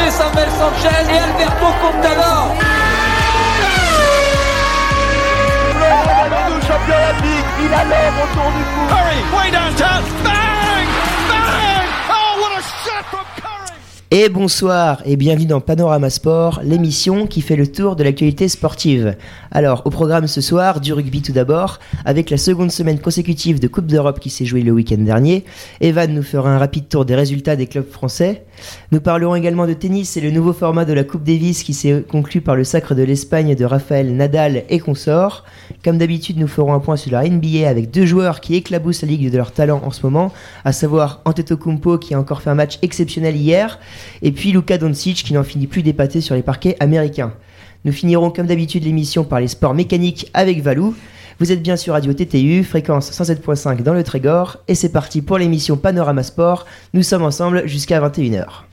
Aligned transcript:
toucher 0.00 0.10
Samuel 0.10 0.48
Sanchez 0.58 1.10
et 1.10 1.18
Alberto 1.18 1.66
Contador. 1.80 2.56
champion 6.66 6.94
olympique, 6.94 7.46
il 7.64 7.74
a 7.74 7.82
autour 8.22 8.50
du 8.52 8.62
cou. 8.62 8.86
Curry, 8.88 9.20
way 9.36 9.50
downtown, 9.50 10.02
bang, 10.22 10.88
bang. 11.28 11.86
Oh, 12.08 12.40
what 12.40 12.58
a 12.58 12.62
shot 12.62 13.04
from. 13.10 13.29
Et 14.12 14.28
bonsoir 14.28 15.02
et 15.04 15.14
bienvenue 15.14 15.46
dans 15.46 15.60
Panorama 15.60 16.10
Sport, 16.10 16.62
l'émission 16.64 17.28
qui 17.28 17.42
fait 17.42 17.54
le 17.54 17.70
tour 17.70 17.94
de 17.94 18.02
l'actualité 18.02 18.48
sportive. 18.48 19.14
Alors, 19.52 19.82
au 19.84 19.90
programme 19.90 20.26
ce 20.26 20.40
soir, 20.40 20.80
du 20.80 20.92
rugby 20.92 21.22
tout 21.22 21.30
d'abord, 21.30 21.78
avec 22.04 22.28
la 22.30 22.36
seconde 22.36 22.72
semaine 22.72 22.98
consécutive 22.98 23.60
de 23.60 23.68
Coupe 23.68 23.86
d'Europe 23.86 24.18
qui 24.18 24.28
s'est 24.28 24.46
jouée 24.46 24.62
le 24.62 24.72
week-end 24.72 24.98
dernier. 24.98 25.44
Evan 25.80 26.12
nous 26.12 26.24
fera 26.24 26.50
un 26.50 26.58
rapide 26.58 26.88
tour 26.88 27.04
des 27.04 27.14
résultats 27.14 27.54
des 27.54 27.68
clubs 27.68 27.88
français. 27.88 28.46
Nous 28.90 29.00
parlerons 29.00 29.36
également 29.36 29.68
de 29.68 29.74
tennis 29.74 30.16
et 30.16 30.20
le 30.20 30.32
nouveau 30.32 30.52
format 30.52 30.84
de 30.84 30.92
la 30.92 31.04
Coupe 31.04 31.22
Davis 31.22 31.62
qui 31.62 31.72
s'est 31.72 32.04
conclu 32.08 32.40
par 32.40 32.56
le 32.56 32.64
sacre 32.64 32.96
de 32.96 33.04
l'Espagne 33.04 33.54
de 33.54 33.64
Rafael 33.64 34.16
Nadal 34.16 34.64
et 34.68 34.80
consorts. 34.80 35.44
Comme 35.84 35.98
d'habitude, 35.98 36.36
nous 36.36 36.48
ferons 36.48 36.74
un 36.74 36.80
point 36.80 36.96
sur 36.96 37.12
la 37.12 37.28
NBA 37.28 37.68
avec 37.68 37.92
deux 37.92 38.06
joueurs 38.06 38.40
qui 38.40 38.56
éclaboussent 38.56 39.02
la 39.02 39.08
ligue 39.08 39.30
de 39.30 39.36
leur 39.36 39.52
talent 39.52 39.80
en 39.84 39.92
ce 39.92 40.02
moment, 40.02 40.32
à 40.64 40.72
savoir 40.72 41.20
Antetokounmpo 41.26 41.98
qui 41.98 42.14
a 42.14 42.18
encore 42.18 42.42
fait 42.42 42.50
un 42.50 42.56
match 42.56 42.78
exceptionnel 42.82 43.36
hier, 43.36 43.78
et 44.22 44.32
puis 44.32 44.52
Luka 44.52 44.78
Doncic 44.78 45.22
qui 45.24 45.32
n'en 45.32 45.44
finit 45.44 45.66
plus 45.66 45.82
d'épater 45.82 46.20
sur 46.20 46.34
les 46.34 46.42
parquets 46.42 46.76
américains. 46.80 47.32
Nous 47.84 47.92
finirons 47.92 48.30
comme 48.30 48.46
d'habitude 48.46 48.84
l'émission 48.84 49.24
par 49.24 49.40
les 49.40 49.48
sports 49.48 49.74
mécaniques 49.74 50.30
avec 50.34 50.62
Valou. 50.62 50.94
Vous 51.38 51.52
êtes 51.52 51.62
bien 51.62 51.76
sur 51.76 51.94
Radio 51.94 52.12
TTU, 52.12 52.62
fréquence 52.64 53.10
107.5 53.10 53.82
dans 53.82 53.94
le 53.94 54.04
Trégor, 54.04 54.58
et 54.68 54.74
c'est 54.74 54.92
parti 54.92 55.22
pour 55.22 55.38
l'émission 55.38 55.78
Panorama 55.78 56.22
Sport. 56.22 56.66
Nous 56.92 57.02
sommes 57.02 57.22
ensemble 57.22 57.66
jusqu'à 57.66 58.00
21h. 58.00 58.69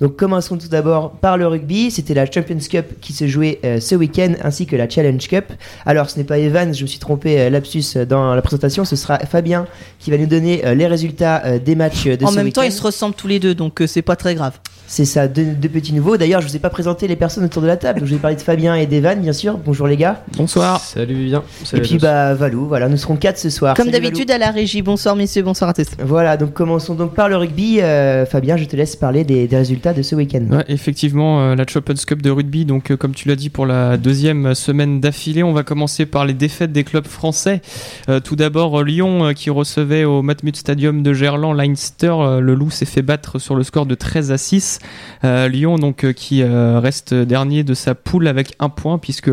Donc 0.00 0.16
commençons 0.16 0.56
tout 0.56 0.68
d'abord 0.68 1.10
par 1.10 1.36
le 1.36 1.46
rugby. 1.46 1.90
C'était 1.90 2.14
la 2.14 2.24
Champions 2.30 2.56
Cup 2.70 2.86
qui 3.00 3.12
se 3.12 3.26
jouait 3.26 3.58
euh, 3.64 3.80
ce 3.80 3.94
week-end 3.94 4.32
ainsi 4.42 4.66
que 4.66 4.76
la 4.76 4.88
Challenge 4.88 5.26
Cup. 5.28 5.44
Alors 5.84 6.08
ce 6.08 6.18
n'est 6.18 6.24
pas 6.24 6.38
Evan, 6.38 6.72
je 6.74 6.82
me 6.82 6.86
suis 6.86 6.98
trompé 6.98 7.38
euh, 7.40 7.50
lapsus 7.50 7.84
euh, 7.96 8.04
dans 8.06 8.34
la 8.34 8.42
présentation. 8.42 8.84
Ce 8.84 8.96
sera 8.96 9.18
Fabien 9.18 9.66
qui 9.98 10.10
va 10.10 10.16
nous 10.16 10.26
donner 10.26 10.64
euh, 10.64 10.74
les 10.74 10.86
résultats 10.86 11.42
euh, 11.44 11.58
des 11.58 11.74
matchs 11.74 12.04
de 12.06 12.24
En 12.24 12.28
ce 12.28 12.36
même 12.36 12.50
temps, 12.52 12.62
week-end. 12.62 12.72
ils 12.72 12.76
se 12.76 12.82
ressemblent 12.82 13.14
tous 13.14 13.28
les 13.28 13.38
deux, 13.38 13.54
donc 13.54 13.82
euh, 13.82 13.86
c'est 13.86 14.02
pas 14.02 14.16
très 14.16 14.34
grave. 14.34 14.54
C'est 14.86 15.04
ça, 15.04 15.28
deux, 15.28 15.44
deux 15.44 15.68
petits 15.68 15.92
nouveaux. 15.92 16.16
D'ailleurs, 16.16 16.40
je 16.40 16.48
vous 16.48 16.56
ai 16.56 16.58
pas 16.58 16.68
présenté 16.70 17.06
les 17.06 17.14
personnes 17.14 17.44
autour 17.44 17.62
de 17.62 17.68
la 17.68 17.76
table. 17.76 18.00
Donc, 18.00 18.08
je 18.08 18.14
vais 18.14 18.20
parler 18.20 18.34
de 18.34 18.40
Fabien 18.42 18.74
et 18.74 18.86
d'Evan, 18.86 19.20
bien 19.20 19.32
sûr. 19.32 19.56
Bonjour 19.56 19.86
les 19.86 19.96
gars. 19.96 20.24
Bonsoir. 20.36 20.80
Salut 20.80 21.14
Vivien. 21.14 21.44
et 21.62 21.64
Salut 21.64 21.82
puis 21.82 21.98
bah 21.98 22.34
Valou. 22.34 22.66
Voilà, 22.66 22.88
nous 22.88 22.96
serons 22.96 23.14
quatre 23.14 23.38
ce 23.38 23.50
soir. 23.50 23.76
Comme 23.76 23.90
d'habitude 23.92 24.32
à 24.32 24.38
la 24.38 24.50
régie. 24.50 24.82
Bonsoir 24.82 25.14
messieurs, 25.14 25.42
bonsoir 25.44 25.70
à 25.70 25.74
tous. 25.74 25.86
Voilà, 26.02 26.36
donc 26.36 26.54
commençons 26.54 26.94
donc 26.96 27.14
par 27.14 27.28
le 27.28 27.36
rugby. 27.36 27.80
Euh, 27.80 28.26
Fabien, 28.26 28.56
je 28.56 28.64
te 28.64 28.74
laisse 28.74 28.96
parler 28.96 29.22
des, 29.22 29.46
des 29.46 29.56
résultats 29.58 29.89
de 29.92 30.02
ce 30.02 30.14
week-end. 30.14 30.46
Effectivement, 30.68 31.40
euh, 31.40 31.54
la 31.54 31.66
Champions 31.66 31.94
Cup 32.06 32.22
de 32.22 32.30
rugby, 32.30 32.64
donc 32.64 32.90
euh, 32.90 32.96
comme 32.96 33.14
tu 33.14 33.28
l'as 33.28 33.36
dit 33.36 33.50
pour 33.50 33.66
la 33.66 33.96
deuxième 33.96 34.54
semaine 34.54 35.00
d'affilée, 35.00 35.42
on 35.42 35.52
va 35.52 35.62
commencer 35.62 36.06
par 36.06 36.24
les 36.24 36.34
défaites 36.34 36.72
des 36.72 36.84
clubs 36.84 37.06
français. 37.06 37.60
Euh, 38.08 38.20
tout 38.20 38.36
d'abord, 38.36 38.82
Lyon 38.82 39.32
qui 39.34 39.50
recevait 39.50 40.04
au 40.04 40.22
Matmut 40.22 40.56
Stadium 40.56 41.02
de 41.02 41.12
Gerland 41.12 41.56
Leinster. 41.56 42.14
Le 42.40 42.54
loup 42.54 42.70
s'est 42.70 42.86
fait 42.86 43.02
battre 43.02 43.38
sur 43.38 43.54
le 43.54 43.62
score 43.62 43.86
de 43.86 43.94
13 43.94 44.32
à 44.32 44.38
6. 44.38 44.78
Euh, 45.24 45.48
Lyon 45.48 45.76
donc 45.76 46.12
qui 46.12 46.42
reste 46.42 47.14
dernier 47.14 47.64
de 47.64 47.74
sa 47.74 47.94
poule 47.94 48.26
avec 48.26 48.54
un 48.58 48.68
point 48.68 48.98
puisque 48.98 49.30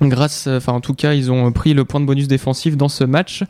Grâce, 0.00 0.46
euh, 0.46 0.56
enfin 0.56 0.72
en 0.72 0.80
tout 0.80 0.94
cas, 0.94 1.14
ils 1.14 1.30
ont 1.30 1.52
pris 1.52 1.74
le 1.74 1.84
point 1.84 2.00
de 2.00 2.06
bonus 2.06 2.28
défensif 2.28 2.76
dans 2.76 2.88
ce 2.88 3.04
match. 3.04 3.44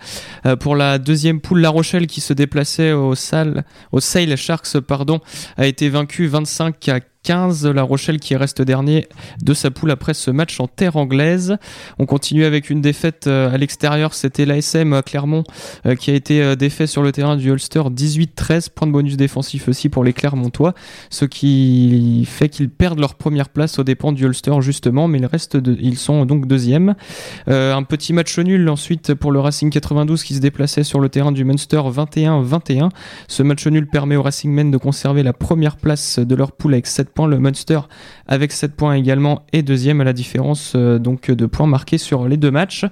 Euh, 0.46 0.56
pour 0.56 0.76
la 0.76 0.98
deuxième 0.98 1.40
poule, 1.40 1.60
La 1.60 1.70
Rochelle 1.70 2.06
qui 2.06 2.20
se 2.20 2.32
déplaçait 2.32 2.92
au 2.92 3.14
Sale, 3.14 3.64
au 3.92 4.00
Sale 4.00 4.36
Sharks, 4.36 4.78
pardon, 4.80 5.20
a 5.56 5.66
été 5.66 5.88
vaincu 5.88 6.26
25 6.26 6.88
à 6.88 7.00
15. 7.22 7.66
La 7.66 7.82
Rochelle 7.82 8.18
qui 8.18 8.34
reste 8.36 8.62
dernier 8.62 9.06
de 9.42 9.54
sa 9.54 9.70
poule 9.70 9.90
après 9.90 10.14
ce 10.14 10.30
match 10.30 10.58
en 10.60 10.66
terre 10.66 10.96
anglaise. 10.96 11.56
On 11.98 12.06
continue 12.06 12.44
avec 12.44 12.70
une 12.70 12.80
défaite 12.80 13.26
euh, 13.26 13.52
à 13.52 13.58
l'extérieur. 13.58 14.14
C'était 14.14 14.44
l'ASM 14.44 14.92
à 14.92 15.02
Clermont 15.02 15.44
euh, 15.86 15.94
qui 15.94 16.10
a 16.10 16.14
été 16.14 16.42
euh, 16.42 16.56
défait 16.56 16.86
sur 16.86 17.02
le 17.02 17.12
terrain 17.12 17.36
du 17.36 17.50
Ulster 17.50 17.82
18-13. 17.82 18.70
Point 18.74 18.88
de 18.88 18.92
bonus 18.92 19.16
défensif 19.16 19.68
aussi 19.68 19.88
pour 19.88 20.02
les 20.04 20.12
Clermontois. 20.12 20.74
Ce 21.10 21.24
qui 21.24 22.26
fait 22.26 22.48
qu'ils 22.48 22.70
perdent 22.70 22.98
leur 22.98 23.14
première 23.14 23.48
place 23.48 23.78
aux 23.78 23.84
dépens 23.84 24.12
du 24.12 24.24
Ulster 24.24 24.60
justement, 24.60 25.08
mais 25.08 25.20
ils, 25.80 25.98
sont 25.98 26.24
donc 26.24 26.46
deuxième. 26.46 26.94
Euh, 27.48 27.74
un 27.74 27.82
petit 27.84 28.12
match 28.12 28.38
nul 28.38 28.68
ensuite 28.68 29.14
pour 29.14 29.30
le 29.30 29.40
Racing 29.40 29.70
92 29.70 30.22
qui 30.22 30.34
se 30.34 30.40
déplaçait 30.40 30.84
sur 30.84 31.00
le 31.00 31.08
terrain 31.08 31.32
du 31.32 31.44
Munster 31.44 31.80
21-21. 31.80 32.90
Ce 33.28 33.42
match 33.42 33.66
nul 33.66 33.86
permet 33.86 34.16
au 34.16 34.22
Racing 34.22 34.52
Men 34.52 34.70
de 34.70 34.76
conserver 34.76 35.22
la 35.22 35.32
première 35.32 35.76
place 35.76 36.18
de 36.18 36.34
leur 36.34 36.52
poule 36.52 36.74
avec 36.74 36.86
7 36.86 37.11
points. 37.12 37.28
Le 37.28 37.38
Munster 37.38 37.80
avec 38.26 38.52
7 38.52 38.74
points 38.74 38.94
également 38.94 39.42
est 39.52 39.62
deuxième 39.62 40.00
à 40.00 40.04
la 40.04 40.12
différence 40.12 40.72
euh, 40.76 40.98
donc 40.98 41.30
de 41.30 41.46
points 41.46 41.66
marqués 41.66 41.98
sur 41.98 42.28
les 42.28 42.36
deux 42.36 42.50
matchs. 42.50 42.84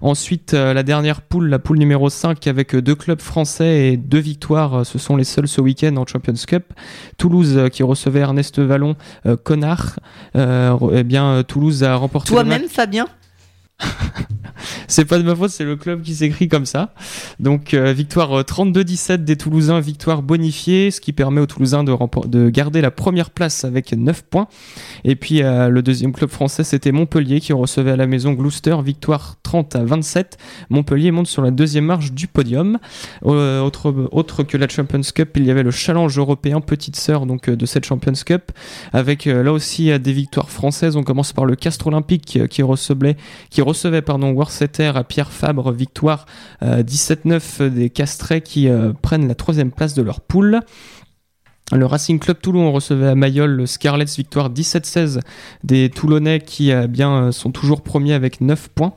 Ensuite, 0.00 0.54
euh, 0.54 0.74
la 0.74 0.82
dernière 0.82 1.22
poule, 1.22 1.48
la 1.48 1.58
poule 1.58 1.78
numéro 1.78 2.10
5 2.10 2.46
avec 2.46 2.76
deux 2.76 2.94
clubs 2.94 3.20
français 3.20 3.92
et 3.92 3.96
deux 3.96 4.18
victoires. 4.18 4.74
euh, 4.80 4.84
Ce 4.84 4.98
sont 4.98 5.16
les 5.16 5.24
seuls 5.24 5.48
ce 5.48 5.60
week-end 5.60 5.96
en 5.96 6.06
Champions 6.06 6.34
Cup. 6.46 6.72
Toulouse 7.18 7.68
qui 7.72 7.82
recevait 7.82 8.20
Ernest 8.20 8.58
Vallon, 8.58 8.96
connard. 9.44 9.98
Eh 10.34 11.04
bien, 11.04 11.42
Toulouse 11.46 11.84
a 11.84 11.96
remporté. 11.96 12.30
Toi-même, 12.30 12.68
Fabien? 12.68 13.06
C'est 14.88 15.04
pas 15.04 15.18
de 15.18 15.22
ma 15.22 15.34
faute, 15.34 15.50
c'est 15.50 15.64
le 15.64 15.76
club 15.76 16.02
qui 16.02 16.14
s'écrit 16.14 16.48
comme 16.48 16.66
ça. 16.66 16.92
Donc 17.40 17.74
euh, 17.74 17.92
victoire 17.92 18.40
euh, 18.40 18.42
32-17 18.42 19.24
des 19.24 19.36
Toulousains, 19.36 19.80
victoire 19.80 20.22
bonifiée, 20.22 20.90
ce 20.90 21.00
qui 21.00 21.12
permet 21.12 21.40
aux 21.40 21.46
Toulousains 21.46 21.82
de, 21.82 22.50
garder 22.50 22.80
la 22.80 22.90
première 22.90 23.30
place 23.30 23.64
avec 23.64 23.92
9 23.92 24.22
points. 24.22 24.48
Et 25.04 25.16
puis 25.16 25.42
euh, 25.42 25.68
le 25.68 25.82
deuxième 25.82 26.12
club 26.12 26.30
français, 26.30 26.62
c'était 26.62 26.92
Montpellier 26.92 27.40
qui 27.40 27.52
recevait 27.52 27.92
à 27.92 27.96
la 27.96 28.06
maison 28.06 28.32
Gloucester, 28.32 28.76
victoire 28.84 29.36
30 29.42 29.76
à 29.76 29.84
27. 29.84 30.38
Montpellier 30.70 31.10
monte 31.10 31.26
sur 31.26 31.42
la 31.42 31.50
deuxième 31.50 31.86
marche 31.86 32.12
du 32.12 32.26
podium. 32.26 32.78
Euh, 33.24 33.60
autre, 33.60 34.42
que 34.42 34.56
la 34.56 34.68
Champions 34.68 35.00
Cup, 35.14 35.30
il 35.36 35.44
y 35.44 35.50
avait 35.50 35.62
le 35.62 35.70
Challenge 35.70 36.16
européen, 36.18 36.60
petite 36.60 36.96
sœur 36.96 37.26
donc 37.26 37.48
euh, 37.48 37.56
de 37.56 37.66
cette 37.66 37.84
Champions 37.84 38.12
Cup, 38.24 38.52
avec 38.92 39.26
euh, 39.26 39.42
là 39.42 39.52
aussi 39.52 39.90
euh, 39.90 39.98
des 39.98 40.12
victoires 40.12 40.50
françaises. 40.50 40.96
On 40.96 41.02
commence 41.02 41.32
par 41.32 41.44
le 41.44 41.56
Castres 41.56 41.86
Olympique 41.86 42.36
euh, 42.36 42.46
qui 42.46 42.62
recevait, 42.62 43.16
qui 43.50 43.62
pardon, 44.02 44.32
Worcester 44.32 44.92
à 44.94 45.04
Pierre 45.04 45.32
Fabre, 45.32 45.72
victoire 45.72 46.26
euh, 46.62 46.82
17-9 46.82 47.68
des 47.68 47.90
Castrais 47.90 48.40
qui 48.40 48.68
euh, 48.68 48.92
prennent 49.00 49.28
la 49.28 49.34
troisième 49.34 49.70
place 49.70 49.94
de 49.94 50.02
leur 50.02 50.20
poule. 50.20 50.60
Le 51.72 51.86
Racing 51.86 52.18
Club 52.18 52.36
Toulon 52.40 52.70
recevait 52.70 53.08
à 53.08 53.14
Mayol 53.14 53.50
le 53.50 53.66
Scarlets 53.66 54.04
victoire 54.04 54.50
17-16 54.50 55.20
des 55.64 55.88
Toulonnais 55.88 56.40
qui 56.40 56.70
euh, 56.70 56.86
bien 56.86 57.12
euh, 57.12 57.32
sont 57.32 57.50
toujours 57.50 57.80
premiers 57.80 58.12
avec 58.12 58.42
9 58.42 58.68
points. 58.68 58.92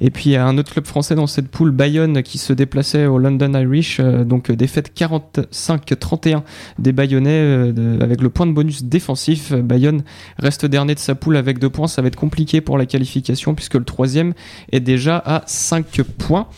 Et 0.00 0.10
puis 0.10 0.30
il 0.30 0.32
y 0.32 0.36
a 0.36 0.44
un 0.44 0.58
autre 0.58 0.72
club 0.72 0.86
français 0.86 1.14
dans 1.14 1.28
cette 1.28 1.48
poule, 1.48 1.70
Bayonne, 1.70 2.22
qui 2.22 2.38
se 2.38 2.52
déplaçait 2.52 3.06
au 3.06 3.18
London 3.18 3.52
Irish, 3.54 4.00
euh, 4.00 4.24
donc 4.24 4.50
défaite 4.50 4.92
45-31 4.96 6.42
des 6.78 6.92
Bayonnais 6.92 7.72
avec 8.00 8.20
le 8.20 8.30
point 8.30 8.46
de 8.46 8.52
bonus 8.52 8.82
défensif. 8.82 9.52
Bayonne 9.52 10.02
reste 10.38 10.66
dernier 10.66 10.94
de 10.94 11.00
sa 11.00 11.14
poule 11.14 11.36
avec 11.36 11.60
2 11.60 11.70
points, 11.70 11.86
ça 11.86 12.02
va 12.02 12.08
être 12.08 12.16
compliqué 12.16 12.60
pour 12.60 12.78
la 12.78 12.86
qualification 12.86 13.54
puisque 13.54 13.74
le 13.74 13.84
troisième 13.84 14.34
est 14.72 14.80
déjà 14.80 15.22
à 15.24 15.42
5 15.46 16.02
points. 16.18 16.48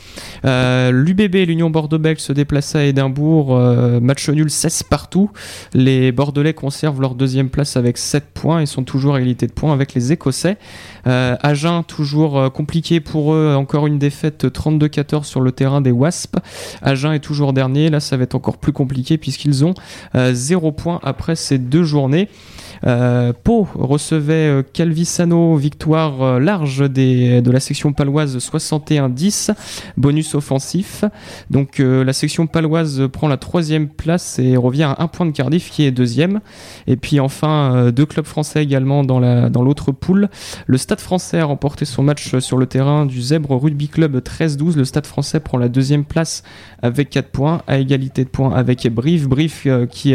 Euh, 0.47 0.91
L'UBB, 0.91 1.47
l'Union 1.47 1.69
Bordeaux-Bègles, 1.69 2.21
se 2.21 2.33
déplaçait 2.33 2.79
à 2.79 2.85
Édimbourg, 2.85 3.59
match 4.01 4.29
nul 4.29 4.51
16 4.51 4.85
partout. 4.85 5.31
Les 5.75 6.13
Bordelais 6.13 6.55
conservent 6.55 7.01
leur 7.01 7.15
deuxième 7.15 7.49
place 7.49 7.77
avec 7.77 7.99
7 7.99 8.25
points 8.33 8.61
et 8.61 8.67
sont 8.67 8.85
toujours 8.85 9.15
à 9.15 9.19
égalité 9.19 9.47
de 9.47 9.53
points 9.53 9.73
avec 9.73 9.95
les 9.95 10.13
Écossais. 10.13 10.57
Euh, 11.07 11.37
Agen, 11.43 11.83
toujours 11.83 12.39
euh, 12.39 12.49
compliqué 12.51 13.01
pour 13.01 13.35
eux, 13.35 13.55
encore 13.55 13.87
une 13.87 13.99
défaite 13.99 14.45
32-14 14.45 15.25
sur 15.25 15.41
le 15.41 15.53
terrain 15.53 15.81
des 15.81 15.91
Wasps. 15.91 16.37
Agen 16.83 17.13
est 17.13 17.21
toujours 17.21 17.53
dernier, 17.53 17.91
là 17.91 18.01
ça 18.01 18.17
va 18.17 18.25
être 18.25 18.35
encore 18.35 18.59
plus 18.59 18.73
compliqué 18.73 19.19
puisqu'ils 19.19 19.65
ont 19.65 19.75
0 20.15 20.73
points 20.73 21.01
après 21.03 21.37
ces 21.37 21.59
deux 21.59 21.85
journées. 21.85 22.29
Euh, 22.87 23.33
Pau 23.33 23.69
recevait 23.75 24.49
euh, 24.49 24.63
Calvisano, 24.63 25.57
victoire 25.57 26.23
euh, 26.23 26.39
large 26.39 26.89
des, 26.91 27.43
de 27.43 27.51
la 27.51 27.61
section 27.61 27.93
paloise 27.93 28.39
61-10, 28.39 29.51
bonus 29.97 30.35
offensif. 30.35 31.05
Donc 31.51 31.79
la 31.79 32.13
section 32.13 32.47
paloise 32.47 33.09
prend 33.13 33.29
la 33.29 33.37
troisième 33.37 33.89
place 33.89 34.39
et 34.39 34.57
revient 34.57 34.85
à 34.85 34.97
un 35.03 35.09
point 35.09 35.27
de 35.27 35.33
Cardiff 35.33 35.71
qui 35.71 35.85
est 35.85 35.91
deuxième. 35.91 36.41
Et 36.87 36.97
puis 36.97 37.21
enfin 37.21 37.91
deux 37.91 38.07
clubs 38.07 38.27
français 38.27 38.63
également 38.63 39.05
dans 39.05 39.19
la 39.19 39.51
dans 39.51 39.63
l'autre 39.63 39.93
poule. 39.93 40.29
Le 40.67 40.79
Stade 40.79 41.01
Français 41.01 41.39
a 41.39 41.45
remporté 41.45 41.85
son 41.85 42.03
match 42.03 42.39
sur 42.39 42.57
le 42.57 42.67
terrain 42.67 43.07
du 43.07 43.21
Zèbre 43.21 43.61
Rugby 43.61 43.89
Club 43.89 44.17
13-12. 44.19 44.77
Le 44.77 44.85
Stade 44.85 45.07
Français 45.07 45.41
prend 45.41 45.59
la 45.59 45.69
deuxième 45.69 46.05
place 46.05 46.43
avec 46.83 47.11
4 47.11 47.29
points, 47.29 47.63
à 47.67 47.79
égalité 47.79 48.25
de 48.25 48.31
points 48.31 48.55
avec 48.55 48.87
Brive. 48.89 49.29
Brive 49.29 49.63
euh, 49.67 49.87
qui 49.87 50.15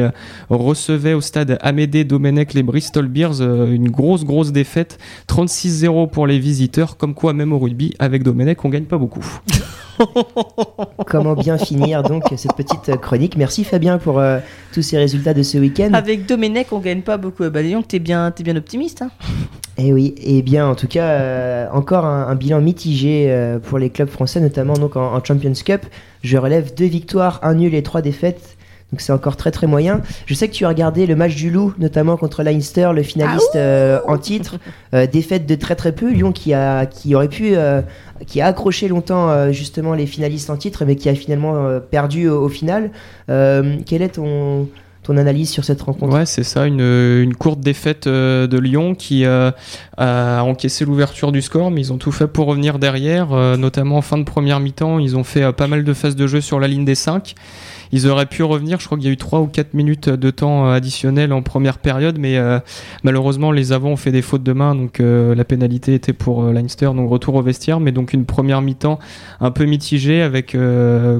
recevait 0.49 1.13
au 1.13 1.21
stade 1.21 1.57
Amédée 1.61 2.03
Domenech 2.03 2.54
les 2.55 2.63
Bristol 2.63 3.07
Bears, 3.07 3.41
euh, 3.41 3.71
une 3.71 3.89
grosse 3.89 4.23
grosse 4.25 4.51
défaite, 4.51 4.97
36-0 5.27 6.09
pour 6.09 6.25
les 6.25 6.39
visiteurs, 6.39 6.97
comme 6.97 7.13
quoi 7.13 7.33
même 7.33 7.53
au 7.53 7.59
rugby 7.59 7.93
avec 7.99 8.23
Domenech 8.23 8.63
on 8.65 8.69
gagne 8.69 8.85
pas 8.85 8.97
beaucoup. 8.97 9.25
Comment 11.07 11.35
bien 11.35 11.57
finir 11.57 12.03
donc 12.03 12.23
cette 12.35 12.55
petite 12.55 12.97
chronique 12.99 13.37
Merci 13.37 13.63
Fabien 13.63 13.97
pour 13.97 14.19
euh, 14.19 14.39
tous 14.73 14.81
ces 14.81 14.97
résultats 14.97 15.33
de 15.33 15.43
ce 15.43 15.57
week-end. 15.57 15.91
Avec 15.93 16.25
Domenech, 16.25 16.71
on 16.71 16.79
gagne 16.79 17.01
pas 17.01 17.17
beaucoup. 17.17 17.49
Bah, 17.49 17.61
disons 17.61 17.81
que 17.81 17.87
t'es 17.87 17.99
bien, 17.99 18.31
t'es 18.31 18.43
bien 18.43 18.55
optimiste. 18.55 19.01
Hein. 19.01 19.11
Et 19.77 19.91
oui, 19.91 20.15
et 20.23 20.41
bien 20.41 20.69
en 20.69 20.73
tout 20.75 20.87
cas, 20.87 21.03
euh, 21.03 21.67
encore 21.73 22.05
un, 22.05 22.27
un 22.29 22.35
bilan 22.35 22.61
mitigé 22.61 23.25
euh, 23.27 23.59
pour 23.59 23.77
les 23.77 23.89
clubs 23.89 24.07
français, 24.07 24.39
notamment 24.39 24.75
donc 24.75 24.95
en, 24.95 25.13
en 25.13 25.21
Champions 25.21 25.51
Cup. 25.65 25.81
Je 26.23 26.37
relève 26.37 26.73
deux 26.73 26.85
victoires, 26.85 27.41
un 27.43 27.55
nul 27.55 27.75
et 27.75 27.83
trois 27.83 28.01
défaites. 28.01 28.54
Donc 28.95 29.01
c'est 29.01 29.11
encore 29.11 29.35
très 29.35 29.51
très 29.51 29.67
moyen. 29.67 29.99
Je 30.25 30.33
sais 30.33 30.47
que 30.47 30.53
tu 30.53 30.63
as 30.63 30.69
regardé 30.69 31.05
le 31.05 31.17
match 31.17 31.35
du 31.35 31.49
Loup, 31.49 31.73
notamment 31.77 32.15
contre 32.15 32.43
Leinster, 32.43 32.91
le 32.95 33.03
finaliste 33.03 33.57
euh, 33.57 33.99
en 34.07 34.17
titre. 34.17 34.55
Euh, 34.93 35.05
défaite 35.05 35.45
de 35.45 35.55
très 35.55 35.75
très 35.75 35.91
peu. 35.91 36.09
Lyon 36.13 36.31
qui 36.31 36.53
a 36.53 36.85
qui 36.85 37.13
aurait 37.13 37.27
pu 37.27 37.57
euh, 37.57 37.81
qui 38.25 38.39
a 38.39 38.45
accroché 38.45 38.87
longtemps 38.87 39.29
euh, 39.29 39.51
justement 39.51 39.95
les 39.95 40.05
finalistes 40.05 40.49
en 40.49 40.55
titre, 40.55 40.85
mais 40.85 40.95
qui 40.95 41.09
a 41.09 41.15
finalement 41.15 41.57
euh, 41.57 41.81
perdu 41.81 42.29
au, 42.29 42.45
au 42.45 42.47
final. 42.47 42.89
Euh, 43.29 43.75
quelle 43.85 44.01
est 44.01 44.15
ton 44.15 44.69
ton 45.05 45.17
analyse 45.17 45.49
sur 45.49 45.63
cette 45.63 45.81
rencontre? 45.81 46.13
Ouais, 46.13 46.25
c'est 46.25 46.43
ça, 46.43 46.65
une, 46.65 46.79
une 46.81 47.35
courte 47.35 47.59
défaite 47.59 48.07
euh, 48.07 48.47
de 48.47 48.57
Lyon 48.57 48.95
qui 48.95 49.23
euh, 49.23 49.51
a 49.97 50.41
encaissé 50.41 50.83
l'ouverture 50.83 51.31
du 51.31 51.41
score, 51.41 51.69
mais 51.69 51.81
ils 51.81 51.93
ont 51.93 51.97
tout 51.97 52.11
fait 52.11 52.27
pour 52.27 52.47
revenir 52.47 52.79
derrière, 52.79 53.31
euh, 53.31 53.55
notamment 53.55 53.97
en 53.97 54.01
fin 54.01 54.17
de 54.17 54.23
première 54.23 54.59
mi-temps. 54.59 54.97
Ils 54.99 55.15
ont 55.15 55.23
fait 55.23 55.43
euh, 55.43 55.51
pas 55.51 55.67
mal 55.67 55.83
de 55.83 55.93
phases 55.93 56.15
de 56.15 56.25
jeu 56.25 56.41
sur 56.41 56.59
la 56.59 56.67
ligne 56.67 56.85
des 56.85 56.95
5. 56.95 57.35
Ils 57.91 58.07
auraient 58.07 58.25
pu 58.25 58.43
revenir, 58.43 58.79
je 58.79 58.85
crois 58.85 58.97
qu'il 58.97 59.07
y 59.07 59.09
a 59.09 59.13
eu 59.13 59.17
3 59.17 59.41
ou 59.41 59.47
4 59.47 59.73
minutes 59.73 60.09
de 60.09 60.29
temps 60.31 60.67
euh, 60.67 60.73
additionnel 60.73 61.33
en 61.33 61.41
première 61.41 61.77
période, 61.77 62.17
mais 62.19 62.37
euh, 62.37 62.59
malheureusement 63.03 63.51
les 63.51 63.71
avants 63.71 63.89
ont 63.89 63.95
fait 63.95 64.11
des 64.11 64.21
fautes 64.21 64.43
de 64.43 64.53
main, 64.53 64.75
donc 64.75 64.99
euh, 64.99 65.35
la 65.35 65.45
pénalité 65.45 65.93
était 65.93 66.13
pour 66.13 66.43
Leinster, 66.43 66.91
donc 66.95 67.09
retour 67.09 67.35
au 67.35 67.41
vestiaire, 67.41 67.79
mais 67.79 67.91
donc 67.91 68.13
une 68.13 68.25
première 68.25 68.61
mi-temps 68.61 68.99
un 69.39 69.51
peu 69.51 69.65
mitigée 69.65 70.21
avec, 70.21 70.55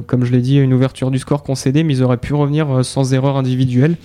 comme 0.06 0.24
je 0.24 0.32
l'ai 0.32 0.40
dit, 0.40 0.58
une 0.58 0.72
ouverture 0.72 1.10
du 1.10 1.18
score 1.18 1.42
concédée, 1.42 1.82
mais 1.82 1.94
ils 1.94 2.02
auraient 2.02 2.16
pu 2.16 2.34
revenir 2.34 2.84
sans 2.84 3.12
erreur 3.14 3.36
individuelle. 3.36 3.96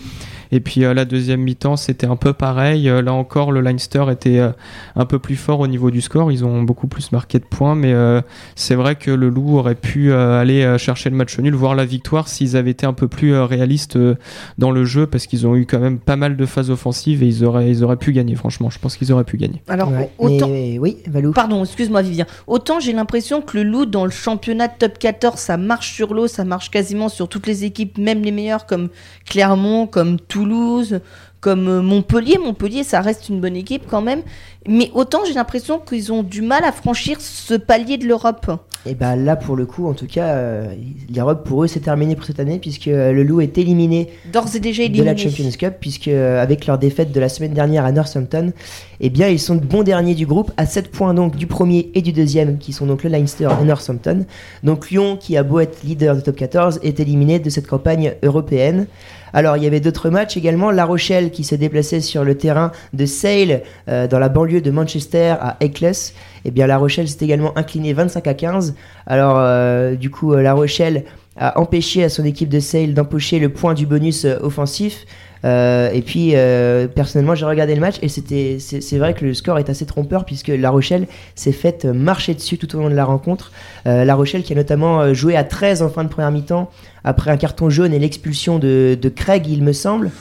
Et 0.52 0.60
puis 0.60 0.84
euh, 0.84 0.94
la 0.94 1.06
deuxième 1.06 1.42
mi-temps, 1.42 1.76
c'était 1.78 2.08
un 2.08 2.16
peu 2.16 2.34
pareil. 2.34 2.90
Euh, 2.90 3.02
là 3.02 3.14
encore, 3.14 3.52
le 3.52 3.62
Leinster 3.62 4.06
était 4.12 4.40
euh, 4.40 4.52
un 4.96 5.06
peu 5.06 5.20
plus 5.20 5.36
fort 5.36 5.60
au 5.62 5.68
niveau 5.68 5.92
du 5.92 6.02
score. 6.02 6.32
Ils 6.32 6.44
ont 6.46 6.62
beaucoup 6.64 6.88
plus 6.88 7.12
marqué 7.12 7.40
de 7.40 7.46
points, 7.46 7.76
mais 7.76 7.94
euh, 7.94 8.22
c'est 8.56 8.76
vrai 8.76 8.96
que 8.96 9.12
le 9.12 9.30
Loup 9.30 9.58
aurait 9.58 9.76
pu 9.76 10.12
euh, 10.12 10.40
aller 10.40 10.76
chercher 10.78 11.10
le 11.10 11.16
match 11.16 11.38
nul, 11.40 11.54
voire 11.56 11.76
la 11.76 11.86
victoire 11.86 12.28
s'ils 12.28 12.58
avaient 12.58 12.72
été 12.72 12.86
un 12.86 12.94
peu 12.94 13.08
plus 13.08 13.34
euh, 13.34 13.46
réalistes 13.46 13.96
euh, 13.96 14.16
dans 14.58 14.72
le 14.72 14.84
jeu, 14.86 15.08
parce 15.08 15.28
qu'ils 15.28 15.48
ont 15.48 15.56
eu 15.56 15.66
quand 15.66 15.80
même 15.80 16.00
pas 16.00 16.16
mal 16.16 16.36
de 16.38 16.46
phases 16.46 16.70
offensives 16.70 17.24
et 17.24 17.28
ils 17.28 17.44
auraient, 17.46 17.70
ils 17.70 17.84
auraient 17.84 17.98
pu 17.98 18.12
gagner. 18.12 18.36
Franchement, 18.36 18.70
je 18.70 18.80
pense 18.80 18.98
qu'ils 18.98 19.12
auraient 19.14 19.24
pu 19.24 19.38
gagner. 19.38 19.62
Alors, 19.68 19.92
Ouais, 19.92 20.10
autant. 20.18 20.48
mais- 20.50 20.78
oui, 20.80 20.98
Valou. 21.08 21.32
Pardon, 21.32 21.64
excuse-moi 21.64 22.02
Vivien. 22.02 22.26
Autant 22.48 22.80
j'ai 22.80 22.94
l'impression 22.94 23.42
que 23.42 23.58
le 23.58 23.64
loup 23.64 23.86
dans 23.86 24.06
le 24.06 24.12
championnat 24.12 24.68
de 24.68 24.74
top 24.80 24.98
14, 25.00 25.40
ça 25.40 25.58
marche 25.58 25.94
sur 25.94 26.14
l'eau, 26.14 26.28
ça 26.28 26.44
marche 26.44 26.70
quasiment 26.72 27.10
sur 27.10 27.28
toutes 27.30 27.48
les 27.48 27.64
équipes, 27.66 27.98
même 27.98 28.22
les 28.24 28.32
meilleures 28.32 28.66
comme 28.66 28.90
Clermont, 29.30 29.88
comme 29.88 30.20
Toulouse, 30.42 31.02
comme 31.40 31.68
euh, 31.68 31.82
Montpellier. 31.82 32.38
Montpellier, 32.44 32.84
ça 32.84 33.02
reste 33.02 33.30
une 33.30 33.40
bonne 33.40 33.56
équipe 33.56 33.84
quand 33.88 34.02
même. 34.02 34.22
Mais 34.68 34.90
autant 34.94 35.20
j'ai 35.26 35.34
l'impression 35.34 35.80
qu'ils 35.80 36.12
ont 36.12 36.24
du 36.24 36.42
mal 36.42 36.64
à 36.64 36.72
franchir 36.72 37.20
ce 37.20 37.54
palier 37.54 37.98
de 37.98 38.08
l'Europe. 38.08 38.52
Et 38.86 38.96
bah 38.96 39.16
là 39.16 39.36
pour 39.36 39.56
le 39.56 39.66
coup, 39.66 39.88
en 39.88 39.94
tout 39.94 40.08
cas, 40.08 40.30
euh, 40.30 40.74
l'Europe 41.14 41.48
pour 41.48 41.64
eux 41.64 41.68
c'est 41.68 41.82
terminé 41.82 42.16
pour 42.16 42.26
cette 42.26 42.40
année 42.40 42.58
puisque 42.60 42.88
euh, 42.88 43.12
le 43.12 43.24
Loup 43.24 43.42
est 43.42 43.58
éliminé 43.60 44.10
D'ores 44.32 44.56
et 44.56 44.60
déjà 44.60 44.88
de 44.88 45.04
la. 45.04 45.16
Champions 45.16 45.50
Cup 45.58 45.76
puisque 45.80 46.08
euh, 46.08 46.42
avec 46.42 46.66
leur 46.66 46.80
défaite 46.80 47.12
de 47.12 47.20
la 47.20 47.30
semaine 47.30 47.54
dernière 47.54 47.86
à 47.86 47.92
Northampton, 47.92 48.54
eh 49.00 49.10
bien 49.10 49.28
ils 49.28 49.40
sont 49.40 49.56
bons 49.56 49.84
derniers 49.84 50.16
du 50.16 50.26
groupe 50.26 50.52
à 50.58 50.66
7 50.66 50.90
points 50.90 51.14
donc 51.14 51.36
du 51.36 51.46
premier 51.46 51.92
et 51.94 52.02
du 52.02 52.12
deuxième 52.12 52.58
qui 52.58 52.74
sont 52.74 52.88
donc 52.88 53.04
le 53.04 53.10
Leinster 53.10 53.50
et 53.62 53.66
Northampton. 53.66 54.26
Donc 54.64 54.90
Lyon 54.90 55.18
qui 55.20 55.38
a 55.38 55.44
beau 55.44 55.60
être 55.60 55.84
leader 55.84 56.16
de 56.16 56.22
top 56.22 56.36
14 56.36 56.80
est 56.82 57.00
éliminé 57.00 57.40
de 57.40 57.50
cette 57.50 57.68
campagne 57.68 58.14
européenne. 58.24 58.88
Alors 59.34 59.58
il 59.58 59.64
y 59.64 59.68
avait 59.68 59.80
d'autres 59.80 60.10
matchs 60.10 60.38
également, 60.38 60.72
La 60.72 60.86
Rochelle 60.86 61.32
qui 61.32 61.44
se 61.44 61.56
déplaçait 61.56 62.02
sur 62.02 62.24
le 62.24 62.36
terrain 62.36 62.72
de 62.94 63.06
Sale 63.06 63.62
euh, 63.88 64.08
dans 64.08 64.20
la 64.20 64.30
banlieue 64.30 64.62
de 64.62 64.72
Manchester 64.72 65.36
à 65.40 65.58
Eccles. 65.60 66.14
Eh 66.46 66.52
bien 66.52 66.68
La 66.68 66.78
Rochelle 66.78 67.08
s'est 67.08 67.24
également 67.24 67.58
incliné 67.58 67.94
25 67.94 68.28
à 68.28 68.34
15. 68.34 68.76
Alors 69.06 69.38
euh, 69.38 69.96
du 69.96 70.10
coup 70.10 70.34
euh, 70.34 70.42
La 70.42 70.54
Rochelle 70.54 71.06
a 71.42 71.60
empêché 71.60 72.04
à 72.04 72.10
son 72.10 72.24
équipe 72.24 72.50
de 72.50 72.60
Sale 72.60 72.94
d'empocher 72.94 73.40
le 73.40 73.50
point 73.50 73.74
du 73.74 73.88
bonus 73.88 74.26
euh, 74.26 74.38
offensif. 74.42 75.06
Euh, 75.44 75.90
et 75.92 76.04
puis 76.04 76.36
euh, 76.36 76.88
personnellement 76.88 77.34
j'ai 77.34 77.46
regardé 77.46 77.74
le 77.74 77.82
match 77.82 77.96
et 78.04 78.10
c'était 78.10 78.58
c'est 78.60 78.98
vrai 79.00 79.16
que 79.16 79.26
le 79.26 79.34
score 79.34 79.58
est 79.58 79.72
assez 79.72 79.88
trompeur 79.88 80.24
puisque 80.24 80.50
La 80.50 80.70
Rochelle 80.70 81.08
s'est 81.34 81.52
faite 81.52 81.86
marcher 81.86 82.36
dessus 82.36 82.60
tout 82.60 82.76
au 82.76 82.80
long 82.80 82.92
de 82.92 82.96
la 82.96 83.06
rencontre. 83.06 83.52
La 83.86 84.14
Rochelle 84.14 84.44
qui 84.44 84.54
a 84.54 84.56
notamment 84.56 85.16
joué 85.16 85.36
à 85.36 85.44
13 85.44 85.82
en 85.82 85.90
fin 85.90 86.04
de 86.04 86.10
première 86.10 86.30
mi-temps 86.30 86.70
après 87.04 87.32
un 87.32 87.38
carton 87.38 87.72
jaune 87.72 87.92
et 87.92 87.98
l'expulsion 87.98 88.60
de, 88.60 88.96
de 89.02 89.10
Craig 89.10 89.48
il 89.48 89.64
me 89.64 89.74
semble. 89.74 90.12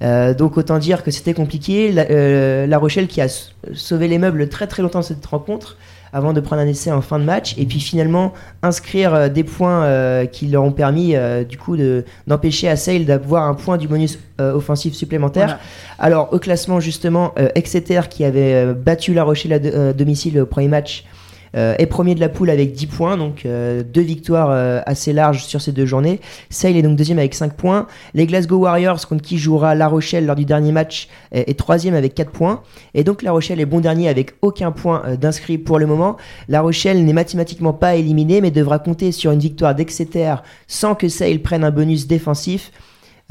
Donc 0.00 0.56
autant 0.56 0.78
dire 0.78 1.02
que 1.02 1.10
c'était 1.10 1.34
compliqué. 1.34 1.90
La, 1.90 2.68
La 2.68 2.78
Rochelle 2.78 3.08
qui 3.08 3.20
a 3.20 3.26
sauvé 3.74 4.06
les 4.06 4.18
meubles 4.18 4.48
très 4.48 4.68
très 4.68 4.82
longtemps 4.82 5.02
cette 5.02 5.26
rencontre 5.26 5.76
avant 6.12 6.32
de 6.32 6.40
prendre 6.40 6.62
un 6.62 6.66
essai 6.66 6.92
en 6.92 7.00
fin 7.00 7.18
de 7.18 7.24
match 7.24 7.54
et 7.58 7.64
puis 7.64 7.80
finalement 7.80 8.32
inscrire 8.62 9.14
euh, 9.14 9.28
des 9.28 9.44
points 9.44 9.84
euh, 9.84 10.26
qui 10.26 10.46
leur 10.48 10.62
ont 10.64 10.72
permis 10.72 11.16
euh, 11.16 11.44
du 11.44 11.56
coup 11.58 11.76
de- 11.76 12.04
d'empêcher 12.26 12.68
à 12.68 12.76
Sale 12.76 13.04
d'avoir 13.04 13.44
un 13.48 13.54
point 13.54 13.76
du 13.78 13.88
bonus 13.88 14.18
euh, 14.40 14.52
offensif 14.54 14.94
supplémentaire. 14.94 15.46
Voilà. 15.46 15.60
Alors 15.98 16.32
au 16.32 16.38
classement 16.38 16.80
justement 16.80 17.32
euh, 17.38 17.48
Exeter 17.54 18.00
qui 18.10 18.24
avait 18.24 18.74
battu 18.74 19.14
La 19.14 19.24
Rochelle 19.24 19.52
à 19.54 19.58
de- 19.58 19.92
domicile 19.92 20.40
au 20.40 20.46
premier 20.46 20.68
match 20.68 21.04
est 21.54 21.86
premier 21.86 22.14
de 22.14 22.20
la 22.20 22.28
poule 22.28 22.50
avec 22.50 22.72
10 22.72 22.86
points, 22.86 23.16
donc 23.16 23.44
euh, 23.44 23.82
deux 23.82 24.00
victoires 24.00 24.50
euh, 24.50 24.80
assez 24.86 25.12
larges 25.12 25.44
sur 25.44 25.60
ces 25.60 25.72
deux 25.72 25.86
journées. 25.86 26.20
Sale 26.50 26.76
est 26.76 26.82
donc 26.82 26.96
deuxième 26.96 27.18
avec 27.18 27.34
5 27.34 27.54
points. 27.54 27.86
Les 28.14 28.26
Glasgow 28.26 28.56
Warriors, 28.56 29.06
contre 29.06 29.22
qui 29.22 29.38
jouera 29.38 29.74
La 29.74 29.88
Rochelle 29.88 30.26
lors 30.26 30.36
du 30.36 30.44
dernier 30.44 30.72
match, 30.72 31.08
est, 31.32 31.58
troisième 31.58 31.94
avec 31.94 32.14
4 32.14 32.30
points. 32.30 32.62
Et 32.94 33.04
donc 33.04 33.22
La 33.22 33.32
Rochelle 33.32 33.60
est 33.60 33.66
bon 33.66 33.80
dernier 33.80 34.08
avec 34.08 34.34
aucun 34.42 34.72
point 34.72 35.02
euh, 35.06 35.16
d'inscrit 35.16 35.58
pour 35.58 35.78
le 35.78 35.86
moment. 35.86 36.16
La 36.48 36.60
Rochelle 36.60 37.04
n'est 37.04 37.12
mathématiquement 37.12 37.72
pas 37.72 37.96
éliminée, 37.96 38.40
mais 38.40 38.50
devra 38.50 38.78
compter 38.78 39.12
sur 39.12 39.30
une 39.30 39.40
victoire 39.40 39.74
d'Exeter 39.74 40.36
sans 40.66 40.94
que 40.94 41.08
Sale 41.08 41.40
prenne 41.40 41.64
un 41.64 41.70
bonus 41.70 42.06
défensif. 42.06 42.72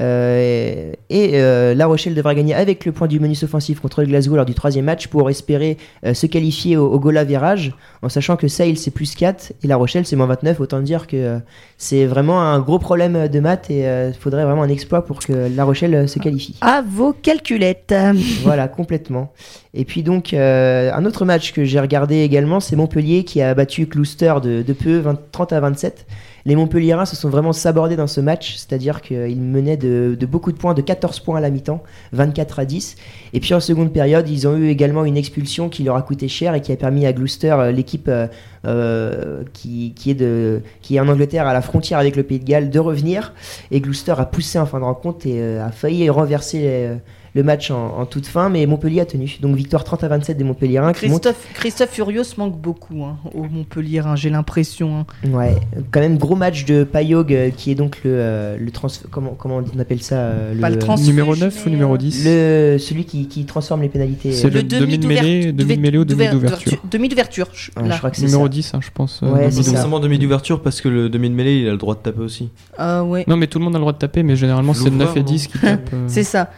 Euh, 0.00 0.92
et 1.10 1.30
euh, 1.34 1.74
La 1.74 1.86
Rochelle 1.86 2.14
devra 2.14 2.34
gagner 2.34 2.54
avec 2.54 2.84
le 2.84 2.92
point 2.92 3.06
du 3.06 3.20
bonus 3.20 3.42
offensif 3.42 3.80
contre 3.80 4.00
le 4.00 4.08
Glasgow 4.08 4.36
lors 4.36 4.46
du 4.46 4.54
troisième 4.54 4.86
match 4.86 5.06
pour 5.06 5.28
espérer 5.30 5.76
euh, 6.04 6.14
se 6.14 6.26
qualifier 6.26 6.76
au, 6.76 6.90
au 6.90 6.98
goal 6.98 7.18
average, 7.18 7.74
en 8.02 8.08
sachant 8.08 8.36
que 8.36 8.48
Sale 8.48 8.76
c'est 8.76 8.90
plus 8.90 9.14
4 9.14 9.52
et 9.62 9.66
La 9.66 9.76
Rochelle 9.76 10.06
c'est 10.06 10.16
moins 10.16 10.26
29. 10.26 10.60
Autant 10.60 10.80
dire 10.80 11.06
que 11.06 11.38
c'est 11.76 12.06
vraiment 12.06 12.40
un 12.42 12.58
gros 12.60 12.78
problème 12.78 13.28
de 13.28 13.40
maths 13.40 13.70
et 13.70 13.82
il 13.82 14.14
faudrait 14.18 14.44
vraiment 14.44 14.62
un 14.62 14.68
exploit 14.68 15.04
pour 15.04 15.18
que 15.20 15.54
La 15.54 15.64
Rochelle 15.64 16.08
se 16.08 16.18
qualifie. 16.18 16.56
À 16.60 16.82
vos 16.82 17.12
calculettes. 17.12 17.94
voilà, 18.42 18.68
complètement. 18.68 19.32
Et 19.74 19.84
puis 19.84 20.02
donc, 20.02 20.32
un 20.34 21.04
autre 21.04 21.24
match 21.24 21.52
que 21.52 21.64
j'ai 21.64 21.80
regardé 21.80 22.20
également, 22.20 22.60
c'est 22.60 22.76
Montpellier 22.76 23.24
qui 23.24 23.40
a 23.42 23.54
battu 23.54 23.86
Gloucester 23.86 24.34
de, 24.42 24.62
de 24.62 24.72
peu, 24.72 24.98
20 24.98 25.18
30 25.32 25.52
à 25.52 25.60
27. 25.60 26.06
Les 26.44 26.56
Montpelliérains 26.56 27.06
se 27.06 27.16
sont 27.16 27.28
vraiment 27.28 27.52
sabordés 27.52 27.96
dans 27.96 28.06
ce 28.06 28.20
match, 28.20 28.56
c'est-à-dire 28.56 29.00
qu'ils 29.00 29.40
menaient 29.40 29.76
de, 29.76 30.16
beaucoup 30.26 30.52
de 30.52 30.56
points, 30.56 30.74
de 30.74 30.82
14 30.82 31.20
points 31.20 31.38
à 31.38 31.40
la 31.40 31.50
mi-temps, 31.50 31.82
24 32.12 32.58
à 32.58 32.64
10. 32.64 32.96
Et 33.32 33.40
puis 33.40 33.54
en 33.54 33.60
seconde 33.60 33.92
période, 33.92 34.28
ils 34.28 34.48
ont 34.48 34.56
eu 34.56 34.68
également 34.68 35.04
une 35.04 35.16
expulsion 35.16 35.68
qui 35.68 35.84
leur 35.84 35.96
a 35.96 36.02
coûté 36.02 36.28
cher 36.28 36.54
et 36.54 36.60
qui 36.60 36.72
a 36.72 36.76
permis 36.76 37.06
à 37.06 37.12
Gloucester, 37.12 37.52
euh, 37.52 37.72
l'équipe 37.72 38.08
euh, 38.08 38.26
euh, 38.64 39.42
qui, 39.52 39.94
est 40.06 41.00
en 41.00 41.08
Angleterre 41.08 41.46
à 41.46 41.52
la 41.52 41.62
frontière 41.62 41.98
avec 41.98 42.16
le 42.16 42.22
Pays 42.22 42.38
de 42.38 42.44
Galles, 42.44 42.70
de 42.70 42.78
revenir. 42.78 43.32
Et 43.70 43.80
Gloucester 43.80 44.14
a 44.18 44.26
poussé 44.26 44.58
en 44.58 44.66
fin 44.66 44.78
de 44.80 44.84
rencontre 44.84 45.26
et 45.26 45.58
a 45.58 45.70
failli 45.70 46.08
renverser 46.10 46.62
euh, 46.64 46.96
le 47.34 47.42
match 47.42 47.70
en, 47.70 47.98
en 47.98 48.04
toute 48.06 48.26
fin, 48.26 48.48
mais 48.50 48.66
Montpellier 48.66 49.00
a 49.00 49.06
tenu. 49.06 49.38
Donc 49.40 49.56
victoire 49.56 49.84
30 49.84 50.04
à 50.04 50.08
27 50.08 50.36
des 50.36 50.44
Montpelliérains. 50.44 50.92
Christophe, 50.92 51.46
Christophe 51.54 51.90
Furios 51.90 52.24
manque 52.36 52.60
beaucoup 52.60 53.04
hein, 53.04 53.16
au 53.34 53.44
Montpellier, 53.44 54.00
hein, 54.00 54.16
j'ai 54.16 54.28
l'impression. 54.30 54.98
hein. 55.24 55.28
Ouais, 55.30 55.56
quand 55.90 56.00
même 56.00 56.18
gros 56.18 56.36
match 56.36 56.64
de 56.66 56.84
Payog 56.84 57.32
euh, 57.32 57.50
qui 57.50 57.70
est 57.70 57.74
donc 57.74 57.98
le, 58.04 58.10
euh, 58.14 58.56
le 58.58 58.70
trans 58.70 58.88
comment 59.10 59.30
comment 59.38 59.62
on 59.74 59.78
appelle 59.78 60.02
ça 60.02 60.16
euh, 60.16 60.60
Pas 60.60 60.68
le 60.70 60.78
trans- 60.78 60.96
numéro 60.98 61.34
Transfuge, 61.34 61.56
9 61.56 61.66
ou 61.66 61.70
numéro 61.70 61.94
euh, 61.94 61.98
10 61.98 62.24
le 62.24 62.76
celui 62.78 63.04
qui, 63.04 63.26
qui 63.28 63.44
transforme 63.46 63.82
les 63.82 63.88
pénalités. 63.88 64.32
C'est 64.32 64.48
euh, 64.48 64.50
le 64.50 64.62
demi 64.62 64.98
de 64.98 65.06
mêlée, 65.06 65.52
demi 65.52 65.76
de 65.76 65.80
mêlée 65.80 65.98
ou 65.98 66.04
demi 66.04 66.28
d'ouverture. 66.28 66.78
Demi 66.90 67.08
d'ouverture. 67.08 67.48
je- 67.54 67.70
ouais, 67.80 67.88
là. 67.88 67.94
je 67.94 67.98
crois 67.98 68.10
que 68.10 68.16
c'est 68.16 68.24
Numéro 68.26 68.44
ça. 68.44 68.48
10, 68.50 68.74
hein, 68.74 68.80
je 68.82 68.90
pense. 68.92 69.20
euh, 69.22 69.30
Ouais, 69.32 69.44
le 69.46 69.50
c'est 69.52 69.62
forcément 69.62 70.00
demi 70.00 70.18
d'ouverture 70.18 70.60
parce 70.62 70.80
que 70.80 70.88
le 70.88 71.08
demi 71.08 71.30
de 71.30 71.34
mêlée 71.34 71.60
il 71.60 71.68
a 71.68 71.70
le 71.70 71.76
droit 71.78 71.94
de 71.94 72.00
taper 72.00 72.20
aussi. 72.20 72.50
Ah 72.76 73.02
ouais, 73.04 73.24
Non, 73.26 73.36
mais 73.36 73.46
tout 73.46 73.58
le 73.58 73.64
monde 73.64 73.74
a 73.74 73.78
le 73.78 73.82
droit 73.82 73.92
de 73.94 73.98
taper, 73.98 74.22
mais 74.22 74.36
généralement 74.36 74.74
c'est 74.74 74.90
L'ouvreur, 74.90 75.08
9 75.08 75.16
et 75.16 75.20
non 75.20 75.26
10 75.26 75.46
qui 75.46 75.58
tapent. 75.58 75.90
euh. 75.94 76.04
c'est 76.08 76.24
ça. 76.24 76.50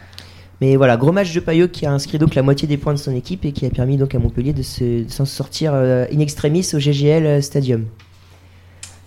Mais 0.61 0.75
voilà, 0.77 0.95
gros 0.97 1.11
match 1.11 1.33
de 1.33 1.39
Payog 1.39 1.69
qui 1.71 1.85
a 1.85 1.91
inscrit 1.91 2.17
donc 2.17 2.33
la 2.35 2.41
moitié 2.41 2.67
des 2.67 2.77
points 2.77 2.93
de 2.93 2.99
son 2.99 3.13
équipe 3.15 3.43
et 3.45 3.51
qui 3.51 3.65
a 3.65 3.69
permis 3.69 3.97
donc 3.97 4.15
à 4.15 4.19
Montpellier 4.19 4.53
de 4.53 4.61
se- 4.63 5.03
de 5.03 5.09
s'en 5.11 5.25
sortir 5.25 5.71
euh, 5.73 6.05
in 6.13 6.19
extremis 6.19 6.65
au 6.73 6.79
GGL 6.79 7.43
Stadium. 7.43 7.85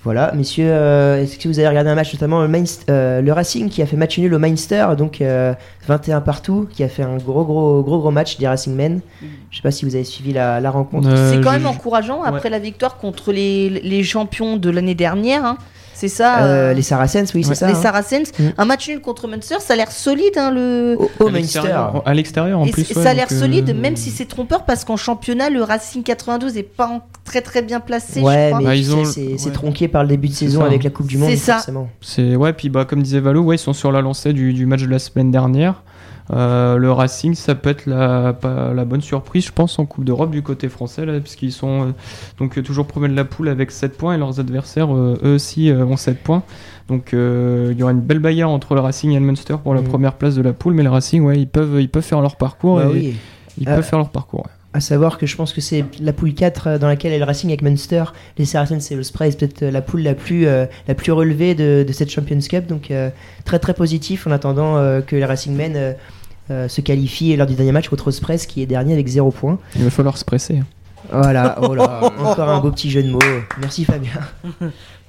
Voilà, 0.05 0.33
messieurs, 0.35 0.69
euh, 0.71 1.21
est-ce 1.23 1.39
que 1.39 1.49
vous 1.49 1.59
avez 1.59 1.69
regardé 1.69 1.91
un 1.91 1.95
match, 1.97 2.13
notamment 2.15 2.41
le, 2.43 2.49
Mainst- 2.49 2.85
euh, 2.89 3.21
le 3.21 3.33
Racing 3.33 3.69
qui 3.69 3.83
a 3.83 3.87
fait 3.87 3.97
match 3.97 4.17
nul 4.19 4.33
au 4.33 4.39
Mainster, 4.39 4.87
donc 4.97 5.21
euh, 5.21 5.55
21 5.89 6.21
partout, 6.21 6.69
qui 6.73 6.85
a 6.85 6.89
fait 6.89 7.03
un 7.03 7.17
gros 7.17 7.45
gros 7.45 7.83
gros 7.83 7.99
gros 7.99 8.11
match 8.13 8.39
des 8.39 8.47
Racing 8.47 8.75
Men. 8.77 9.01
Je 9.51 9.57
sais 9.57 9.63
pas 9.63 9.73
si 9.73 9.85
vous 9.85 9.97
avez 9.97 10.05
suivi 10.05 10.33
la, 10.33 10.61
la 10.61 10.71
rencontre. 10.71 11.09
Euh, 11.09 11.33
C'est 11.33 11.41
quand 11.41 11.51
je- 11.53 11.57
même 11.57 11.67
encourageant 11.67 12.23
après 12.23 12.49
la 12.49 12.59
victoire 12.61 12.97
contre 12.99 13.33
les, 13.33 13.69
les 13.71 14.03
champions 14.05 14.57
de 14.57 14.71
l'année 14.71 14.95
dernière. 14.95 15.45
hein. 15.45 15.59
C'est 15.99 16.07
ça 16.07 16.45
Euh, 16.45 16.71
euh, 16.71 16.75
les 16.75 16.83
Saracens, 16.83 17.35
oui, 17.35 17.43
c'est 17.43 17.49
ouais. 17.51 17.55
ça. 17.57 17.67
les 17.67 17.73
hein. 17.75 17.83
Saracens. 17.83 18.31
Mm. 18.39 18.45
Un 18.57 18.65
match 18.67 18.89
nul 18.89 19.01
contre 19.01 19.27
Munster, 19.27 19.57
ça 19.59 19.73
a 19.73 19.77
l'air 19.77 19.91
solide. 19.91 20.37
hein, 20.37 20.53
le... 20.53 20.95
Au, 20.97 21.11
au 21.19 21.27
à 21.27 21.31
l'extérieur- 21.33 22.03
À 22.07 22.15
l'extérieur 22.15 22.61
en 22.61 22.67
Et 22.67 22.71
plus. 22.71 22.89
ouais, 22.95 23.03
ça 23.03 23.11
a 23.11 23.15
l'air 23.15 23.25
donc, 23.27 23.33
euh, 23.33 23.41
solide, 23.41 23.77
même 23.77 23.97
si 23.97 24.11
c'est 24.11 24.27
trompeur, 24.27 24.65
parce 24.65 24.85
qu'en 24.85 24.97
championnat, 24.97 25.51
le 25.51 25.61
Racing 25.65 26.05
92 26.05 26.57
est 26.57 26.63
pas 26.63 26.87
en- 26.87 27.03
très 27.25 27.41
très 27.41 27.63
bien 27.63 27.81
placé. 27.81 28.21
Ouais, 28.21 28.45
je 28.45 28.47
crois. 28.51 28.59
mais 28.61 28.65
Bah, 28.67 28.77
ils 28.77 28.95
ont- 28.95 29.05
c'est 29.05 29.53
tronqué 29.53 29.89
par 29.89 30.03
le 30.05 30.09
début 30.09 30.29
de 30.29 30.35
saison 30.35 30.61
ça, 30.61 30.67
avec 30.67 30.85
la 30.85 30.91
Coupe 30.91 31.09
du 31.09 31.19
Monde, 31.19 31.31
C'est 31.31 31.37
ça. 31.37 31.55
forcément. 31.55 31.89
C'est 32.01 32.37
ouais, 32.37 32.53
puis 32.53 32.69
bah 32.69 32.85
comme 32.85 33.03
disait 33.03 33.19
Valo, 33.21 33.43
ouais, 33.43 33.57
ils 33.57 33.59
sont 33.59 33.73
sur 33.73 33.91
la 33.91 34.01
lancée 34.01 34.33
du, 34.33 34.53
du 34.55 34.67
match 34.67 34.83
de 34.83 34.89
la 34.89 35.01
semaine 35.01 35.33
dernière. 35.33 35.83
Euh, 36.31 36.77
le 36.77 36.93
Racing, 36.93 37.35
ça 37.35 37.55
peut 37.55 37.71
être 37.71 37.87
la, 37.87 38.33
bonne 38.85 39.01
surprise, 39.01 39.47
je 39.47 39.53
pense, 39.53 39.79
en 39.79 39.87
Coupe 39.87 40.05
d'Europe 40.05 40.31
du 40.31 40.43
côté 40.43 40.69
français, 40.69 41.07
là, 41.07 41.19
puisqu'ils 41.21 41.53
sont 41.53 41.89
euh, 41.89 41.93
donc 42.39 42.59
euh, 42.59 42.63
toujours 42.63 42.87
premiers 42.87 43.09
de 43.09 43.15
la 43.17 43.25
poule 43.25 43.49
avec 43.49 43.71
7 43.71 43.97
points 43.97 44.15
et 44.15 44.19
leurs 44.19 44.39
adversaires, 44.41 44.95
euh, 44.95 45.19
eux 45.25 45.35
aussi, 45.35 45.73
ont 45.73 45.97
7 45.97 46.19
points. 46.23 46.43
Donc 46.89 47.11
il 47.13 47.77
y 47.79 47.83
aura 47.83 47.93
une 47.93 48.01
belle 48.01 48.19
bagarre 48.19 48.51
entre 48.51 48.75
le 48.75 48.81
Racing 48.81 49.11
et 49.13 49.19
le 49.19 49.25
Munster 49.25 49.57
pour 49.63 49.75
la 49.75 49.83
Mhm. 49.83 49.89
première 49.89 50.15
place 50.15 50.35
de 50.35 50.43
la 50.43 50.53
poule, 50.53 50.75
mais 50.75 50.83
le 50.83 50.91
Racing, 50.91 51.23
ouais, 51.23 51.39
ils 51.39 51.49
peuvent, 51.49 51.81
ils 51.81 51.89
peuvent 51.89 52.03
faire 52.03 52.21
leur 52.23 52.37
parcours. 52.37 52.77
Bah 52.77 52.87
et 52.87 52.93
oui. 52.93 53.17
Ils 53.59 53.65
peuvent 53.67 53.83
faire 53.83 53.99
leur 53.99 54.11
parcours. 54.11 54.41
ouais. 54.41 54.53
À 54.75 54.81
savoir 54.81 55.17
que 55.17 55.27
je 55.27 55.35
pense 55.35 55.55
que 55.55 55.63
c'est 55.63 55.85
la 55.99 56.13
poule 56.13 56.35
4 56.35 56.67
euh, 56.67 56.79
dans 56.79 56.87
laquelle 56.89 57.13
est 57.13 57.19
le 57.19 57.25
Racing 57.25 57.49
avec 57.49 57.63
Munster, 57.63 58.05
les 58.37 58.45
Saracens 58.45 58.91
et 58.93 58.97
le 58.97 59.03
Spray, 59.03 59.31
c'est 59.33 59.39
peut-être 59.39 59.65
la 59.65 59.81
poule 59.81 60.03
la 60.03 60.15
plus, 60.15 60.47
euh, 60.47 60.67
la 60.87 60.95
plus 60.95 61.11
relevée 61.11 61.55
de, 61.55 61.85
de 61.89 61.93
cette 61.93 62.11
Champions 62.11 62.39
Cup. 62.39 62.67
Donc 62.67 62.91
euh, 62.91 63.09
très 63.47 63.59
très 63.59 63.73
positif 63.73 64.27
en 64.27 64.31
attendant 64.31 64.77
euh, 64.77 65.01
que 65.01 65.17
les 65.17 65.25
Racing 65.25 65.59
euh, 65.59 65.95
se 66.49 66.81
qualifient 66.81 67.37
lors 67.37 67.47
du 67.47 67.55
dernier 67.55 67.73
match 67.73 67.89
contre 67.89 68.09
Ospreys 68.09 68.39
qui 68.49 68.63
est 68.63 68.67
dernier 68.67 68.95
avec 68.95 69.07
0 69.07 69.31
points. 69.31 69.59
Il 69.77 69.85
va 69.85 69.91
falloir 69.91 70.17
se 70.19 70.25
presser. 70.25 70.63
Voilà, 71.13 71.57
oh 71.63 71.75
là, 71.75 72.01
encore 72.25 72.49
un 72.49 72.61
beau 72.61 72.71
petit 72.71 72.91
jeu 72.91 73.03
de 73.03 73.09
mots. 73.11 73.19
Merci 73.61 73.85
Fabien. 73.85 74.11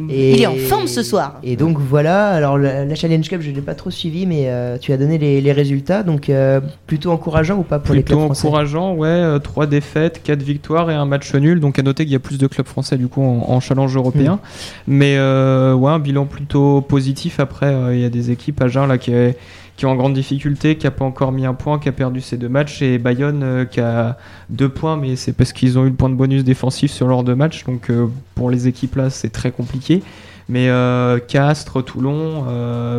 Et- 0.10 0.36
Il 0.36 0.42
est 0.42 0.46
en 0.48 0.56
forme 0.56 0.88
ce 0.88 1.04
soir. 1.04 1.40
Et 1.44 1.58
donc 1.58 1.78
voilà, 1.78 2.30
alors 2.30 2.58
la, 2.58 2.86
la 2.86 2.96
Challenge 2.96 3.28
Cup, 3.28 3.42
je 3.42 3.50
ne 3.50 3.56
l'ai 3.56 3.62
pas 3.62 3.74
trop 3.76 3.90
suivi, 3.90 4.26
mais 4.26 4.44
euh, 4.48 4.78
tu 4.78 4.94
as 4.94 4.98
donné 4.98 5.18
les, 5.18 5.42
les 5.42 5.52
résultats, 5.52 6.04
donc 6.04 6.30
euh, 6.30 6.62
plutôt 6.88 7.12
encourageant 7.12 7.58
ou 7.58 7.64
pas 7.64 7.80
pour 7.80 7.96
les 7.96 8.02
Plutôt 8.04 8.18
clubs 8.20 8.26
français? 8.28 8.48
encourageant, 8.48 8.94
ouais, 8.94 9.40
3 9.44 9.66
défaites, 9.68 10.22
4 10.24 10.42
victoires 10.42 10.90
et 10.90 10.94
un 10.94 11.06
match 11.06 11.34
nul. 11.36 11.60
Donc 11.60 11.78
à 11.80 11.82
noter 11.84 12.06
qu'il 12.06 12.14
y 12.14 12.16
a 12.16 12.20
plus 12.20 12.38
de 12.38 12.48
clubs 12.48 12.68
français 12.68 12.98
du 12.98 13.08
coup 13.08 13.22
en, 13.24 13.50
en 13.50 13.60
challenge 13.60 13.94
européen. 13.98 14.36
Mm. 14.36 14.40
Mais 14.88 15.16
euh, 15.18 15.74
ouais, 15.74 15.92
un 15.92 16.00
bilan 16.00 16.26
plutôt 16.26 16.80
positif. 16.82 17.40
Après, 17.42 17.66
euh, 17.66 17.94
il 17.96 18.00
y 18.02 18.06
a 18.06 18.10
des 18.10 18.32
équipes, 18.32 18.62
Agen 18.62 18.88
là, 18.88 18.98
qui, 18.98 19.12
est- 19.12 19.38
qui 19.80 19.86
ont 19.86 19.92
en 19.92 19.96
grande 19.96 20.14
difficulté, 20.14 20.76
qui 20.76 20.88
a 20.88 20.92
pas 20.92 21.06
encore 21.06 21.32
mis 21.32 21.46
un 21.46 21.54
point, 21.54 21.80
qui 21.80 21.88
a 21.88 21.94
perdu 21.94 22.20
ses 22.20 22.36
deux 22.36 22.50
matchs. 22.50 22.82
Et 22.82 22.98
Bayonne 22.98 23.44
euh, 23.44 23.64
qui 23.64 23.80
a 23.80 24.18
deux 24.50 24.68
points, 24.68 24.98
mais 24.98 25.16
c'est 25.16 25.32
parce 25.32 25.54
qu'ils 25.54 25.80
ont 25.80 25.86
eu 25.86 25.90
le 25.90 25.96
point 25.96 26.10
de 26.10 26.16
bonus 26.16 26.44
défensif 26.44 26.92
sur 26.92 27.08
leurs 27.08 27.24
deux 27.24 27.34
matchs. 27.34 27.64
Donc 27.64 27.90
euh, 27.90 28.08
pour 28.36 28.50
les 28.50 28.68
équipes 28.68 28.98
là, 28.98 29.10
c'est 29.10 29.30
très 29.30 29.52
compliqué. 29.52 30.04
Mais 30.50 30.68
euh, 30.68 31.18
Castres, 31.20 31.82
Toulon, 31.82 32.44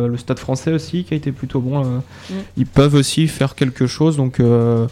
le 0.07 0.17
Stade 0.17 0.39
français 0.39 0.71
aussi 0.71 1.03
qui 1.03 1.13
a 1.13 1.17
été 1.17 1.31
plutôt 1.31 1.59
bon. 1.59 1.83
Mm. 1.83 2.01
Ils 2.57 2.65
peuvent 2.65 2.95
aussi 2.95 3.27
faire 3.27 3.53
quelque 3.53 3.85
chose. 3.85 4.17
Donc 4.17 4.37
je, 4.39 4.87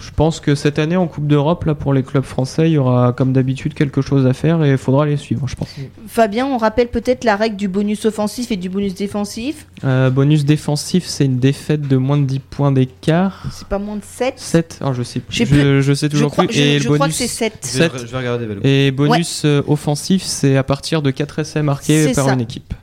je 0.00 0.10
pense 0.14 0.40
que 0.40 0.54
cette 0.54 0.78
année 0.78 0.96
en 0.96 1.06
Coupe 1.06 1.26
d'Europe, 1.26 1.64
là 1.64 1.74
pour 1.74 1.92
les 1.94 2.02
clubs 2.02 2.24
français, 2.24 2.68
il 2.70 2.74
y 2.74 2.78
aura 2.78 3.12
comme 3.12 3.32
d'habitude 3.32 3.74
quelque 3.74 4.02
chose 4.02 4.26
à 4.26 4.32
faire 4.32 4.62
et 4.64 4.72
il 4.72 4.78
faudra 4.78 5.06
les 5.06 5.16
suivre, 5.16 5.46
je 5.46 5.54
pense. 5.54 5.68
Fabien, 6.08 6.46
on 6.46 6.56
rappelle 6.58 6.88
peut-être 6.88 7.24
la 7.24 7.36
règle 7.36 7.56
du 7.56 7.68
bonus 7.68 8.04
offensif 8.04 8.50
et 8.50 8.56
du 8.56 8.68
bonus 8.68 8.94
défensif. 8.94 9.66
Euh, 9.84 10.10
bonus 10.10 10.44
défensif, 10.44 11.04
c'est 11.06 11.24
une 11.26 11.38
défaite 11.38 11.82
de 11.82 11.96
moins 11.96 12.18
de 12.18 12.24
10 12.24 12.38
points 12.40 12.72
d'écart. 12.72 13.44
C'est 13.52 13.68
pas 13.68 13.78
moins 13.78 13.96
de 13.96 14.02
7 14.04 14.34
7, 14.36 14.78
alors 14.80 14.94
je 14.94 15.02
sais 15.02 15.20
plus. 15.20 15.34
Je 15.36 15.44
sais 15.44 15.54
Je, 15.82 15.92
Je, 15.92 16.06
toujours 16.06 16.30
crois, 16.30 16.44
plus. 16.46 16.54
je- 16.56 16.60
et 16.62 16.78
je 16.80 16.88
le 16.88 16.94
crois 16.94 17.08
que 17.08 17.14
c'est 17.14 17.26
7. 17.26 17.52
Je 17.72 17.78
vais, 17.78 17.88
Sept. 17.88 18.06
je 18.06 18.10
vais 18.12 18.18
regarder, 18.18 18.46
et 18.64 18.90
bonus 18.90 19.42
euh, 19.44 19.62
offensif, 19.66 20.22
c'est 20.22 20.56
à 20.56 20.62
partir 20.62 21.02
de 21.02 21.10
4 21.10 21.38
essais 21.40 21.62
marqués 21.62 22.12
par 22.12 22.26
ça. 22.26 22.32
une 22.34 22.40
équipe. 22.40 22.74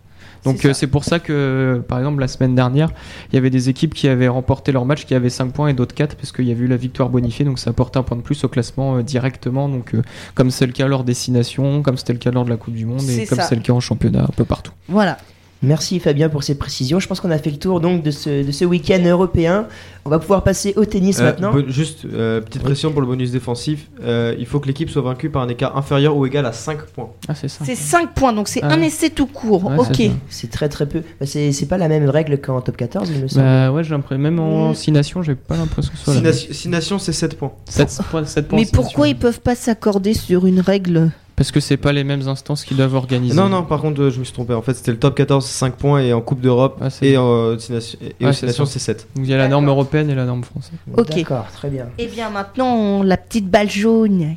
Donc 0.44 0.58
C'est 0.62 0.70
euh, 0.70 0.74
c'est 0.74 0.88
pour 0.88 1.04
ça 1.04 1.20
que, 1.20 1.84
par 1.88 2.00
exemple, 2.00 2.20
la 2.20 2.28
semaine 2.28 2.56
dernière, 2.56 2.90
il 3.32 3.36
y 3.36 3.38
avait 3.38 3.50
des 3.50 3.70
équipes 3.70 3.94
qui 3.94 4.08
avaient 4.08 4.28
remporté 4.28 4.72
leur 4.72 4.86
match, 4.86 5.06
qui 5.06 5.14
avaient 5.14 5.30
5 5.30 5.54
points 5.54 5.68
et 5.68 5.74
d'autres 5.74 5.94
4, 5.94 6.16
parce 6.16 6.32
qu'il 6.32 6.46
y 6.46 6.52
avait 6.52 6.64
eu 6.64 6.68
la 6.68 6.78
victoire 6.78 7.10
bonifiée, 7.10 7.46
donc 7.46 7.60
ça 7.60 7.70
apportait 7.70 8.00
un 8.00 8.04
point 8.04 8.18
de 8.18 8.22
plus 8.22 8.44
au 8.44 8.48
classement 8.48 8.98
euh, 8.98 9.04
directement, 9.04 9.70
donc 9.70 9.94
euh, 9.94 10.02
comme 10.34 10.50
c'est 10.50 10.66
le 10.66 10.74
cas 10.74 10.88
lors 10.88 11.04
des 11.04 11.14
Six 11.14 11.32
Nations, 11.32 11.82
comme 11.84 11.98
c'était 11.98 12.14
le 12.14 12.20
cas 12.20 12.32
lors 12.32 12.46
de 12.46 12.50
la 12.50 12.58
Coupe 12.58 12.74
du 12.74 12.86
Monde, 12.86 13.08
et 13.10 13.26
comme 13.26 13.40
c'est 13.40 13.56
le 13.56 13.62
cas 13.62 13.74
en 13.74 13.80
championnat 13.80 14.24
un 14.24 14.34
peu 14.36 14.46
partout. 14.46 14.72
Voilà. 14.88 15.18
Merci 15.64 16.00
Fabien 16.00 16.28
pour 16.30 16.44
ces 16.44 16.56
précisions. 16.56 17.00
Je 17.00 17.08
pense 17.08 17.20
qu'on 17.20 17.30
a 17.30 17.38
fait 17.38 17.52
le 17.52 17.58
tour 17.58 17.80
donc 17.82 18.02
de 18.02 18.10
ce, 18.10 18.44
de 18.44 18.52
ce 18.52 18.66
week-end 18.66 19.02
européen. 19.06 19.68
On 20.06 20.10
va 20.10 20.18
pouvoir 20.18 20.44
passer 20.44 20.74
au 20.76 20.86
tennis 20.86 21.20
Euh, 21.20 21.24
maintenant. 21.26 21.54
bon- 21.54 21.66
juste, 21.70 22.06
euh, 22.06 22.42
petite 22.42 22.64
pression 22.64 22.92
pour 22.92 23.02
le 23.02 23.06
bonus 23.08 23.30
défensif. 23.30 23.88
Euh, 24.04 24.36
il 24.40 24.48
faut 24.48 24.60
que 24.60 24.68
l'équipe 24.68 24.90
soit 24.90 25.04
vaincue 25.04 25.30
par 25.30 25.44
un 25.44 25.50
écart 25.50 25.78
inférieur 25.78 26.18
ou 26.18 26.26
égal 26.26 26.48
à 26.48 26.52
5 26.52 26.82
points. 26.88 27.12
Ah, 27.28 27.36
c'est 27.36 27.48
ça. 27.48 27.64
C'est 27.64 27.76
5 27.76 28.14
points, 28.16 28.34
donc 28.34 28.48
c'est 28.48 28.62
Ah. 28.64 28.70
un 28.74 28.82
essai 28.82 29.12
tout 29.12 29.28
court. 29.28 29.66
Ouais, 29.66 29.78
ok. 29.78 30.02
c'est 30.30 30.50
très 30.50 30.68
très 30.68 30.88
peu. 30.88 31.02
Bah, 31.20 31.28
c'est 31.28 31.52
c'est 31.52 31.68
pas 31.68 31.78
la 31.78 31.88
même 31.88 32.10
règle 32.10 32.40
qu'en 32.42 32.60
top 32.62 32.78
14, 32.78 33.12
il 33.14 33.22
me 33.22 33.28
semble. 33.28 33.46
Bah 33.46 33.72
ouais, 33.72 33.84
j'ai 33.84 33.92
l'impression, 33.92 34.20
même 34.22 34.40
en 34.40 34.72
Mm. 34.72 34.76
6 34.76 34.92
Nations, 34.92 35.22
j'ai 35.22 35.36
pas 35.36 35.58
l'impression 35.58 35.92
que 35.92 35.98
ce 36.00 36.04
soit 36.06 36.14
Six 36.14 36.20
la 36.20 36.24
même. 36.24 36.32
nation- 36.32 36.54
six 36.54 36.70
nations, 36.70 36.98
c'est 37.00 37.14
7 37.14 37.38
points. 37.38 37.52
7 37.70 38.00
points, 38.10 38.26
7 38.26 38.48
points 38.48 38.60
Mais 38.60 38.66
pourquoi 38.66 39.08
ils 39.10 39.16
peuvent 39.18 39.42
pas 39.42 39.54
s'accorder 39.54 40.16
sur 40.16 40.48
une 40.48 40.60
règle 40.60 41.12
Parce 41.42 41.52
que 41.52 41.60
c'est 41.60 41.78
pas 41.78 41.92
les 41.92 42.04
mêmes 42.04 42.28
instances 42.28 42.64
qui 42.64 42.76
doivent 42.76 42.94
organiser. 42.94 43.34
Non, 43.36 43.50
non, 43.50 43.64
par 43.64 43.82
contre, 43.82 44.00
euh, 44.00 44.12
je 44.12 44.20
me 44.20 44.24
suis 44.24 44.32
trompé. 44.34 44.54
En 44.54 44.62
fait, 44.62 44.76
c'était 44.76 44.92
le 44.92 45.00
top 45.00 45.16
14, 45.16 45.44
5 45.44 45.74
points, 45.74 46.00
et 46.00 46.14
en 46.14 46.22
Coupe 46.22 46.40
d'Europe 46.40 46.78
Ah, 46.80 46.90
et, 47.02 47.18
en, 47.18 47.54
Nations- 47.56 47.98
et 48.00 48.14
Ah, 48.24 48.32
c'est 48.32 48.42
Six 48.42 48.46
Nations, 48.46 48.66
ça. 48.66 48.74
c'est 48.74 48.78
7. 48.80 49.08
Donc 49.16 49.26
il 49.26 49.32
y 49.32 49.34
a 49.34 49.38
la 49.38 49.48
norme 49.48 49.68
européenne 49.68 50.12
et 50.12 50.14
la 50.14 50.26
norme 50.26 50.44
française. 50.44 50.74
ok. 50.96 51.10
D'accord, 51.16 51.48
très 51.52 51.72
bien. 51.72 51.88
Eh 51.98 52.06
bien 52.06 52.30
maintenant, 52.30 53.02
la 53.02 53.18
petite 53.18 53.50
balle 53.50 53.72
jaune. 53.72 54.36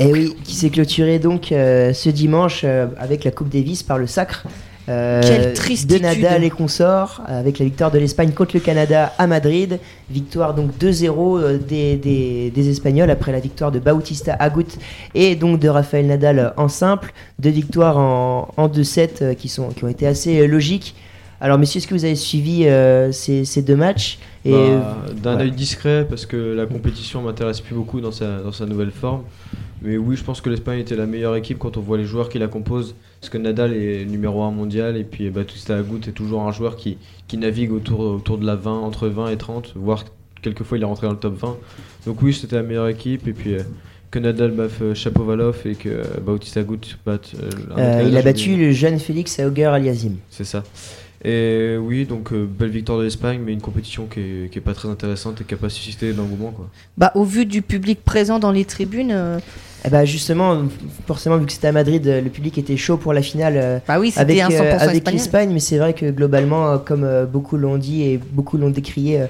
Et 0.00 0.12
oui, 0.12 0.34
qui 0.42 0.56
s'est 0.56 0.70
clôturé 0.70 1.20
donc 1.20 1.52
euh, 1.52 1.92
ce 1.92 2.08
dimanche 2.10 2.62
euh, 2.64 2.88
avec 2.98 3.22
la 3.22 3.30
Coupe 3.30 3.48
Davis 3.50 3.84
par 3.84 3.96
le 3.96 4.08
sacre. 4.08 4.42
Euh, 4.88 5.20
Quelle 5.22 5.52
tristitude. 5.54 5.98
De 5.98 6.02
Nadal 6.02 6.44
et 6.44 6.50
consorts, 6.50 7.22
avec 7.26 7.58
la 7.58 7.64
victoire 7.64 7.90
de 7.90 7.98
l'Espagne 7.98 8.30
contre 8.32 8.52
le 8.54 8.60
Canada 8.60 9.12
à 9.18 9.26
Madrid. 9.26 9.78
Victoire 10.10 10.54
donc 10.54 10.70
2-0 10.80 11.38
euh, 11.40 11.58
des, 11.58 11.96
des, 11.96 12.50
des 12.50 12.68
Espagnols 12.68 13.10
après 13.10 13.32
la 13.32 13.40
victoire 13.40 13.72
de 13.72 13.78
Bautista 13.80 14.34
Agut 14.38 14.66
et 15.14 15.34
donc 15.34 15.58
de 15.60 15.68
Rafael 15.68 16.06
Nadal 16.06 16.52
en 16.56 16.68
simple. 16.68 17.12
Deux 17.38 17.50
victoires 17.50 17.98
en, 17.98 18.48
en 18.56 18.68
2-7 18.68 19.08
euh, 19.22 19.34
qui, 19.34 19.48
sont, 19.48 19.68
qui 19.70 19.84
ont 19.84 19.88
été 19.88 20.06
assez 20.06 20.46
logiques. 20.46 20.94
Alors 21.40 21.58
messieurs, 21.58 21.78
est-ce 21.78 21.86
que 21.86 21.94
vous 21.94 22.04
avez 22.06 22.14
suivi 22.14 22.66
euh, 22.66 23.12
ces, 23.12 23.44
ces 23.44 23.60
deux 23.62 23.76
matchs 23.76 24.18
et, 24.46 24.52
Bah, 24.52 24.96
D'un 25.22 25.36
ouais. 25.36 25.42
œil 25.42 25.50
discret, 25.52 26.06
parce 26.08 26.24
que 26.24 26.36
la 26.54 26.64
compétition 26.64 27.20
m'intéresse 27.20 27.60
plus 27.60 27.74
beaucoup 27.74 28.00
dans 28.00 28.12
sa, 28.12 28.38
dans 28.38 28.52
sa 28.52 28.64
nouvelle 28.64 28.90
forme. 28.90 29.22
Mais 29.82 29.96
oui, 29.96 30.16
je 30.16 30.24
pense 30.24 30.40
que 30.40 30.48
l'Espagne 30.48 30.80
était 30.80 30.96
la 30.96 31.06
meilleure 31.06 31.36
équipe 31.36 31.58
quand 31.58 31.76
on 31.76 31.80
voit 31.80 31.98
les 31.98 32.06
joueurs 32.06 32.28
qui 32.28 32.38
la 32.38 32.48
composent. 32.48 32.94
Parce 33.20 33.30
que 33.30 33.38
Nadal 33.38 33.72
est 33.74 34.04
numéro 34.04 34.42
1 34.42 34.50
mondial 34.50 34.96
et 34.96 35.04
puis 35.04 35.30
Bautista 35.30 35.76
Agut 35.76 36.00
est 36.06 36.12
toujours 36.12 36.42
un 36.42 36.52
joueur 36.52 36.76
qui, 36.76 36.98
qui 37.28 37.36
navigue 37.38 37.72
autour, 37.72 38.00
autour 38.00 38.38
de 38.38 38.46
la 38.46 38.56
20, 38.56 38.72
entre 38.72 39.08
20 39.08 39.30
et 39.30 39.36
30, 39.36 39.72
voire 39.74 40.04
quelquefois 40.42 40.78
il 40.78 40.82
est 40.82 40.86
rentré 40.86 41.06
dans 41.06 41.12
le 41.12 41.18
top 41.18 41.34
20. 41.34 41.56
Donc 42.06 42.22
oui, 42.22 42.32
c'était 42.32 42.56
la 42.56 42.62
meilleure 42.62 42.88
équipe. 42.88 43.26
Et 43.26 43.32
puis 43.32 43.54
euh, 43.54 43.62
que 44.10 44.18
Nadal 44.18 44.52
baffe 44.52 44.80
euh, 44.82 44.94
Chapovalov 44.94 45.58
et 45.64 45.74
que 45.74 45.88
euh, 45.88 46.04
Bautista 46.24 46.60
Agut 46.60 46.80
batte. 47.04 47.32
il 47.76 48.16
a 48.16 48.22
battu 48.22 48.56
le 48.56 48.72
jeune 48.72 48.98
Félix 48.98 49.40
Auger 49.40 49.64
Aliasim. 49.64 50.16
C'est 50.30 50.44
ça. 50.44 50.62
Et 51.24 51.76
oui, 51.80 52.04
donc 52.04 52.32
euh, 52.32 52.46
belle 52.46 52.70
victoire 52.70 52.98
de 52.98 53.04
l'Espagne, 53.04 53.40
mais 53.44 53.52
une 53.52 53.60
compétition 53.60 54.06
qui 54.06 54.20
est, 54.20 54.50
qui 54.52 54.58
est 54.58 54.62
pas 54.62 54.74
très 54.74 54.88
intéressante 54.88 55.40
et 55.40 55.44
qui 55.44 55.54
a 55.54 55.56
pas 55.56 55.68
suscité 55.70 56.12
d'engouement. 56.12 56.50
quoi. 56.50 56.68
Bah, 56.98 57.12
au 57.14 57.24
vu 57.24 57.46
du 57.46 57.62
public 57.62 58.04
présent 58.04 58.38
dans 58.38 58.52
les 58.52 58.64
tribunes, 58.64 59.12
euh, 59.12 59.38
Eh 59.84 59.90
bah 59.90 60.04
justement, 60.04 60.62
forcément, 61.06 61.36
vu 61.36 61.46
que 61.46 61.52
c'était 61.52 61.68
à 61.68 61.72
Madrid, 61.72 62.06
euh, 62.06 62.20
le 62.20 62.28
public 62.28 62.58
était 62.58 62.76
chaud 62.76 62.96
pour 62.96 63.12
la 63.12 63.22
finale 63.22 63.54
euh, 63.56 63.78
bah 63.86 64.00
oui, 64.00 64.12
avec, 64.16 64.36
c'était 64.36 64.42
un 64.42 64.48
100% 64.48 64.62
euh, 64.62 64.78
avec 64.78 65.10
l'Espagne, 65.12 65.50
mais 65.52 65.60
c'est 65.60 65.78
vrai 65.78 65.94
que 65.94 66.10
globalement, 66.10 66.78
comme 66.78 67.26
beaucoup 67.32 67.56
l'ont 67.56 67.78
dit 67.78 68.02
et 68.02 68.18
beaucoup 68.18 68.56
l'ont 68.58 68.70
décrié, 68.70 69.20
euh, 69.20 69.26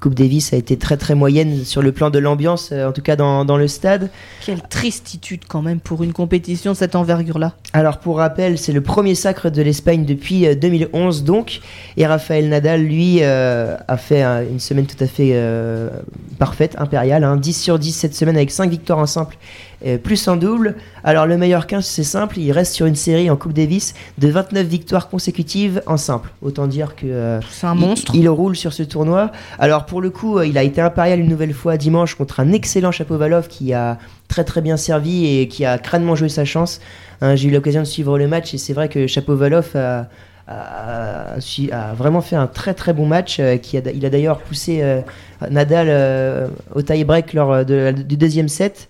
Coupe 0.00 0.14
Davis 0.14 0.52
a 0.52 0.56
été 0.56 0.76
très 0.76 0.96
très 0.96 1.14
moyenne 1.14 1.64
sur 1.64 1.82
le 1.82 1.92
plan 1.92 2.10
de 2.10 2.18
l'ambiance, 2.18 2.70
euh, 2.72 2.88
en 2.88 2.92
tout 2.92 3.02
cas 3.02 3.16
dans, 3.16 3.44
dans 3.44 3.56
le 3.56 3.68
stade. 3.68 4.10
Quelle 4.44 4.62
tristitude 4.62 5.42
quand 5.48 5.62
même 5.62 5.80
pour 5.80 6.02
une 6.02 6.12
compétition 6.12 6.72
de 6.72 6.76
cette 6.76 6.94
envergure-là. 6.94 7.54
Alors 7.72 7.98
pour 7.98 8.18
rappel, 8.18 8.58
c'est 8.58 8.72
le 8.72 8.80
premier 8.80 9.14
sacre 9.14 9.50
de 9.50 9.62
l'Espagne 9.62 10.04
depuis 10.04 10.46
euh, 10.46 10.54
2011 10.54 11.24
donc, 11.24 11.60
et 11.96 12.06
Rafael 12.06 12.48
Nadal 12.48 12.82
lui 12.82 13.18
euh, 13.22 13.76
a 13.88 13.96
fait 13.96 14.22
euh, 14.22 14.44
une 14.48 14.60
semaine 14.60 14.86
tout 14.86 15.02
à 15.02 15.06
fait 15.06 15.30
euh, 15.32 15.88
parfaite, 16.38 16.76
impériale, 16.78 17.24
hein, 17.24 17.36
10 17.36 17.52
sur 17.52 17.78
10 17.78 17.92
cette 17.92 18.14
semaine 18.14 18.36
avec 18.36 18.50
5 18.50 18.70
victoires 18.70 18.98
en 18.98 19.06
simple, 19.06 19.36
euh, 19.86 19.98
plus 19.98 20.26
en 20.26 20.36
double. 20.36 20.74
Alors 21.04 21.26
le 21.26 21.36
meilleur 21.36 21.66
15 21.66 21.84
c'est 21.84 22.02
simple, 22.02 22.38
il 22.38 22.50
reste 22.50 22.74
sur 22.74 22.86
une 22.86 22.96
série 22.96 23.30
en 23.30 23.36
Coupe 23.36 23.52
Davis 23.52 23.94
de 24.18 24.28
29 24.28 24.66
victoires 24.66 25.08
consécutives 25.08 25.80
en 25.86 25.96
simple. 25.96 26.30
Autant 26.42 26.66
dire 26.66 26.96
que 26.96 27.06
euh, 27.06 27.40
C'est 27.50 27.66
un 27.66 27.74
monstre. 27.74 28.12
Il, 28.14 28.28
roule 28.28 28.56
sur 28.56 28.72
ce 28.72 28.82
tournoi. 28.82 29.30
Alors 29.58 29.86
pour 29.86 30.00
le 30.00 30.10
coup, 30.10 30.38
euh, 30.38 30.46
il 30.46 30.58
a 30.58 30.64
été 30.64 30.80
impérial 30.80 31.20
une 31.20 31.28
nouvelle 31.28 31.52
fois 31.52 31.76
dimanche 31.76 32.16
contre 32.16 32.40
un 32.40 32.52
excellent 32.52 32.90
Chapovalov 32.90 33.46
qui 33.46 33.74
a 33.74 33.98
très 34.26 34.42
très 34.42 34.60
bien 34.60 34.76
servi 34.76 35.26
et 35.26 35.46
qui 35.46 35.64
a 35.64 35.78
crânement 35.78 36.16
joué 36.16 36.28
sa 36.28 36.44
chance. 36.44 36.80
Hein, 37.20 37.36
J'ai 37.36 37.48
eu 37.48 37.52
l'occasion 37.52 37.80
de 37.80 37.86
suivre 37.86 38.18
le 38.18 38.26
match 38.26 38.54
et 38.54 38.58
c'est 38.58 38.72
vrai 38.72 38.88
que 38.88 39.06
Chapovalov 39.06 39.76
a, 39.76 40.08
a, 40.48 41.94
vraiment 41.96 42.22
fait 42.22 42.36
un 42.36 42.48
très 42.48 42.74
très 42.74 42.92
bon 42.92 43.06
match. 43.06 43.40
qui 43.62 43.76
a, 43.76 43.82
il 43.94 44.04
a 44.04 44.10
d'ailleurs 44.10 44.38
poussé 44.38 44.82
Nadal 45.48 46.50
au 46.74 46.82
tie-break 46.82 47.34
lors 47.34 47.64
de 47.64 47.92
du 47.92 48.16
deuxième 48.16 48.48
set. 48.48 48.88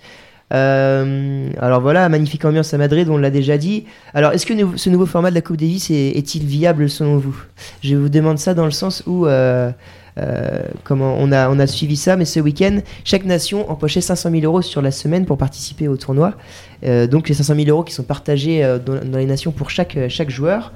Euh, 0.52 1.50
alors 1.58 1.80
voilà, 1.80 2.08
magnifique 2.08 2.44
ambiance 2.44 2.72
à 2.72 2.78
Madrid, 2.78 3.08
on 3.08 3.16
l'a 3.16 3.30
déjà 3.30 3.58
dit. 3.58 3.84
Alors, 4.14 4.32
est-ce 4.32 4.46
que 4.46 4.54
ce 4.76 4.90
nouveau 4.90 5.06
format 5.06 5.30
de 5.30 5.34
la 5.34 5.40
Coupe 5.40 5.56
Davis 5.56 5.90
est, 5.90 6.10
est-il 6.10 6.44
viable 6.44 6.88
selon 6.88 7.18
vous? 7.18 7.36
Je 7.82 7.96
vous 7.96 8.08
demande 8.08 8.38
ça 8.38 8.54
dans 8.54 8.64
le 8.64 8.70
sens 8.70 9.02
où, 9.06 9.26
euh, 9.26 9.70
euh, 10.18 10.62
comment 10.84 11.16
on 11.18 11.32
a, 11.32 11.66
suivi 11.66 11.96
ça, 11.96 12.16
mais 12.16 12.24
ce 12.24 12.40
week-end, 12.40 12.78
chaque 13.04 13.24
nation 13.24 13.70
empochait 13.70 14.00
500 14.00 14.30
000 14.30 14.44
euros 14.44 14.62
sur 14.62 14.82
la 14.82 14.90
semaine 14.90 15.26
pour 15.26 15.36
participer 15.36 15.88
au 15.88 15.96
tournoi. 15.96 16.34
Donc 16.82 17.28
les 17.28 17.34
500 17.34 17.54
000 17.56 17.68
euros 17.68 17.82
qui 17.82 17.94
sont 17.94 18.04
partagés 18.04 18.62
dans, 18.84 19.18
les 19.18 19.26
nations 19.26 19.50
pour 19.50 19.70
chaque 19.70 20.30
joueur. 20.30 20.72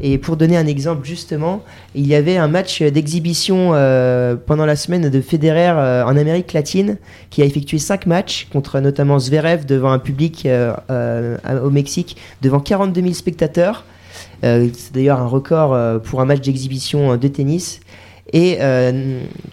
Et 0.00 0.16
pour 0.18 0.36
donner 0.36 0.56
un 0.56 0.66
exemple 0.66 1.06
justement, 1.06 1.62
il 1.94 2.06
y 2.06 2.14
avait 2.14 2.38
un 2.38 2.48
match 2.48 2.82
d'exhibition 2.82 3.72
euh, 3.74 4.34
pendant 4.34 4.64
la 4.64 4.76
semaine 4.76 5.10
de 5.10 5.20
Federer 5.20 5.72
euh, 5.76 6.04
en 6.04 6.16
Amérique 6.16 6.52
latine 6.54 6.96
qui 7.28 7.42
a 7.42 7.44
effectué 7.44 7.78
5 7.78 8.06
matchs 8.06 8.48
contre 8.50 8.80
notamment 8.80 9.18
Zverev 9.18 9.66
devant 9.66 9.92
un 9.92 9.98
public 9.98 10.46
euh, 10.46 11.36
au 11.62 11.70
Mexique 11.70 12.16
devant 12.40 12.60
42 12.60 13.02
000 13.02 13.12
spectateurs. 13.14 13.84
C'est 14.42 14.92
d'ailleurs 14.94 15.20
un 15.20 15.26
record 15.26 16.00
pour 16.00 16.22
un 16.22 16.24
match 16.24 16.40
d'exhibition 16.40 17.16
de 17.16 17.28
tennis. 17.28 17.80
Et 18.32 18.58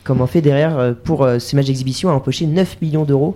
comment 0.05 0.27
Federer, 0.27 0.93
pour 1.03 1.27
ces 1.39 1.55
matchs 1.57 1.67
d'exhibition, 1.67 2.09
a 2.09 2.13
empoché 2.13 2.45
9 2.45 2.77
millions 2.81 3.03
d'euros. 3.03 3.35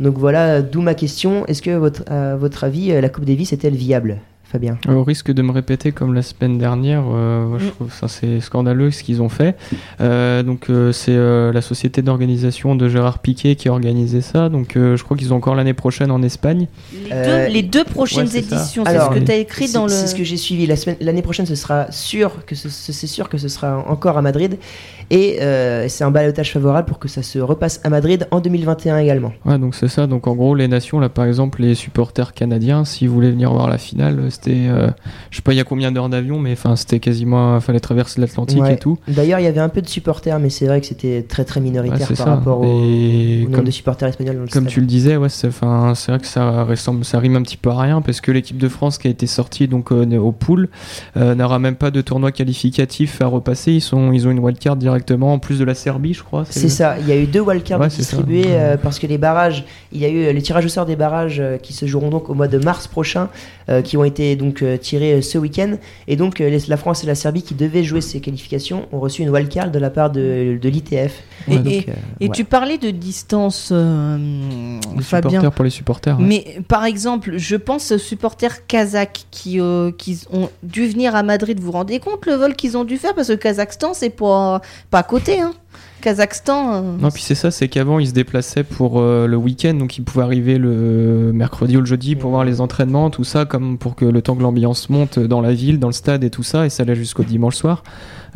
Donc 0.00 0.16
voilà, 0.16 0.62
d'où 0.62 0.80
ma 0.80 0.94
question. 0.94 1.44
Est-ce 1.46 1.60
que, 1.60 1.70
votre, 1.70 2.10
à 2.10 2.36
votre 2.36 2.64
avis, 2.64 2.98
la 2.98 3.08
Coupe 3.10 3.26
Davis 3.26 3.52
est-elle 3.52 3.76
viable? 3.76 4.20
Fabien 4.56 4.78
Au 4.88 5.04
risque 5.04 5.30
de 5.32 5.42
me 5.42 5.52
répéter 5.52 5.92
comme 5.92 6.14
la 6.14 6.22
semaine 6.22 6.56
dernière, 6.56 7.02
euh, 7.12 7.46
moi, 7.46 7.58
je 7.58 7.66
Mm. 7.66 7.70
trouve 7.72 7.92
ça 7.92 8.08
c'est 8.08 8.40
scandaleux 8.40 8.90
ce 8.90 9.02
qu'ils 9.02 9.20
ont 9.20 9.28
fait. 9.28 9.54
Euh, 10.00 10.42
donc 10.42 10.70
euh, 10.70 10.92
c'est 10.92 11.14
euh, 11.14 11.52
la 11.52 11.60
société 11.60 12.00
d'organisation 12.02 12.74
de 12.74 12.88
Gérard 12.88 13.18
Piquet 13.18 13.54
qui 13.54 13.68
a 13.68 13.72
organisé 13.72 14.20
ça. 14.22 14.48
Donc 14.48 14.76
euh, 14.76 14.96
je 14.96 15.04
crois 15.04 15.16
qu'ils 15.16 15.32
ont 15.34 15.36
encore 15.36 15.54
l'année 15.54 15.74
prochaine 15.74 16.10
en 16.10 16.22
Espagne. 16.22 16.68
Les, 16.92 17.10
Euh, 17.12 17.46
deux, 17.46 17.52
les 17.52 17.62
deux 17.62 17.84
prochaines 17.84 18.28
ouais, 18.28 18.38
éditions, 18.38 18.84
c'est 18.86 18.98
ce 18.98 19.10
que 19.10 19.18
tu 19.24 19.30
as 19.30 19.36
écrit 19.36 19.70
dans 19.72 19.84
le. 19.84 19.90
C'est 19.90 20.06
ce 20.06 20.14
que 20.14 20.24
j'ai 20.24 20.36
suivi. 20.38 20.66
La 20.66 20.76
semaine, 20.76 20.96
l'année 21.00 21.22
prochaine, 21.22 21.46
ce 21.46 21.54
sera 21.54 21.90
sûr 21.92 22.44
que 22.46 22.54
ce, 22.54 22.68
ce- 22.68 22.92
c'est 22.92 23.06
sûr 23.06 23.28
que 23.28 23.36
ce 23.38 23.48
sera 23.48 23.84
encore 23.88 24.16
à 24.16 24.22
Madrid. 24.22 24.56
Et 25.10 25.38
euh, 25.40 25.86
c'est 25.88 26.02
un 26.02 26.10
balotage 26.10 26.52
favorable 26.52 26.88
pour 26.88 26.98
que 26.98 27.06
ça 27.06 27.22
se 27.22 27.38
repasse 27.38 27.80
à 27.84 27.90
Madrid 27.90 28.26
en 28.32 28.40
2021 28.40 28.98
également. 28.98 29.32
Ouais, 29.44 29.56
donc 29.58 29.74
c'est 29.76 29.86
ça. 29.88 30.06
Donc 30.08 30.26
en 30.26 30.34
gros, 30.34 30.54
les 30.56 30.66
nations, 30.66 30.98
là 30.98 31.08
par 31.08 31.26
exemple, 31.26 31.62
les 31.62 31.74
supporters 31.76 32.32
canadiens, 32.32 32.84
s'ils 32.84 33.08
voulaient 33.08 33.30
venir 33.30 33.52
voir 33.52 33.68
la 33.68 33.78
finale, 33.78 34.20
c'était, 34.30 34.45
euh, 34.54 34.88
je 35.30 35.36
sais 35.36 35.42
pas 35.42 35.52
il 35.52 35.56
y 35.56 35.60
a 35.60 35.64
combien 35.64 35.90
d'heures 35.92 36.08
d'avion, 36.08 36.38
mais 36.38 36.52
enfin 36.52 36.76
c'était 36.76 36.98
quasiment, 37.00 37.58
fallait 37.60 37.80
traverser 37.80 38.20
l'Atlantique 38.20 38.60
Ouais. 38.62 38.74
et 38.74 38.78
tout. 38.78 38.98
D'ailleurs, 39.08 39.40
il 39.40 39.44
y 39.44 39.46
avait 39.46 39.60
un 39.60 39.68
peu 39.68 39.82
de 39.82 39.88
supporters, 39.88 40.38
mais 40.38 40.50
c'est 40.50 40.66
vrai 40.66 40.80
que 40.80 40.86
c'était 40.86 41.22
très 41.28 41.44
très 41.44 41.60
minoritaire 41.60 42.00
Ouais, 42.10 42.16
par 42.16 42.26
ça. 42.26 42.34
rapport 42.36 42.60
au, 42.60 42.64
au 42.64 42.80
nombre 42.80 43.50
comme- 43.56 43.64
de 43.64 43.70
supporters 43.70 44.08
espagnols 44.08 44.36
dans 44.36 44.42
le 44.42 44.48
Comme 44.48 44.62
stade. 44.64 44.72
tu 44.72 44.80
le 44.80 44.86
disais, 44.86 45.16
ouais, 45.16 45.28
c'est, 45.28 45.48
enfin, 45.48 45.92
c'est 45.94 46.12
vrai 46.12 46.20
que 46.20 46.26
ça 46.26 46.64
ressemble, 46.64 47.04
ça 47.04 47.18
rime 47.18 47.36
un 47.36 47.42
petit 47.42 47.56
peu 47.56 47.70
à 47.70 47.78
rien 47.80 48.00
parce 48.00 48.20
que 48.20 48.30
l'équipe 48.32 48.58
de 48.58 48.68
France 48.68 48.98
qui 48.98 49.08
a 49.08 49.10
été 49.10 49.26
sortie 49.26 49.68
donc 49.68 49.92
euh, 49.92 50.16
au 50.18 50.32
pool 50.32 50.68
euh, 51.16 51.34
n'aura 51.34 51.58
même 51.58 51.76
pas 51.76 51.90
de 51.90 52.00
tournoi 52.00 52.32
qualificatif 52.32 53.20
à 53.20 53.26
repasser. 53.26 53.72
Ils 53.72 53.80
sont, 53.80 54.12
ils 54.12 54.26
ont 54.26 54.30
une 54.30 54.38
wildcard 54.38 54.76
directement 54.76 55.32
en 55.32 55.38
plus 55.38 55.58
de 55.58 55.64
la 55.64 55.74
Serbie, 55.74 56.14
je 56.14 56.22
crois. 56.22 56.44
C'est 56.48 56.68
ça, 56.68 56.96
il 57.00 57.08
y 57.08 57.12
a 57.12 57.16
eu 57.16 57.26
deux 57.26 57.40
wildcards 57.40 57.80
Ouais, 57.80 57.88
distribués 57.88 58.44
euh, 58.48 58.76
parce 58.76 58.98
que 58.98 59.06
les 59.06 59.18
barrages, 59.18 59.64
il 59.92 60.00
y 60.00 60.04
a 60.04 60.08
eu 60.08 60.24
euh, 60.24 60.32
les 60.32 60.42
tirages 60.42 60.64
au 60.64 60.68
sort 60.68 60.86
des 60.86 60.96
barrages 60.96 61.40
euh, 61.40 61.58
qui 61.58 61.72
se 61.72 61.86
joueront 61.86 62.10
donc 62.10 62.30
au 62.30 62.34
mois 62.34 62.48
de 62.48 62.58
mars 62.58 62.86
prochain, 62.86 63.28
euh, 63.68 63.82
qui 63.82 63.96
ont 63.96 64.04
été 64.04 64.25
donc 64.34 64.62
euh, 64.62 64.76
tirés 64.76 65.12
euh, 65.12 65.22
ce 65.22 65.38
week-end. 65.38 65.76
Et 66.08 66.16
donc 66.16 66.40
euh, 66.40 66.50
les- 66.50 66.66
la 66.66 66.76
France 66.76 67.04
et 67.04 67.06
la 67.06 67.14
Serbie 67.14 67.42
qui 67.42 67.54
devaient 67.54 67.84
jouer 67.84 68.00
ces 68.00 68.20
qualifications 68.20 68.88
ont 68.90 68.98
reçu 68.98 69.22
une 69.22 69.30
wildcard 69.30 69.70
de 69.70 69.78
la 69.78 69.90
part 69.90 70.10
de, 70.10 70.58
de 70.60 70.68
l'ITF. 70.68 71.22
Et, 71.48 71.52
Ouais, 71.52 71.54
et- 71.54 71.58
Donc, 71.58 71.88
euh, 71.88 71.92
et 72.18 72.24
ouais. 72.28 72.32
tu 72.34 72.44
parlais 72.44 72.78
de 72.78 72.90
distance, 72.90 73.68
euh, 73.70 74.16
Les 74.96 75.02
Fabien. 75.02 75.28
supporters 75.30 75.52
pour 75.52 75.64
les 75.64 75.70
supporters. 75.70 76.18
ouais. 76.18 76.24
Mais 76.26 76.44
par 76.66 76.84
exemple, 76.84 77.34
je 77.36 77.54
pense 77.56 77.92
aux 77.92 77.98
supporters 77.98 78.66
kazakhs 78.66 79.26
qui, 79.30 79.60
euh, 79.60 79.92
qui 79.96 80.18
ont 80.32 80.48
dû 80.62 80.88
venir 80.88 81.14
à 81.14 81.22
Madrid. 81.22 81.60
Vous 81.60 81.66
vous 81.66 81.72
rendez 81.72 82.00
compte 82.00 82.26
le 82.26 82.32
vol 82.34 82.56
qu'ils 82.56 82.76
ont 82.76 82.84
dû 82.84 82.96
faire? 82.96 83.14
Parce 83.14 83.28
que 83.28 83.34
Kazakhstan, 83.34 83.92
c'est 83.94 84.10
pas, 84.10 84.60
pas 84.90 84.98
à 85.00 85.02
côté. 85.02 85.40
Hein. 85.40 85.52
Kazakhstan. 86.06 86.72
euh, 86.72 86.82
Non, 87.00 87.10
puis 87.10 87.20
c'est 87.22 87.34
ça, 87.34 87.50
c'est 87.50 87.66
qu'avant 87.66 87.98
ils 87.98 88.06
se 88.06 88.12
déplaçaient 88.12 88.62
pour 88.62 89.00
euh, 89.00 89.26
le 89.26 89.36
week-end, 89.36 89.74
donc 89.74 89.98
ils 89.98 90.04
pouvaient 90.04 90.22
arriver 90.22 90.56
le 90.56 91.32
mercredi 91.34 91.76
ou 91.76 91.80
le 91.80 91.86
jeudi 91.86 92.14
pour 92.14 92.30
voir 92.30 92.44
les 92.44 92.60
entraînements, 92.60 93.10
tout 93.10 93.24
ça, 93.24 93.44
comme 93.44 93.76
pour 93.76 93.96
que 93.96 94.04
le 94.04 94.22
temps 94.22 94.36
que 94.36 94.42
l'ambiance 94.42 94.88
monte 94.88 95.18
dans 95.18 95.40
la 95.40 95.52
ville, 95.52 95.80
dans 95.80 95.88
le 95.88 95.92
stade 95.92 96.22
et 96.22 96.30
tout 96.30 96.44
ça, 96.44 96.64
et 96.64 96.68
ça 96.70 96.84
allait 96.84 96.94
jusqu'au 96.94 97.24
dimanche 97.24 97.56
soir. 97.56 97.82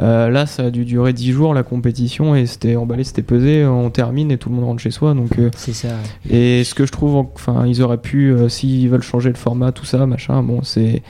Euh, 0.00 0.30
là, 0.30 0.46
ça 0.46 0.64
a 0.64 0.70
dû 0.70 0.84
durer 0.84 1.12
10 1.12 1.30
jours 1.30 1.54
la 1.54 1.62
compétition, 1.62 2.34
et 2.34 2.46
c'était 2.46 2.74
emballé, 2.74 3.04
c'était 3.04 3.22
pesé, 3.22 3.64
on 3.64 3.90
termine 3.90 4.32
et 4.32 4.38
tout 4.38 4.48
le 4.48 4.56
monde 4.56 4.64
rentre 4.64 4.82
chez 4.82 4.90
soi. 4.90 5.14
Donc, 5.14 5.38
euh, 5.38 5.50
C'est 5.56 5.72
ça. 5.72 5.90
et 6.28 6.64
ce 6.64 6.74
que 6.74 6.86
je 6.86 6.90
trouve, 6.90 7.24
enfin, 7.34 7.66
ils 7.66 7.82
auraient 7.82 7.98
pu, 7.98 8.32
euh, 8.32 8.48
s'ils 8.48 8.88
veulent 8.88 9.02
changer 9.02 9.28
le 9.28 9.36
format, 9.36 9.70
tout 9.70 9.84
ça, 9.84 10.06
machin, 10.06 10.42
bon, 10.42 10.62
c'est 10.64 11.02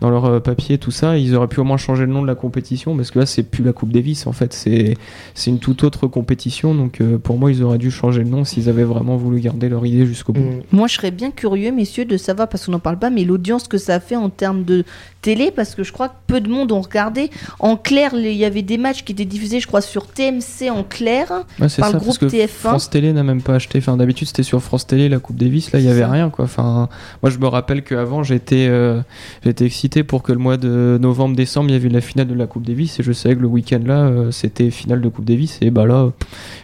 dans 0.00 0.10
leur 0.10 0.24
euh, 0.26 0.40
papier, 0.40 0.78
tout 0.78 0.90
ça, 0.90 1.18
ils 1.18 1.34
auraient 1.34 1.48
pu 1.48 1.60
au 1.60 1.64
moins 1.64 1.76
changer 1.76 2.06
le 2.06 2.12
nom 2.12 2.22
de 2.22 2.26
la 2.26 2.34
compétition, 2.34 2.96
parce 2.96 3.10
que 3.10 3.18
là, 3.18 3.26
c'est 3.26 3.42
plus 3.42 3.64
la 3.64 3.72
Coupe 3.72 3.92
Davis, 3.92 4.26
en 4.26 4.32
fait, 4.32 4.52
c'est 4.52 4.94
c'est 5.34 5.50
une 5.50 5.58
toute 5.58 5.82
autre 5.84 6.06
compétition, 6.06 6.74
donc 6.74 7.00
euh, 7.00 7.18
pour 7.18 7.38
moi, 7.38 7.50
ils 7.50 7.62
auraient 7.62 7.78
dû 7.78 7.90
changer 7.90 8.22
le 8.22 8.30
nom 8.30 8.44
s'ils 8.44 8.68
avaient 8.68 8.84
vraiment 8.84 9.16
voulu 9.16 9.40
garder 9.40 9.68
leur 9.68 9.84
idée 9.84 10.06
jusqu'au 10.06 10.32
bout. 10.32 10.40
Mm. 10.40 10.62
Moi, 10.72 10.86
je 10.86 10.94
serais 10.94 11.10
bien 11.10 11.30
curieux, 11.30 11.72
messieurs, 11.72 12.04
de 12.04 12.16
savoir, 12.16 12.48
parce 12.48 12.66
qu'on 12.66 12.72
n'en 12.72 12.78
parle 12.78 12.98
pas, 12.98 13.10
mais 13.10 13.24
l'audience 13.24 13.66
que 13.66 13.78
ça 13.78 13.94
a 13.96 14.00
fait 14.00 14.16
en 14.16 14.30
termes 14.30 14.64
de 14.64 14.84
télé, 15.20 15.50
parce 15.50 15.74
que 15.74 15.82
je 15.82 15.92
crois 15.92 16.08
que 16.08 16.14
peu 16.26 16.40
de 16.40 16.48
monde 16.48 16.70
ont 16.70 16.80
regardé. 16.80 17.30
En 17.58 17.76
clair, 17.76 18.12
il 18.14 18.32
y 18.32 18.44
avait 18.44 18.62
des 18.62 18.78
matchs 18.78 19.02
qui 19.04 19.12
étaient 19.12 19.24
diffusés, 19.24 19.60
je 19.60 19.66
crois, 19.66 19.80
sur 19.80 20.06
TMC 20.06 20.70
en 20.70 20.84
clair. 20.84 21.30
Ouais, 21.58 21.66
Par 21.66 21.70
ça, 21.70 21.92
le 21.92 21.98
groupe 21.98 22.18
que 22.18 22.26
TF1. 22.26 22.46
France 22.48 22.90
Télé 22.90 23.12
n'a 23.12 23.24
même 23.24 23.42
pas 23.42 23.56
acheté. 23.56 23.78
Enfin, 23.78 23.96
d'habitude, 23.96 24.28
c'était 24.28 24.42
sur 24.42 24.62
France 24.62 24.86
Télé, 24.86 25.08
la 25.08 25.18
Coupe 25.18 25.36
Davis. 25.36 25.72
Là, 25.72 25.80
il 25.80 25.86
y 25.86 25.88
avait 25.88 26.02
ça. 26.02 26.10
rien, 26.10 26.30
quoi. 26.30 26.44
Enfin, 26.44 26.88
moi, 27.22 27.30
je 27.30 27.38
me 27.38 27.46
rappelle 27.46 27.82
qu'avant, 27.82 28.22
j'étais, 28.22 28.68
euh, 28.68 29.00
j'étais 29.44 29.64
excité 29.64 29.87
pour 29.88 30.22
que 30.22 30.32
le 30.32 30.38
mois 30.38 30.56
de 30.56 30.98
novembre-décembre, 31.00 31.70
il 31.70 31.72
y 31.72 31.76
avait 31.76 31.88
la 31.88 32.00
finale 32.00 32.28
de 32.28 32.34
la 32.34 32.46
Coupe 32.46 32.66
Davis. 32.66 33.00
Et 33.00 33.02
je 33.02 33.12
savais 33.12 33.36
que 33.36 33.40
le 33.40 33.48
week-end 33.48 33.80
là, 33.84 34.06
euh, 34.06 34.30
c'était 34.30 34.70
finale 34.70 35.00
de 35.00 35.08
Coupe 35.08 35.24
Davis. 35.24 35.58
Et 35.60 35.70
bah 35.70 35.86
là, 35.86 36.10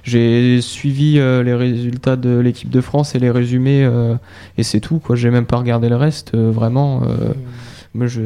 j'ai 0.03 0.61
suivi 0.61 1.19
euh, 1.19 1.43
les 1.43 1.55
résultats 1.55 2.17
de 2.17 2.39
l'équipe 2.39 2.71
de 2.71 2.81
France 2.81 3.15
et 3.15 3.19
les 3.19 3.31
résumés. 3.31 3.85
euh, 3.85 4.15
et 4.59 4.63
c'est 4.63 4.81
tout, 4.81 4.99
quoi. 4.99 5.17
J'ai 5.17 5.31
même 5.31 5.47
pas 5.47 5.57
regardé 5.57 5.89
le 5.89 5.97
reste. 5.97 6.37
vraiment, 6.37 7.03
euh, 7.03 7.33
moi, 7.95 8.07
je, 8.09 8.21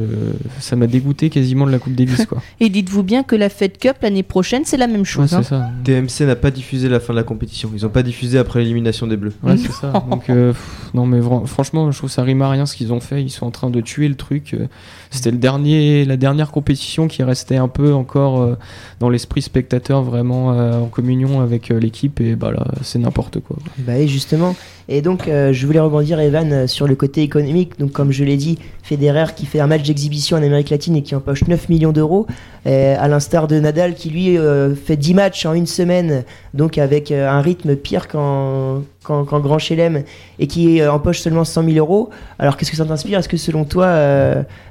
ça 0.59 0.75
m'a 0.75 0.87
dégoûté 0.87 1.29
quasiment 1.29 1.65
de 1.67 1.71
la 1.71 1.77
Coupe 1.79 1.93
Davis, 1.93 2.25
quoi. 2.25 2.41
Et 2.59 2.69
dites-vous 2.69 3.03
bien 3.03 3.21
que 3.23 3.35
la 3.35 3.49
Fed 3.49 3.77
Cup 3.77 3.97
l'année 4.01 4.23
prochaine, 4.23 4.63
c'est 4.65 4.77
la 4.77 4.87
même 4.87 5.01
Ouais, 5.01 5.05
chose. 5.05 5.29
c'est 5.29 5.35
hein. 5.35 5.43
ça. 5.43 5.69
TMC 5.83 6.25
n'a 6.27 6.35
pas 6.35 6.49
diffusé 6.51 6.89
la 6.89 6.99
fin 6.99 7.13
de 7.13 7.17
la 7.19 7.23
compétition. 7.23 7.69
Ils 7.75 7.85
ont 7.85 7.89
pas 7.89 8.01
diffusé 8.03 8.37
après 8.39 8.59
l'élimination 8.61 9.05
des 9.07 9.15
Bleus. 9.17 9.33
Ouais, 9.43 9.57
c'est 9.57 9.71
ça. 9.71 9.91
Donc, 10.09 10.29
euh, 10.29 10.53
pff, 10.53 10.89
non, 10.93 11.05
mais 11.05 11.19
franchement, 11.45 11.91
je 11.91 11.97
trouve 11.97 12.09
que 12.09 12.13
ça 12.15 12.23
rime 12.23 12.41
à 12.41 12.49
rien 12.49 12.65
ce 12.65 12.75
qu'ils 12.75 12.91
ont 12.93 12.99
fait. 12.99 13.21
Ils 13.21 13.29
sont 13.29 13.45
en 13.45 13.51
train 13.51 13.69
de 13.69 13.79
tuer 13.81 14.07
le 14.07 14.15
truc. 14.15 14.53
Euh, 14.55 14.65
C'était 15.11 15.31
le 15.31 15.37
dernier, 15.37 16.03
la 16.05 16.17
dernière 16.17 16.51
compétition 16.51 17.07
qui 17.07 17.21
restait 17.23 17.57
un 17.57 17.67
peu 17.67 17.93
encore 17.93 18.41
euh, 18.41 18.57
dans 18.99 19.09
l'esprit 19.09 19.41
spectateur, 19.43 20.01
vraiment 20.03 20.53
euh, 20.53 20.79
en 20.79 20.85
communion 20.87 21.41
avec 21.41 21.69
euh, 21.71 21.79
l'équipe. 21.79 22.19
Et 22.21 22.35
bah 22.35 22.51
là, 22.51 22.65
c'est 22.81 22.99
n'importe 22.99 23.39
quoi. 23.39 23.57
Bah 23.79 23.93
oui, 23.97 24.07
justement. 24.07 24.55
Et 24.91 25.03
donc, 25.03 25.27
euh, 25.27 25.53
je 25.53 25.67
voulais 25.67 25.79
rebondir, 25.79 26.19
Evan, 26.19 26.67
sur 26.67 26.87
le 26.87 26.95
côté 26.95 27.21
économique. 27.21 27.77
Donc, 27.79 27.91
comme 27.91 28.11
je 28.11 28.23
l'ai 28.23 28.37
dit, 28.37 28.57
Federer 28.81 29.25
qui 29.35 29.45
fait 29.45 29.58
un 29.59 29.67
match 29.67 29.83
d'exhibition 29.83 30.37
en 30.37 30.43
Amérique 30.43 30.69
latine 30.69 30.95
et 30.95 31.03
qui 31.03 31.15
empoche 31.15 31.47
9 31.47 31.69
millions 31.69 31.91
d'euros, 31.91 32.27
euh, 32.67 32.95
à 32.99 33.07
l'instar 33.07 33.47
de 33.47 33.59
Nadal 33.59 33.95
qui, 33.95 34.09
lui, 34.09 34.37
euh, 34.37 34.75
fait 34.75 34.97
10 34.97 35.13
matchs 35.13 35.45
en 35.45 35.53
une 35.53 35.65
semaine, 35.65 36.23
donc 36.53 36.77
avec 36.77 37.11
euh, 37.11 37.29
un 37.29 37.41
rythme 37.41 37.75
pire 37.75 38.07
qu'en 38.07 38.83
Grand 39.03 39.59
Chelem, 39.59 40.03
et 40.37 40.47
qui 40.47 40.85
empoche 40.85 41.19
seulement 41.19 41.43
100 41.43 41.63
000 41.63 41.77
euros. 41.77 42.09
Alors, 42.37 42.57
qu'est-ce 42.57 42.71
que 42.71 42.77
ça 42.77 42.85
t'inspire? 42.85 43.19
Est-ce 43.19 43.29
que, 43.29 43.37
selon 43.37 43.65
toi, 43.65 43.87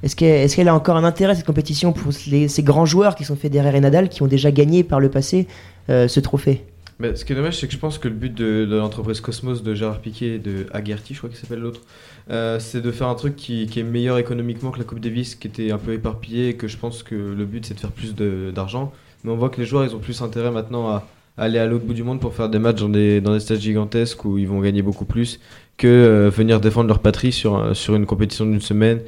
est-ce 0.03 0.15
qu'elle 0.15 0.67
est 0.67 0.71
a 0.71 0.75
encore 0.75 0.97
un 0.97 1.05
intérêt, 1.05 1.35
cette 1.35 1.47
compétition, 1.47 1.93
pour 1.93 2.13
ces 2.13 2.63
grands 2.63 2.87
joueurs 2.87 3.15
qui 3.17 3.25
sont 3.25 3.37
Federer 3.37 3.77
et 3.77 3.81
Nadal, 3.81 4.09
qui 4.09 4.23
ont 4.23 4.27
déjà 4.29 4.53
gagné 4.53 4.85
par 4.85 5.01
le 5.01 5.09
passé 5.09 5.49
ce 5.89 6.21
trophée? 6.21 6.65
Mais 7.01 7.15
ce 7.15 7.25
qui 7.25 7.33
est 7.33 7.37
dommage, 7.37 7.59
c'est 7.59 7.69
que 7.69 7.73
je 7.73 7.79
pense 7.79 7.99
que 7.99 8.09
le 8.09 8.15
but 8.15 8.35
de, 8.35 8.67
l'entreprise 8.69 9.21
Cosmos 9.21 9.63
de 9.63 9.75
Gérard 9.75 10.01
Piquet 10.01 10.35
et 10.35 10.39
de 10.39 10.67
Agerty, 10.73 11.15
je 11.15 11.19
crois 11.19 11.31
qu'il 11.31 11.39
s'appelle 11.39 11.61
l'autre, 11.61 11.83
euh, 12.31 12.59
c'est 12.59 12.81
de 12.81 12.91
faire 12.91 13.07
un 13.07 13.15
truc 13.15 13.37
qui, 13.37 13.63
est 13.63 13.83
meilleur 13.85 14.19
économiquement 14.19 14.73
que 14.73 14.79
la 14.79 14.85
Coupe 14.85 14.99
Davis, 14.99 15.37
qui 15.37 15.47
était 15.47 15.71
un 15.71 15.79
peu 15.79 15.93
éparpillé, 15.93 16.49
et 16.49 16.55
que 16.55 16.67
je 16.67 16.77
pense 16.77 17.05
que 17.05 17.15
le 17.15 17.45
but 17.45 17.65
c'est 17.65 17.75
de 17.75 17.81
faire 17.81 17.93
plus 17.93 18.15
d'argent. 18.53 18.93
Mais 19.23 19.31
on 19.31 19.37
voit 19.37 19.49
que 19.49 19.61
les 19.61 19.67
joueurs, 19.67 19.85
ils 19.85 19.95
ont 19.95 20.01
plus 20.01 20.23
intérêt 20.23 20.51
maintenant 20.51 20.89
à 20.89 21.07
aller 21.37 21.61
à 21.61 21.67
l'autre 21.67 21.85
bout 21.85 21.95
du 21.95 22.03
monde 22.03 22.21
pour 22.21 22.35
faire 22.35 22.49
des 22.49 22.59
matchs 22.59 22.81
dans 22.81 22.89
des, 22.89 23.21
dans 23.21 23.33
des 23.33 23.41
stades 23.41 23.61
gigantesques 23.61 24.25
où 24.25 24.39
ils 24.39 24.49
vont 24.49 24.61
gagner 24.61 24.83
beaucoup 24.83 25.05
plus 25.05 25.39
que 25.77 25.87
euh, 25.87 26.31
venir 26.31 26.61
défendre 26.61 26.89
leur 26.89 26.99
patrie 26.99 27.31
sur, 27.31 27.77
sur 27.77 27.95
une 27.95 28.07
compétition 28.07 28.45
d'une 28.45 28.61
semaine 28.61 29.03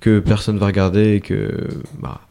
que 0.00 0.18
personne 0.18 0.58
va 0.58 0.66
regarder 0.66 1.14
et 1.14 1.20
que 1.20 1.48
bah, 2.00 2.22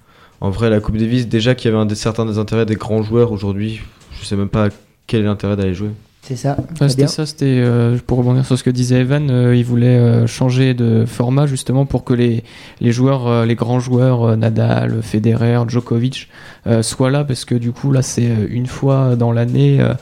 en 0.42 0.50
vrai 0.50 0.70
la 0.70 0.82
Coupe 0.82 0.98
Davis 0.98 1.30
déjà 1.30 1.56
qu'il 1.56 1.72
y 1.72 1.74
avait 1.74 1.82
un 1.82 1.86
des, 1.86 1.96
certains 1.96 2.26
des 2.26 2.38
intérêts 2.38 2.66
des 2.66 2.76
grands 2.76 3.02
joueurs 3.02 3.32
aujourd'hui 3.32 3.80
je 4.12 4.26
sais 4.26 4.36
même 4.36 4.50
pas 4.50 4.70
quel 5.08 5.22
est 5.22 5.26
l'intérêt 5.26 5.56
d'aller 5.56 5.74
jouer 5.74 5.90
C'est 6.22 6.36
ça. 6.36 6.58
C'était 6.88 7.08
ça, 7.08 7.26
c'était 7.26 7.46
euh, 7.60 7.98
pour 8.06 8.18
rebondir 8.18 8.46
sur 8.46 8.58
ce 8.58 8.64
que 8.64 8.70
disait 8.72 9.02
Evan, 9.02 9.30
euh, 9.30 9.56
il 9.56 9.64
voulait 9.64 9.98
euh, 9.98 10.28
changer 10.28 10.74
de 10.74 11.06
format 11.06 11.46
justement 11.46 11.86
pour 11.86 12.04
que 12.04 12.14
les, 12.14 12.44
les 12.82 12.92
joueurs, 12.92 13.28
euh, 13.28 13.46
les 13.46 13.56
grands 13.56 13.80
joueurs, 13.80 14.24
euh, 14.24 14.36
Nadal, 14.36 15.02
Federer, 15.02 15.62
Djokovic, 15.68 16.30
euh, 16.68 16.82
soient 16.82 17.12
là 17.12 17.24
parce 17.24 17.46
que 17.46 17.54
du 17.56 17.72
coup 17.72 17.92
là 17.92 18.02
c'est 18.02 18.28
une 18.50 18.66
fois 18.66 19.16
dans 19.16 19.32
l'année, 19.32 19.80
euh, 19.80 19.94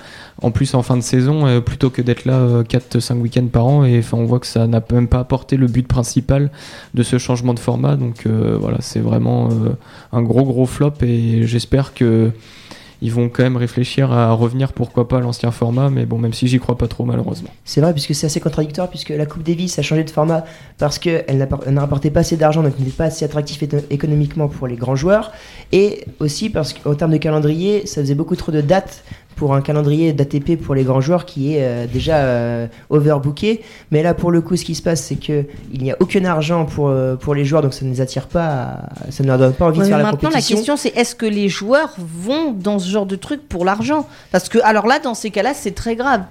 en 0.41 0.51
plus 0.51 0.73
en 0.75 0.81
fin 0.81 0.95
de 0.95 1.01
saison, 1.01 1.45
euh, 1.45 1.59
plutôt 1.59 1.89
que 1.89 2.01
d'être 2.01 2.23
là 2.23 2.63
4-5 2.63 3.15
week-ends 3.19 3.47
par 3.51 3.65
an 3.65 3.83
et 3.83 3.99
enfin 3.99 4.17
on 4.17 4.25
voit 4.25 4.39
que 4.39 4.47
ça 4.47 4.65
n'a 4.65 4.81
même 4.91 5.09
pas 5.09 5.19
apporté 5.19 5.57
le 5.57 5.67
but 5.67 5.85
principal 5.87 6.51
de 6.93 7.03
ce 7.03 7.17
changement 7.17 7.53
de 7.53 7.59
format 7.59 7.97
donc 7.97 8.25
euh, 8.25 8.57
voilà 8.59 8.77
c'est 8.79 8.99
vraiment 9.01 9.49
euh, 9.49 9.75
un 10.13 10.21
gros 10.21 10.43
gros 10.45 10.65
flop 10.65 10.93
et 11.01 11.45
j'espère 11.45 11.93
que 11.93 12.31
ils 13.03 13.11
vont 13.11 13.27
quand 13.27 13.43
même 13.43 13.57
réfléchir 13.57 14.13
à 14.13 14.31
revenir 14.31 14.71
pourquoi 14.71 15.09
pas 15.09 15.17
à 15.17 15.19
l'ancien 15.19 15.51
format 15.51 15.89
mais 15.89 16.05
bon 16.05 16.17
même 16.17 16.31
si 16.31 16.47
j'y 16.47 16.57
crois 16.57 16.77
pas 16.77 16.87
trop 16.87 17.03
malheureusement. 17.03 17.49
C'est 17.65 17.81
vrai, 17.81 17.91
puisque 17.91 18.15
c'est 18.15 18.27
assez 18.27 18.39
contradictoire, 18.39 18.89
puisque 18.89 19.09
la 19.09 19.25
Coupe 19.25 19.43
Davis 19.43 19.77
a 19.77 19.81
changé 19.81 20.05
de 20.05 20.09
format 20.09 20.45
parce 20.77 20.99
qu'elle 20.99 21.37
ne 21.37 21.79
rapportait 21.79 22.11
pas 22.11 22.21
assez 22.21 22.37
d'argent, 22.37 22.63
donc 22.63 22.79
n'était 22.79 22.91
pas 22.91 23.05
assez 23.05 23.25
attractif 23.25 23.61
économiquement 23.89 24.47
pour 24.47 24.67
les 24.67 24.77
grands 24.77 24.95
joueurs, 24.95 25.31
et 25.73 26.05
aussi 26.19 26.49
parce 26.49 26.73
qu'en 26.73 26.95
termes 26.95 27.11
de 27.11 27.17
calendrier, 27.17 27.85
ça 27.85 28.01
faisait 28.01 28.15
beaucoup 28.15 28.37
trop 28.37 28.51
de 28.53 28.61
dates 28.61 29.03
pour 29.35 29.53
un 29.55 29.61
calendrier 29.61 30.13
d'ATP 30.13 30.55
pour 30.61 30.75
les 30.75 30.83
grands 30.83 31.01
joueurs 31.01 31.25
qui 31.25 31.55
est 31.55 31.63
euh, 31.63 31.85
déjà 31.87 32.17
euh, 32.17 32.67
overbooké. 32.89 33.61
Mais 33.91 34.03
là, 34.03 34.13
pour 34.13 34.31
le 34.31 34.41
coup, 34.41 34.55
ce 34.55 34.65
qui 34.65 34.75
se 34.75 34.81
passe, 34.81 35.01
c'est 35.03 35.15
que 35.15 35.45
il 35.73 35.81
n'y 35.83 35.91
a 35.91 35.97
aucun 35.99 36.23
argent 36.25 36.65
pour, 36.65 36.89
euh, 36.89 37.15
pour 37.15 37.35
les 37.35 37.45
joueurs, 37.45 37.61
donc 37.61 37.73
ça 37.73 37.85
ne 37.85 37.89
les 37.91 38.01
attire 38.01 38.27
pas, 38.27 38.45
à- 38.45 39.11
ça 39.11 39.23
ne 39.23 39.27
leur 39.27 39.37
donne 39.37 39.53
pas 39.53 39.65
envie 39.65 39.79
Ouais, 39.79 39.85
de 39.85 39.89
faire 39.89 39.97
la 39.97 40.03
maintenant, 40.05 40.29
la 40.29 40.35
compétition. 40.35 40.57
question, 40.57 40.77
c'est 40.77 40.95
est-ce 40.97 41.15
que 41.15 41.25
les 41.25 41.49
joueurs 41.49 41.93
vont 41.97 42.51
dans 42.51 42.79
ce 42.79 42.89
genre 42.89 43.05
de 43.05 43.15
truc 43.15 43.47
pour 43.47 43.65
l'argent? 43.65 44.07
Parce 44.31 44.49
que, 44.49 44.59
alors 44.63 44.87
là, 44.87 44.99
dans 44.99 45.13
ces 45.13 45.31
cas-là, 45.31 45.53
c'est 45.53 45.71
très 45.75 45.95
grave. 45.95 46.21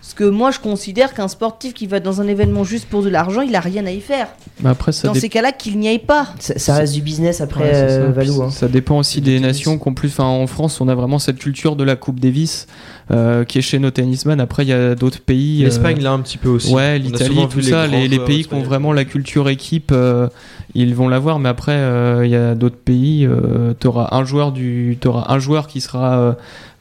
Parce 0.00 0.14
que 0.14 0.24
moi, 0.24 0.50
je 0.50 0.58
considère 0.58 1.12
qu'un 1.12 1.28
sportif 1.28 1.74
qui 1.74 1.86
va 1.86 2.00
dans 2.00 2.20
un 2.22 2.26
événement 2.26 2.64
juste 2.64 2.88
pour 2.88 3.02
de 3.02 3.10
l'argent, 3.10 3.42
il 3.42 3.54
a 3.54 3.60
rien 3.60 3.84
à 3.86 3.90
y 3.90 4.00
faire. 4.00 4.28
Mais 4.62 4.70
après 4.70 4.92
ça 4.92 5.06
Dans 5.08 5.12
dé- 5.14 5.20
ces 5.20 5.28
cas-là, 5.28 5.52
qu'il 5.52 5.78
n'y 5.78 5.88
aille 5.88 5.98
pas. 5.98 6.28
Ça, 6.38 6.58
ça 6.58 6.74
reste 6.74 6.94
du 6.94 7.02
business 7.02 7.40
après, 7.42 7.64
Ouais, 7.64 7.72
c'est 7.74 7.88
ça. 7.88 7.94
euh, 7.96 8.10
Valou. 8.10 8.32
Puis 8.32 8.42
hein. 8.42 8.50
Ça 8.50 8.66
dépend 8.68 8.98
aussi 8.98 9.20
des 9.20 9.38
nations 9.40 9.76
qu'en 9.78 9.92
plus, 9.92 10.08
enfin 10.08 10.24
en 10.24 10.46
France, 10.46 10.80
on 10.80 10.88
a 10.88 10.94
vraiment 10.94 11.18
cette 11.18 11.38
culture 11.38 11.76
de 11.76 11.84
la 11.84 11.96
Coupe 11.96 12.18
Davis 12.18 12.66
euh, 13.10 13.44
qui 13.44 13.58
est 13.58 13.62
chez 13.62 13.78
nos 13.78 13.90
tennisman. 13.90 14.40
Après, 14.40 14.64
il 14.64 14.68
y 14.68 14.72
a 14.72 14.94
d'autres 14.94 15.20
pays. 15.20 15.62
euh, 15.62 15.66
L'Espagne 15.66 16.00
l'a 16.00 16.12
un 16.12 16.20
petit 16.20 16.38
peu 16.38 16.48
aussi. 16.48 16.72
Ouais, 16.72 16.98
l'Italie, 16.98 17.46
tout 17.50 17.60
ça, 17.60 17.86
les, 17.86 18.18
pays 18.20 18.44
qui 18.46 18.54
ont 18.54 18.62
vraiment 18.62 18.92
la 18.94 19.04
culture 19.04 19.48
équipe, 19.50 19.90
euh, 19.92 20.28
ils 20.74 20.94
vont 20.94 21.08
l'avoir. 21.08 21.38
Mais 21.38 21.48
après, 21.50 21.72
euh, 21.76 22.24
il 22.24 22.30
y 22.30 22.36
a 22.36 22.54
d'autres 22.54 22.76
pays. 22.76 23.26
Euh, 23.26 23.74
t'auras 23.78 24.08
un 24.12 24.24
joueur 24.24 24.52
du, 24.52 24.96
t'auras 25.00 25.26
un 25.32 25.38
joueur 25.38 25.66
qui 25.66 25.80
sera 25.82 26.18
euh, 26.18 26.32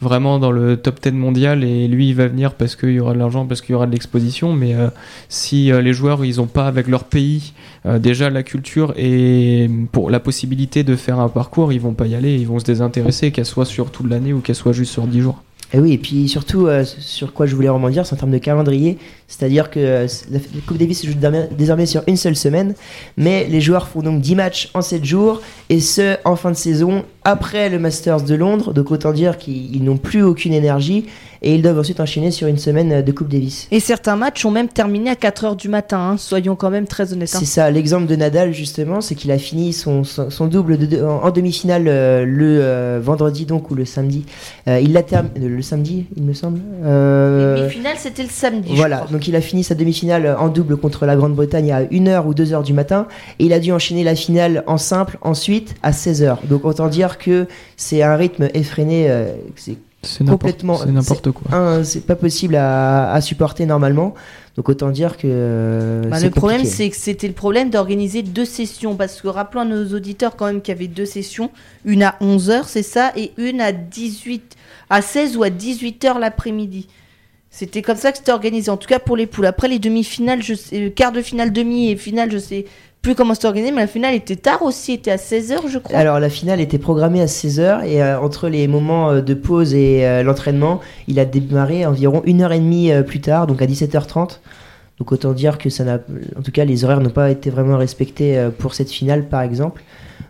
vraiment 0.02 0.40
dans 0.40 0.52
le 0.52 0.78
top 0.78 1.02
10 1.02 1.12
mondial 1.12 1.64
et 1.64 1.88
lui, 1.88 2.10
il 2.10 2.16
va 2.16 2.28
venir 2.28 2.54
parce 2.54 2.76
qu'il 2.76 2.92
y 2.92 3.00
aura 3.00 3.14
de 3.14 3.20
l'argent, 3.20 3.46
parce 3.46 3.62
qu'il 3.62 3.74
y 3.74 3.76
aura 3.76 3.88
de 3.88 3.92
l'exposition. 3.92 4.54
Mais 4.54 4.76
euh, 4.76 4.90
si 5.28 5.72
euh, 5.72 5.82
les 5.82 5.94
joueurs, 5.94 6.24
ils 6.24 6.40
ont 6.40 6.48
pas 6.48 6.68
avec 6.68 6.88
leur 6.88 7.04
pays 7.04 7.54
euh, 7.86 8.00
déjà 8.00 8.30
la 8.30 8.44
culture 8.44 8.94
et 8.98 9.70
pour 9.92 10.10
la 10.10 10.20
possibilité 10.20 10.84
de 10.84 10.96
faire 10.96 11.20
un 11.20 11.30
parcours, 11.30 11.74
ils 11.74 11.82
vont 11.82 11.94
pas 11.94 12.08
y 12.08 12.16
aller, 12.16 12.36
ils 12.36 12.48
vont 12.48 12.60
se 12.60 12.66
désintéresser, 12.66 13.32
qu'elle 13.32 13.46
soit 13.46 13.66
sur 13.66 13.92
toute 13.92 14.10
l'année 14.10 14.34
ou 14.34 14.40
qu'elle 14.40 14.56
soit 14.56 14.74
juste 14.74 14.94
sur 14.94 15.08
10 15.08 15.22
jours. 15.22 15.44
Et 15.72 15.80
oui, 15.80 15.94
et 15.94 15.98
puis 16.00 16.28
surtout, 16.28 16.66
euh, 16.66 16.84
sur 16.84 17.32
quoi 17.32 17.46
je 17.46 17.56
voulais 17.56 17.70
rebondir, 17.70 18.04
c'est 18.04 18.14
en 18.16 18.18
termes 18.18 18.32
de 18.32 18.40
calendrier. 18.40 18.98
C'est-à-dire 19.28 19.70
que 19.70 19.80
euh, 19.80 20.08
la 20.32 20.40
Coupe 20.66 20.78
Davis 20.78 21.00
se 21.02 21.06
joue 21.08 21.14
désormais- 21.56 21.86
sur 21.86 22.02
une 22.08 22.18
seule 22.18 22.36
semaine, 22.36 22.74
mais 23.18 23.46
les 23.48 23.62
joueurs 23.62 23.88
font 23.88 24.02
donc 24.02 24.20
10 24.20 24.36
matchs 24.36 24.72
en 24.74 24.82
7 24.82 25.06
jours, 25.06 25.42
et 25.70 25.80
ce, 25.80 26.18
en 26.26 26.36
fin 26.36 26.50
de 26.50 26.56
saison, 26.56 27.04
après 27.24 27.70
le 27.70 27.78
Masters 27.78 28.24
de 28.24 28.34
Londres. 28.34 28.74
Donc 28.74 28.90
autant 28.90 29.12
dire 29.14 29.38
qu'ils 29.38 29.76
ils 29.76 29.84
n'ont 29.84 29.98
plus 29.98 30.24
aucune 30.24 30.54
énergie, 30.54 31.06
et 31.42 31.56
ils 31.56 31.62
doivent 31.62 31.80
ensuite 31.80 32.00
enchaîner 32.00 32.32
sur 32.32 32.48
une 32.48 32.58
semaine 32.58 32.92
euh, 32.92 33.02
de 33.02 33.12
Coupe 33.12 33.30
Davis. 33.30 33.68
Et 33.72 33.80
certains 33.80 34.16
matchs 34.16 34.46
ont 34.46 34.52
même 34.52 34.68
terminé 34.68 35.10
à 35.10 35.16
4h 35.16 35.56
du 35.56 35.70
matin, 35.70 36.00
hein, 36.00 36.18
soyons 36.18 36.56
quand 36.56 36.70
même 36.70 36.88
très 36.88 37.14
honnêtes. 37.14 37.34
hein. 37.36 37.40
C'est 37.40 37.46
ça, 37.46 37.70
l'exemple 37.72 38.08
de 38.08 38.16
Nadal 38.16 38.54
justement, 38.54 39.02
c'est 39.02 39.16
qu'il 39.16 39.32
a 39.32 39.38
fini 39.38 39.74
son, 39.74 40.04
son, 40.04 40.30
son 40.30 40.48
double 40.48 40.78
de- 40.78 41.02
en, 41.04 41.24
en 41.24 41.32
demi-finale 41.32 41.86
euh, 41.88 42.26
le 42.26 42.60
euh, 42.62 43.00
vendredi 43.02 43.46
donc 43.46 43.72
ou 43.72 43.76
le 43.76 43.86
samedi. 43.86 44.26
Euh, 44.68 44.80
il 44.82 44.94
l'a 44.94 45.04
terminé 45.04 45.48
le 45.48 45.62
samedi, 45.62 46.06
il 46.18 46.24
me 46.24 46.34
semble. 46.34 46.60
Les 46.84 47.62
demi-finales, 47.62 47.96
c'était 47.98 48.24
le 48.24 48.30
samedi. 48.30 48.72
Voilà, 48.76 49.06
donc 49.12 49.28
il 49.28 49.36
a 49.36 49.42
fini 49.42 49.64
sa 49.64 49.76
demi-finale 49.76 50.36
en 50.40 50.50
double 50.50 50.78
contre 50.78 51.06
la 51.06 51.16
Grande-Bretagne 51.16 51.72
à 51.72 51.84
1h 51.84 52.26
ou 52.26 52.34
2h 52.34 52.64
du 52.64 52.74
matin 52.74 53.08
et 53.40 53.46
il 53.46 53.54
a 53.54 53.60
dû 53.60 53.72
enchaîner 53.72 54.04
la 54.04 54.16
finale 54.16 54.64
en 54.68 54.78
simple 54.78 55.18
ensuite 55.22 55.76
à 55.84 55.92
16h. 55.92 56.38
Donc 56.48 56.66
autant 56.66 56.88
dire 56.88 57.18
que 57.18 57.48
c'est 57.78 58.02
un 58.04 58.16
rythme 58.16 58.48
effréné, 58.54 59.10
c'est 59.56 59.78
C'est 60.02 60.24
n'importe 60.24 60.42
Complètement, 60.42 60.78
c'est 60.78 60.92
n'importe 60.92 61.32
quoi. 61.32 61.84
c'est 61.84 62.06
pas 62.06 62.16
possible 62.16 62.56
à, 62.56 63.12
à 63.12 63.22
supporter 63.22 63.66
normalement. 63.66 64.14
Donc 64.56 64.70
autant 64.70 64.90
dire 64.90 65.18
que 65.18 65.22
euh, 65.26 66.04
Bah, 66.10 66.20
le 66.20 66.30
problème, 66.30 66.66
c'est 66.66 66.90
que 66.90 66.96
c'était 66.96 67.28
le 67.28 67.34
problème 67.34 67.70
d'organiser 67.70 68.24
deux 68.24 68.46
sessions. 68.46 68.96
Parce 68.96 69.22
que 69.22 69.28
rappelons 69.28 69.62
à 69.62 69.66
nos 69.66 69.94
auditeurs 69.96 70.36
quand 70.36 70.48
même 70.48 70.62
qu'il 70.62 70.74
y 70.74 70.78
avait 70.78 70.88
deux 70.88 71.06
sessions. 71.06 71.50
Une 71.86 72.04
à 72.04 72.16
11h, 72.22 72.64
c'est 72.66 72.84
ça, 72.84 73.12
et 73.16 73.32
une 73.38 73.62
à 73.62 73.72
18, 73.72 74.56
à 74.90 75.02
16 75.02 75.38
ou 75.38 75.44
à 75.44 75.50
18h 75.50 76.20
l'après-midi. 76.20 76.88
C'était 77.52 77.82
comme 77.82 77.98
ça 77.98 78.12
que 78.12 78.18
c'était 78.20 78.32
organisé, 78.32 78.70
en 78.70 78.78
tout 78.78 78.88
cas 78.88 79.00
pour 79.00 79.18
les 79.18 79.28
poules. 79.28 79.46
Après 79.48 79.68
les 79.68 79.80
demi-finales, 79.80 80.44
je 80.44 80.54
sais, 80.54 80.82
euh, 80.82 80.90
quart 80.90 81.12
de 81.12 81.22
finale, 81.22 81.52
demi 81.52 81.90
et 81.90 81.96
finale, 81.96 82.32
je 82.32 82.38
sais 82.38 82.66
plus 83.02 83.16
comment 83.16 83.34
c'était 83.34 83.48
organisé, 83.48 83.72
mais 83.72 83.82
la 83.82 83.88
finale 83.88 84.14
était 84.14 84.36
tard 84.36 84.62
aussi, 84.62 84.94
était 84.94 85.12
à 85.12 85.16
16h, 85.16 85.70
je 85.70 85.80
crois. 85.80 85.98
Alors 85.98 86.20
la 86.20 86.30
finale 86.30 86.60
était 86.60 86.78
programmée 86.78 87.22
à 87.22 87.26
16h 87.28 87.86
et 87.86 88.04
euh, 88.04 88.20
entre 88.20 88.50
les 88.50 88.68
moments 88.68 89.12
euh, 89.12 89.22
de 89.22 89.34
pause 89.34 89.74
et 89.74 90.06
euh, 90.06 90.22
l'entraînement, 90.24 90.82
il 91.08 91.20
a 91.20 91.26
démarré 91.26 91.86
environ 91.86 92.22
une 92.26 92.42
heure 92.42 92.52
et 92.52 92.60
demie 92.60 92.92
euh, 92.92 93.02
plus 93.04 93.22
tard, 93.22 93.48
donc 93.48 93.62
à 93.62 93.66
17h30. 93.66 94.40
Donc 95.00 95.14
autant 95.14 95.32
dire 95.32 95.58
que 95.58 95.70
ça 95.70 95.86
n'a, 95.86 96.00
en 96.38 96.42
tout 96.42 96.52
cas, 96.52 96.66
les 96.66 96.84
horaires 96.84 97.00
n'ont 97.00 97.10
pas 97.10 97.32
été 97.32 97.50
vraiment 97.50 97.78
respectés 97.78 98.38
euh, 98.38 98.50
pour 98.50 98.74
cette 98.74 98.92
finale, 98.92 99.30
par 99.30 99.42
exemple. 99.44 99.82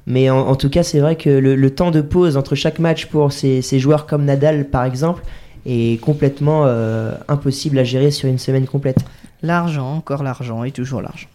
Mais 0.05 0.29
en, 0.29 0.37
en 0.39 0.55
tout 0.55 0.69
cas, 0.69 0.83
c'est 0.83 0.99
vrai 0.99 1.15
que 1.15 1.29
le, 1.29 1.55
le 1.55 1.69
temps 1.71 1.89
de 1.89 2.01
pause 2.01 2.37
entre 2.37 2.53
chaque 2.53 2.77
match 2.77 3.07
pour 3.07 3.31
ces, 3.31 3.63
ces 3.63 3.79
joueurs 3.79 4.05
comme 4.05 4.25
Nadal, 4.25 4.65
par 4.65 4.83
exemple, 4.85 5.23
est 5.65 5.99
complètement 6.01 6.63
euh, 6.65 7.13
impossible 7.27 7.79
à 7.79 7.83
gérer 7.83 8.11
sur 8.11 8.29
une 8.29 8.37
semaine 8.37 8.67
complète. 8.67 8.97
L'argent, 9.41 9.91
encore 9.95 10.21
l'argent 10.21 10.63
et 10.63 10.71
toujours 10.71 11.01
l'argent. 11.01 11.27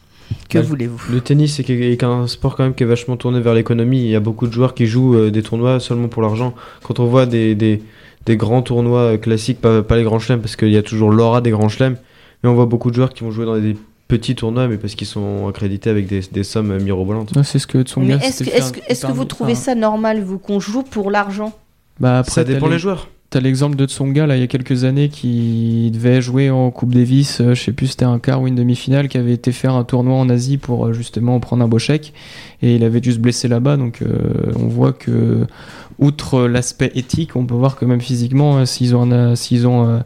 Que 0.49 0.59
Ouais. 0.59 0.65
voulez-vous 0.65 0.99
Le 1.13 1.21
tennis 1.21 1.55
c'est 1.57 1.65
qu'est- 1.65 1.97
qu'un 1.97 2.27
sport 2.27 2.57
quand 2.57 2.65
même 2.65 2.75
qui 2.75 2.83
est 2.83 2.87
vachement 2.87 3.17
tourné 3.17 3.41
vers 3.41 3.55
l'économie. 3.55 4.01
Il 4.03 4.09
y 4.11 4.17
a 4.17 4.21
beaucoup 4.21 4.47
de 4.47 4.53
joueurs 4.53 4.75
qui 4.75 4.87
jouent 4.87 5.17
euh, 5.17 5.31
des 5.31 5.43
tournois 5.43 5.81
seulement 5.81 6.09
pour 6.09 6.23
l'argent. 6.23 6.55
Quand 6.83 7.01
on 7.01 7.07
voit 7.07 7.27
des, 7.27 7.55
des, 7.55 7.83
des 8.27 8.37
grands 8.37 8.63
tournois 8.63 9.01
euh, 9.01 9.17
classiques, 9.17 9.61
pas, 9.61 9.83
pas 9.83 9.97
les 9.97 10.05
grands 10.05 10.19
chelems, 10.19 10.41
parce 10.41 10.57
qu'il 10.57 10.71
y 10.71 10.77
a 10.77 10.83
toujours 10.83 11.11
l'aura 11.11 11.41
des 11.41 11.51
grands 11.51 11.69
chelems, 11.69 11.97
mais 12.43 12.49
on 12.51 12.55
voit 12.55 12.67
beaucoup 12.67 12.91
de 12.91 12.97
joueurs 12.97 13.13
qui 13.13 13.25
vont 13.25 13.31
jouer 13.31 13.47
dans 13.47 13.59
des 13.59 13.77
petits 14.09 14.35
tournois, 14.35 14.69
mais 14.69 14.77
parce 14.77 14.95
qu'ils 14.95 15.07
sont 15.07 15.49
accrédités 15.49 15.89
avec 15.91 16.07
des, 16.07 16.21
des 16.31 16.45
sommes 16.45 16.77
mirobolantes. 16.79 17.35
Ouais, 17.37 17.43
c'est 17.45 17.59
ce 17.59 17.67
que 17.67 17.83
Tsonga 17.83 18.17
est-ce 18.17 18.45
que, 18.45 18.51
fait 18.51 18.59
que, 18.61 18.65
un- 18.65 18.71
que 18.95 19.07
un- 19.07 19.13
vous 19.13 19.25
trouvez 19.25 19.53
un- 19.53 19.57
ça 19.57 19.75
normal, 19.75 20.23
vous, 20.23 20.39
qu'on 20.39 20.61
joue 20.61 20.83
pour 20.83 21.11
l'argent? 21.11 21.53
Bah 22.01 22.19
après, 22.19 22.31
Ça 22.33 22.45
dépend 22.45 22.69
les 22.69 22.79
joueurs. 22.79 23.09
T'as 23.35 23.41
l'exemple 23.41 23.75
de 23.75 23.85
Tsonga 23.85 24.29
là 24.29 24.37
il 24.37 24.41
y 24.41 24.45
a 24.45 24.47
quelques 24.47 24.85
années 24.85 25.09
qui 25.09 25.91
devait 25.93 26.23
jouer 26.23 26.51
en 26.51 26.71
Coupe 26.71 26.95
Davis, 26.95 27.41
euh, 27.41 27.53
je 27.57 27.65
sais 27.65 27.73
plus 27.73 27.89
c'était 27.89 28.05
un 28.05 28.21
quart 28.21 28.41
ou 28.41 28.47
une 28.47 28.55
demi-finale, 28.55 29.09
qui 29.09 29.19
avait 29.19 29.33
été 29.33 29.51
faire 29.51 29.75
un 29.75 29.83
tournoi 29.83 30.15
en 30.15 30.29
Asie 30.29 30.57
pour 30.57 30.87
euh, 30.87 30.93
justement 30.93 31.41
prendre 31.41 31.65
un 31.65 31.67
beau 31.67 31.81
chèque 31.81 32.13
et 32.63 32.77
il 32.77 32.85
avait 32.85 33.01
dû 33.01 33.11
se 33.11 33.19
blesser 33.19 33.49
là-bas 33.49 33.77
donc 33.77 34.03
euh, 34.03 34.53
on 34.55 34.69
voit 34.69 34.93
que 34.93 35.49
outre 35.99 36.43
l'aspect 36.43 36.93
éthique 36.95 37.35
on 37.35 37.45
peut 37.45 37.57
voir 37.57 37.75
que 37.75 37.85
même 37.85 38.01
physiquement 38.01 38.65
s'ils 38.67 38.95
ont 38.95 39.13
un, 39.13 40.05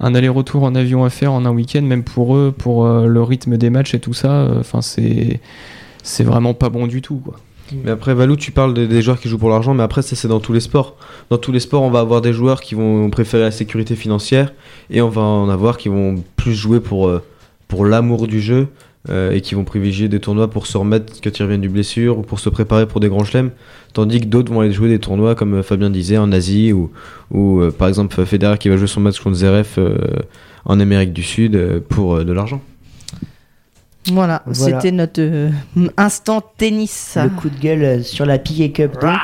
un 0.00 0.14
aller-retour 0.16 0.64
en 0.64 0.74
avion 0.74 1.04
à 1.04 1.10
faire 1.10 1.32
en 1.32 1.44
un 1.44 1.52
week-end 1.52 1.82
même 1.82 2.02
pour 2.02 2.34
eux 2.34 2.52
pour 2.58 2.88
le 2.88 3.22
rythme 3.22 3.56
des 3.56 3.70
matchs 3.70 3.94
et 3.94 4.00
tout 4.00 4.14
ça 4.14 4.48
enfin 4.58 4.82
c'est 4.82 5.38
c'est 6.02 6.24
vraiment 6.24 6.54
pas 6.54 6.70
bon 6.70 6.88
du 6.88 7.02
tout 7.02 7.18
quoi. 7.24 7.36
Mais 7.84 7.90
après, 7.90 8.14
Valou, 8.14 8.36
tu 8.36 8.50
parles 8.52 8.74
de- 8.74 8.86
des 8.86 9.00
joueurs 9.02 9.18
qui 9.18 9.28
jouent 9.28 9.38
pour 9.38 9.48
l'argent, 9.50 9.74
mais 9.74 9.82
après, 9.82 10.02
ça, 10.02 10.14
c'est 10.16 10.28
dans 10.28 10.40
tous 10.40 10.52
les 10.52 10.60
sports. 10.60 10.96
Dans 11.30 11.38
tous 11.38 11.50
les 11.50 11.60
sports, 11.60 11.82
on 11.82 11.90
va 11.90 12.00
avoir 12.00 12.20
des 12.20 12.32
joueurs 12.32 12.60
qui 12.60 12.74
vont 12.74 13.08
préférer 13.10 13.42
la 13.44 13.50
sécurité 13.50 13.96
financière 13.96 14.52
et 14.90 15.00
on 15.00 15.08
va 15.08 15.22
en 15.22 15.48
avoir 15.48 15.76
qui 15.78 15.88
vont 15.88 16.22
plus 16.36 16.54
jouer 16.54 16.80
pour, 16.80 17.08
euh, 17.08 17.22
l'amour 17.88 18.28
du 18.28 18.40
jeu 18.40 18.68
euh, 19.10 19.32
et 19.32 19.40
qui 19.40 19.54
vont 19.56 19.64
privilégier 19.64 20.08
des 20.08 20.20
tournois 20.20 20.48
pour 20.48 20.66
se 20.68 20.78
remettre 20.78 21.12
quand 21.22 21.36
ils 21.36 21.42
reviennent 21.42 21.60
du 21.60 21.68
blessure 21.68 22.18
ou 22.18 22.22
pour 22.22 22.38
se 22.38 22.48
préparer 22.48 22.86
pour 22.86 23.00
des 23.00 23.08
grands 23.08 23.24
chelems. 23.24 23.50
Tandis 23.92 24.20
que 24.20 24.26
d'autres 24.26 24.52
vont 24.52 24.60
aller 24.60 24.72
jouer 24.72 24.88
des 24.88 25.00
tournois, 25.00 25.34
comme 25.34 25.54
euh, 25.54 25.62
Fabien 25.64 25.90
disait, 25.90 26.16
en 26.18 26.30
Asie 26.32 26.72
ou, 26.72 26.90
par 27.78 27.88
exemple 27.88 28.24
Federer 28.24 28.58
qui 28.58 28.68
va 28.68 28.76
jouer 28.76 28.86
son 28.86 29.00
match 29.00 29.18
contre 29.18 29.36
Zverev 29.36 29.66
en 30.66 30.78
Amérique 30.80 31.12
du 31.12 31.22
Sud 31.24 31.80
pour 31.88 32.24
de 32.24 32.32
l'argent. 32.32 32.60
Voilà, 34.12 34.42
Voilà. 34.46 34.76
c'était 34.80 34.92
notre 34.92 35.20
euh, 35.22 35.50
instant 35.96 36.42
tennis. 36.58 37.16
Le 37.22 37.30
coup 37.30 37.48
de 37.48 37.58
gueule 37.58 37.82
euh, 37.82 38.02
sur 38.02 38.26
la 38.26 38.38
PA 38.38 38.68
Cup 38.74 39.00
donc. 39.00 39.16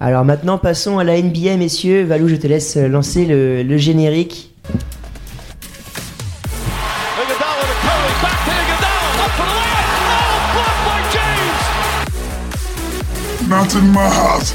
Alors 0.00 0.24
maintenant 0.24 0.56
passons 0.56 0.98
à 0.98 1.04
la 1.04 1.20
NBA 1.20 1.56
messieurs. 1.58 2.04
Valou 2.04 2.28
je 2.28 2.36
te 2.36 2.46
laisse 2.46 2.76
euh, 2.78 2.88
lancer 2.88 3.26
le, 3.26 3.62
le 3.62 3.76
générique. 3.76 4.54
Oh, 4.68 4.76
blocked 10.54 10.80
by 10.86 11.00
James. 11.12 11.58
Not 13.48 13.74
in 13.76 13.86
my 13.92 14.08
house. 14.08 14.54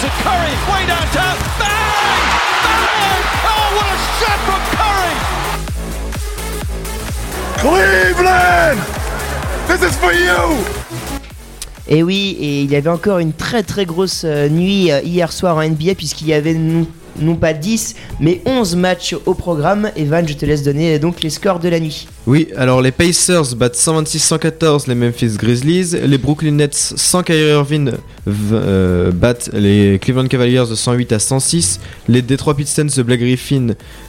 To 0.00 0.08
Curry, 0.22 0.52
way 0.70 0.82
downtown, 0.86 1.36
bang! 1.58 3.22
shot 4.20 4.38
from 4.46 4.60
Curry! 4.70 4.75
Cleveland! 7.58 8.78
This 9.66 9.82
is 9.82 9.94
for 9.98 10.12
you! 10.12 10.56
Et 11.88 12.02
oui, 12.02 12.36
et 12.40 12.62
il 12.62 12.70
y 12.70 12.76
avait 12.76 12.90
encore 12.90 13.18
une 13.18 13.32
très 13.32 13.62
très 13.62 13.86
grosse 13.86 14.22
euh, 14.24 14.48
nuit 14.48 14.90
euh, 14.90 15.00
hier 15.02 15.32
soir 15.32 15.56
en 15.56 15.62
NBA 15.62 15.94
puisqu'il 15.96 16.26
y 16.26 16.32
avait 16.32 16.54
non, 16.54 16.86
non 17.20 17.36
pas 17.36 17.52
10 17.52 17.94
mais 18.20 18.42
11 18.44 18.76
matchs 18.76 19.14
au 19.26 19.34
programme. 19.34 19.90
Evan, 19.96 20.26
je 20.26 20.34
te 20.34 20.44
laisse 20.44 20.62
donner 20.62 20.94
euh, 20.94 20.98
donc 20.98 21.22
les 21.22 21.30
scores 21.30 21.60
de 21.60 21.68
la 21.68 21.80
nuit. 21.80 22.08
Oui, 22.26 22.48
alors 22.56 22.82
les 22.82 22.92
Pacers 22.92 23.54
battent 23.56 23.76
126-114 23.76 24.88
les 24.88 24.94
Memphis 24.94 25.36
Grizzlies, 25.36 25.96
les 26.04 26.18
Brooklyn 26.18 26.52
Nets 26.52 26.74
sans 26.74 27.22
Kyrie 27.22 27.50
Irving 27.50 27.92
euh, 28.28 29.12
battent 29.12 29.50
les 29.52 29.98
Cleveland 30.00 30.26
Cavaliers 30.26 30.64
de 30.68 30.74
108 30.74 31.12
à 31.12 31.18
106, 31.18 31.80
les 32.08 32.22
Detroit 32.22 32.54
Pistons 32.54 32.88
de 32.96 33.02
Blake 33.02 33.20
Griffin 33.20 33.68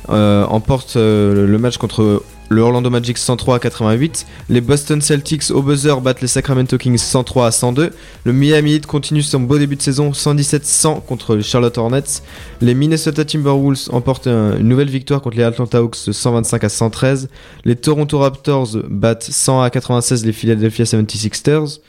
euh, 0.10 0.44
emportent 0.46 0.96
euh, 0.96 1.46
le 1.46 1.58
match 1.60 1.78
contre 1.78 2.24
le 2.50 2.62
Orlando 2.62 2.90
Magic 2.90 3.18
103 3.18 3.58
à 3.58 3.60
88, 3.60 4.26
les 4.50 4.62
Boston 4.62 5.02
Celtics 5.02 5.52
au 5.52 5.62
buzzer 5.62 6.00
battent 6.02 6.22
les 6.22 6.28
Sacramento 6.28 6.78
Kings 6.78 6.98
103 6.98 7.48
à 7.48 7.52
102, 7.52 7.92
le 8.24 8.34
Miami 8.34 8.76
Heat 8.76 8.86
continue 8.86 9.22
son 9.22 9.42
beau 9.42 9.58
début 9.58 9.76
de 9.76 9.82
saison 9.82 10.12
117-100 10.14 11.02
contre 11.02 11.36
les 11.36 11.44
Charlotte 11.44 11.78
Hornets, 11.78 12.22
les 12.62 12.74
Minnesota 12.74 13.26
Timberwolves 13.26 13.90
emportent 13.92 14.28
un- 14.28 14.58
une 14.58 14.68
nouvelle 14.70 14.90
victoire 14.90 15.22
contre 15.22 15.38
les 15.38 15.44
Atlanta 15.44 15.80
Hawks 15.80 15.98
de 16.08 16.12
125 16.12 16.64
à 16.64 16.70
113, 16.70 17.30
les 17.66 17.76
Toronto 17.76 18.20
Raptors 18.20 18.78
battent 18.90 19.24
100 19.30 19.62
à 19.62 19.70
96 19.70 20.26
les 20.26 20.32
Philadelphia 20.34 20.86
76ers. 20.86 21.80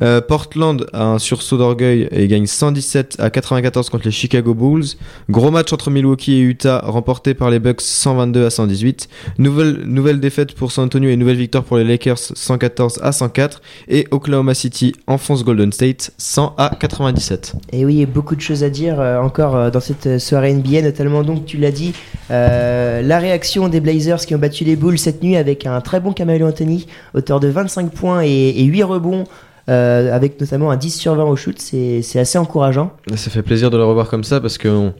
Euh, 0.00 0.20
Portland 0.20 0.86
a 0.92 1.04
un 1.04 1.18
sursaut 1.18 1.58
d'orgueil 1.58 2.08
et 2.10 2.26
gagne 2.28 2.46
117 2.46 3.16
à 3.18 3.30
94 3.30 3.90
contre 3.90 4.06
les 4.06 4.10
Chicago 4.10 4.54
Bulls. 4.54 4.84
Gros 5.28 5.50
match 5.50 5.72
entre 5.72 5.90
Milwaukee 5.90 6.34
et 6.34 6.40
Utah 6.40 6.80
remporté 6.84 7.34
par 7.34 7.50
les 7.50 7.58
Bucks 7.58 7.80
122 7.80 8.46
à 8.46 8.50
118. 8.50 9.08
Nouvelle, 9.38 10.20
défaite 10.20 10.54
pour 10.54 10.72
San 10.72 10.84
Antonio 10.84 11.10
et 11.10 11.16
nouvelle 11.16 11.36
victoire 11.36 11.64
pour 11.64 11.76
les 11.76 11.84
Lakers 11.84 12.18
114 12.18 13.00
à 13.02 13.12
104. 13.12 13.60
Et 13.88 14.06
Oklahoma 14.10 14.54
City 14.54 14.92
enfonce 15.06 15.44
Golden 15.44 15.72
State 15.72 16.12
100 16.18 16.54
à 16.58 16.76
97. 16.78 17.54
Et 17.72 17.84
oui, 17.84 18.06
beaucoup 18.06 18.36
de 18.36 18.40
choses 18.40 18.64
à 18.64 18.70
dire 18.70 19.00
euh, 19.00 19.18
encore 19.20 19.56
euh, 19.56 19.70
dans 19.70 19.80
cette 19.80 20.18
soirée 20.18 20.54
NBA, 20.54 20.82
notamment 20.82 21.22
donc 21.22 21.44
tu 21.44 21.56
l'as 21.58 21.70
dit, 21.70 21.92
la 22.30 23.18
réaction 23.18 23.68
des 23.68 23.80
Blazers 23.80 24.24
qui 24.24 24.34
ont 24.34 24.38
battu 24.38 24.64
les 24.64 24.76
Bulls 24.76 24.98
cette 24.98 25.22
nuit 25.22 25.36
avec 25.36 25.66
un 25.66 25.80
très 25.80 26.00
bon 26.00 26.12
Camelo 26.12 26.46
Anthony, 26.46 26.86
auteur 27.14 27.40
de 27.40 27.48
25 27.48 27.90
points 27.90 28.22
et 28.22 28.62
8 28.62 28.82
rebonds, 28.84 29.24
euh, 29.68 30.14
avec 30.14 30.40
notamment 30.40 30.70
un 30.70 30.76
10 30.76 30.90
sur 30.90 31.14
20 31.14 31.24
au 31.24 31.36
shoot, 31.36 31.58
c'est 31.58 32.18
assez 32.18 32.38
encourageant. 32.38 32.92
Ça 33.14 33.30
fait 33.30 33.42
plaisir 33.42 33.70
de 33.70 33.76
le 33.76 33.84
revoir 33.84 34.08
comme 34.08 34.24
ça 34.24 34.40
parce 34.40 34.58
que 34.58 34.90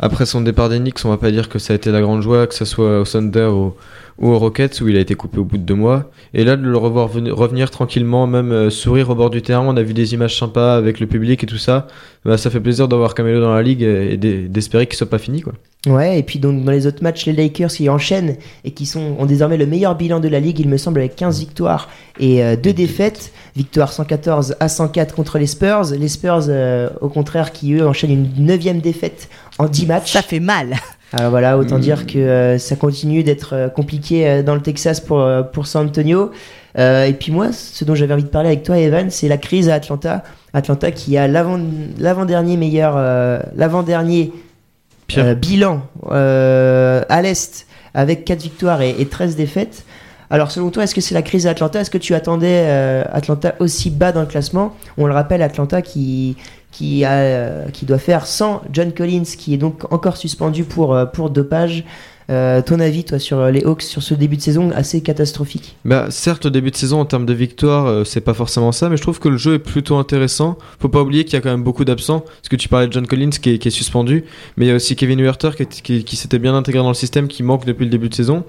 après 0.00 0.26
son 0.26 0.40
départ 0.40 0.68
des 0.68 0.78
Knicks, 0.78 1.00
on 1.04 1.08
va 1.08 1.18
pas 1.18 1.30
dire 1.30 1.48
que 1.48 1.58
ça 1.58 1.72
a 1.72 1.76
été 1.76 1.90
la 1.90 2.00
grande 2.00 2.22
joie, 2.22 2.46
que 2.46 2.54
ce 2.54 2.64
soit 2.64 3.00
au 3.00 3.04
Thunder 3.04 3.46
ou, 3.46 3.74
ou 4.18 4.28
aux 4.30 4.38
Rockets 4.38 4.80
où 4.80 4.88
il 4.88 4.96
a 4.96 5.00
été 5.00 5.14
coupé 5.14 5.38
au 5.38 5.44
bout 5.44 5.58
de 5.58 5.62
deux 5.62 5.74
mois. 5.74 6.10
Et 6.34 6.44
là, 6.44 6.56
de 6.56 6.62
le 6.66 6.76
revoir 6.76 7.08
venir- 7.08 7.34
revenir 7.36 7.70
tranquillement, 7.70 8.26
même 8.26 8.50
euh, 8.52 8.68
sourire 8.70 9.10
au 9.10 9.14
bord 9.14 9.30
du 9.30 9.42
terrain, 9.42 9.64
on 9.66 9.76
a 9.76 9.82
vu 9.82 9.94
des 9.94 10.12
images 10.14 10.36
sympas 10.38 10.76
avec 10.76 10.98
le 11.00 11.06
public 11.06 11.42
et 11.44 11.46
tout 11.46 11.56
ça. 11.58 11.86
Bah, 12.24 12.36
ça 12.36 12.50
fait 12.50 12.60
plaisir 12.60 12.88
d'avoir 12.88 13.14
Camelo 13.14 13.40
dans 13.40 13.54
la 13.54 13.62
ligue 13.62 13.82
et 13.82 14.16
d'e- 14.16 14.48
d'espérer 14.48 14.86
qu'il 14.86 14.96
soit 14.96 15.08
pas 15.08 15.18
fini 15.18 15.40
quoi. 15.42 15.52
Ouais, 15.86 16.18
et 16.18 16.22
puis 16.24 16.40
donc 16.40 16.64
dans 16.64 16.72
les 16.72 16.86
autres 16.88 17.02
matchs, 17.04 17.24
les 17.26 17.32
Lakers 17.32 17.70
qui 17.70 17.88
enchaînent 17.88 18.36
et 18.64 18.72
qui 18.72 18.84
sont, 18.84 19.14
ont 19.18 19.26
désormais 19.26 19.56
le 19.56 19.66
meilleur 19.66 19.94
bilan 19.94 20.18
de 20.18 20.26
la 20.28 20.40
ligue, 20.40 20.58
il 20.58 20.68
me 20.68 20.76
semble, 20.76 20.98
avec 20.98 21.14
15 21.14 21.38
victoires 21.38 21.88
et 22.18 22.56
2 22.56 22.72
défaites. 22.72 23.32
Victoire 23.56 23.92
114 23.92 24.56
à 24.60 24.68
104 24.68 25.14
contre 25.14 25.38
les 25.38 25.46
Spurs. 25.46 25.92
Les 25.98 26.08
Spurs, 26.08 26.46
euh, 26.48 26.90
au 27.00 27.08
contraire, 27.08 27.52
qui 27.52 27.74
eux 27.74 27.86
enchaînent 27.86 28.10
une 28.10 28.44
neuvième 28.44 28.80
défaite 28.80 29.28
en 29.58 29.66
10 29.66 29.86
matchs. 29.86 30.12
Ça 30.12 30.22
fait 30.22 30.40
mal. 30.40 30.74
Alors 31.12 31.30
voilà, 31.30 31.56
autant 31.56 31.78
dire 31.78 32.06
que 32.06 32.18
euh, 32.18 32.58
ça 32.58 32.76
continue 32.76 33.22
d'être 33.22 33.54
euh, 33.54 33.68
compliqué 33.68 34.28
euh, 34.28 34.42
dans 34.42 34.54
le 34.54 34.60
Texas 34.60 35.00
pour, 35.00 35.26
pour 35.52 35.66
San 35.66 35.86
Antonio. 35.86 36.30
Euh, 36.78 37.06
et 37.06 37.14
puis 37.14 37.32
moi, 37.32 37.50
ce 37.52 37.84
dont 37.84 37.94
j'avais 37.94 38.12
envie 38.12 38.24
de 38.24 38.28
parler 38.28 38.48
avec 38.50 38.62
toi, 38.62 38.78
Evan, 38.78 39.10
c'est 39.10 39.26
la 39.28 39.38
crise 39.38 39.68
à 39.70 39.74
Atlanta. 39.74 40.22
Atlanta 40.52 40.90
qui 40.90 41.16
a 41.16 41.26
l'avant- 41.26 41.58
l'avant-dernier 41.98 42.56
meilleur, 42.56 42.94
euh, 42.96 43.40
l'avant-dernier 43.56 44.32
euh, 45.22 45.34
bilan 45.34 45.80
euh, 46.10 47.02
à 47.08 47.22
l'Est 47.22 47.66
avec 47.94 48.24
4 48.26 48.42
victoires 48.42 48.82
et, 48.82 48.94
et 48.98 49.06
13 49.06 49.34
défaites. 49.34 49.84
Alors 50.30 50.50
selon 50.50 50.70
toi, 50.70 50.84
est-ce 50.84 50.94
que 50.94 51.00
c'est 51.00 51.14
la 51.14 51.22
crise 51.22 51.46
à 51.46 51.50
Atlanta 51.50 51.80
Est-ce 51.80 51.90
que 51.90 51.98
tu 51.98 52.14
attendais 52.14 52.64
euh, 52.66 53.04
Atlanta 53.10 53.54
aussi 53.60 53.90
bas 53.90 54.12
dans 54.12 54.20
le 54.20 54.26
classement? 54.26 54.76
On 54.98 55.06
le 55.06 55.14
rappelle, 55.14 55.42
Atlanta 55.42 55.80
qui, 55.80 56.36
qui, 56.70 57.02
euh, 57.04 57.66
doit 57.82 57.98
faire 57.98 58.26
sans 58.26 58.62
John 58.72 58.92
Collins, 58.92 59.24
qui 59.24 59.54
est 59.54 59.58
donc 59.58 59.90
encore 59.92 60.16
suspendu 60.16 60.64
pour, 60.64 60.94
euh, 60.94 61.06
pour 61.06 61.30
dopage. 61.30 61.84
Ton 62.28 62.78
avis, 62.78 63.04
toi, 63.04 63.18
sur 63.18 63.46
les 63.46 63.64
Hawks, 63.64 63.80
sur 63.80 64.02
ce 64.02 64.12
début 64.12 64.36
de 64.36 64.42
saison 64.42 64.70
assez 64.74 65.00
catastrophique? 65.00 65.76
Bah, 65.86 66.08
certes, 66.10 66.44
le 66.44 66.50
début 66.50 66.70
de 66.70 66.76
saison 66.76 67.00
en 67.00 67.06
termes 67.06 67.24
de 67.24 67.32
victoire, 67.32 67.86
euh, 67.86 68.04
c'est 68.04 68.20
pas 68.20 68.34
forcément 68.34 68.70
ça, 68.70 68.90
mais 68.90 68.98
je 68.98 69.02
trouve 69.02 69.18
que 69.18 69.30
le 69.30 69.38
jeu 69.38 69.54
est 69.54 69.58
plutôt 69.58 69.96
intéressant. 69.96 70.58
Faut 70.78 70.90
pas 70.90 71.00
oublier 71.00 71.24
qu'il 71.24 71.32
y 71.32 71.36
a 71.36 71.40
quand 71.40 71.50
même 71.50 71.62
beaucoup 71.62 71.86
d'absents, 71.86 72.20
parce 72.20 72.50
que 72.50 72.56
tu 72.56 72.68
parlais 72.68 72.86
de 72.86 72.92
John 72.92 73.06
Collins 73.06 73.30
qui 73.30 73.48
est, 73.48 73.70
suspendu, 73.70 74.26
mais 74.58 74.66
il 74.66 74.68
y 74.68 74.72
a 74.72 74.74
aussi 74.74 74.94
Kevin 74.94 75.18
Huerter 75.20 75.52
qui 75.64 76.16
s'était 76.16 76.38
bien 76.38 76.54
intégré 76.54 76.82
dans 76.82 76.88
le 76.88 76.94
système, 76.94 77.28
qui 77.28 77.42
manque 77.42 77.64
depuis 77.64 77.84
le 77.84 77.90
début 77.90 78.10
de 78.10 78.14
saison. 78.14 78.44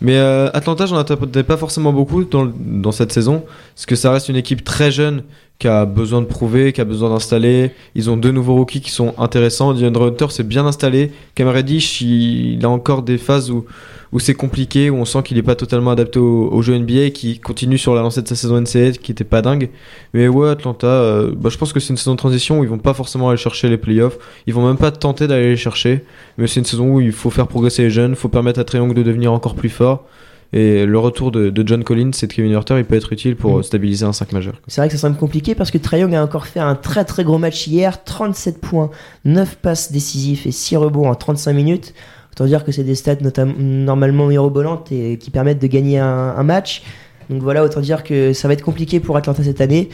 Mais 0.00 0.16
euh, 0.16 0.48
Atlanta, 0.54 0.86
j'en 0.86 0.96
attendais 0.96 1.42
pas 1.42 1.56
forcément 1.56 1.92
beaucoup 1.92 2.24
dans, 2.24 2.92
cette 2.92 3.12
saison, 3.12 3.44
parce 3.74 3.86
que 3.86 3.96
ça 3.96 4.10
reste 4.10 4.28
une 4.28 4.36
équipe 4.36 4.64
très 4.64 4.90
jeune 4.90 5.24
qui 5.58 5.68
a 5.68 5.84
besoin 5.84 6.22
de 6.22 6.26
prouver, 6.26 6.72
qui 6.72 6.80
a 6.80 6.86
besoin 6.86 7.10
d'installer. 7.10 7.72
Ils 7.94 8.08
ont 8.08 8.16
deux 8.16 8.30
nouveaux 8.30 8.54
rookies 8.54 8.80
qui 8.80 8.90
sont 8.90 9.14
intéressants. 9.18 9.74
DeAndre 9.74 10.04
Hunter 10.04 10.28
s'est 10.30 10.42
bien 10.42 10.64
installé. 10.64 11.12
Cam 11.34 11.48
Reddish, 11.48 12.00
il 12.00 12.64
a 12.64 12.70
encore 12.70 13.02
des 13.02 13.18
phases 13.18 13.50
où, 13.50 13.66
où 14.12 14.18
c'est 14.18 14.34
compliqué, 14.34 14.90
où 14.90 14.96
on 14.96 15.04
sent 15.04 15.22
qu'il 15.22 15.36
n'est 15.36 15.42
pas 15.42 15.54
totalement 15.54 15.92
adapté 15.92 16.18
au, 16.18 16.48
au 16.50 16.62
jeu 16.62 16.76
NBA 16.78 17.00
et 17.02 17.12
qui 17.12 17.38
continue 17.38 17.78
sur 17.78 17.94
la 17.94 18.02
lancée 18.02 18.22
de 18.22 18.28
sa 18.28 18.34
saison 18.34 18.60
NCAA 18.60 18.92
qui 19.00 19.12
était 19.12 19.24
pas 19.24 19.40
dingue. 19.42 19.70
Mais 20.14 20.26
ouais, 20.28 20.48
Atlanta, 20.50 20.86
euh, 20.86 21.32
bah, 21.36 21.48
je 21.48 21.56
pense 21.58 21.72
que 21.72 21.78
c'est 21.80 21.90
une 21.90 21.96
saison 21.96 22.12
de 22.12 22.18
transition 22.18 22.58
où 22.58 22.64
ils 22.64 22.68
vont 22.70 22.78
pas 22.78 22.94
forcément 22.94 23.28
aller 23.28 23.38
chercher 23.38 23.68
les 23.68 23.76
playoffs. 23.78 24.18
Ils 24.46 24.54
vont 24.54 24.66
même 24.66 24.76
pas 24.78 24.90
tenter 24.90 25.26
d'aller 25.26 25.50
les 25.50 25.56
chercher. 25.56 26.04
Mais 26.38 26.46
c'est 26.48 26.60
une 26.60 26.66
saison 26.66 26.94
où 26.94 27.00
il 27.00 27.12
faut 27.12 27.30
faire 27.30 27.46
progresser 27.46 27.82
les 27.82 27.90
jeunes, 27.90 28.16
faut 28.16 28.28
permettre 28.28 28.58
à 28.60 28.64
Triangle 28.64 28.94
de 28.94 29.02
devenir 29.02 29.32
encore 29.32 29.54
plus 29.54 29.68
fort. 29.68 30.04
Et 30.52 30.84
le 30.84 30.98
retour 30.98 31.30
de, 31.30 31.48
de 31.48 31.68
John 31.68 31.84
Collins 31.84 32.10
et 32.20 32.26
de 32.26 32.32
Kevin 32.32 32.50
Huerter, 32.50 32.76
il 32.78 32.84
peut 32.84 32.96
être 32.96 33.12
utile 33.12 33.36
pour 33.36 33.58
Mm. 33.58 33.62
stabiliser 33.62 34.04
un 34.04 34.12
5 34.12 34.32
majeur. 34.32 34.54
C'est 34.66 34.80
vrai 34.80 34.88
que 34.88 34.94
ça 34.94 34.98
semble 35.02 35.16
compliqué 35.16 35.54
parce 35.54 35.70
que 35.70 35.78
Trae 35.78 36.02
a 36.12 36.22
encore 36.24 36.48
fait 36.48 36.58
un 36.58 36.74
très 36.74 37.04
très 37.04 37.22
gros 37.22 37.38
match 37.38 37.68
hier, 37.68 38.02
37 38.02 38.60
points, 38.60 38.90
9 39.24 39.58
passes 39.58 39.92
décisives 39.92 40.42
et 40.46 40.50
6 40.50 40.76
rebonds 40.78 41.08
en 41.08 41.14
35 41.14 41.52
minutes. 41.52 41.94
Autant 42.32 42.44
dire 42.46 42.64
que 42.64 42.72
c'est 42.72 42.84
des 42.84 42.94
stats 42.94 43.16
notamment 43.20 43.54
normalement 43.58 44.26
mirobolantes 44.26 44.90
et 44.92 45.18
qui 45.18 45.30
permettent 45.30 45.60
de 45.60 45.66
gagner 45.66 45.98
un, 45.98 46.06
un 46.36 46.42
match. 46.42 46.82
Donc 47.28 47.42
voilà, 47.42 47.62
autant 47.64 47.80
dire 47.80 48.02
que 48.02 48.32
ça 48.32 48.48
va 48.48 48.54
être 48.54 48.62
compliqué 48.64 48.98
pour 49.00 49.16
Atlanta 49.16 49.42
cette 49.44 49.60
année. 49.60 49.88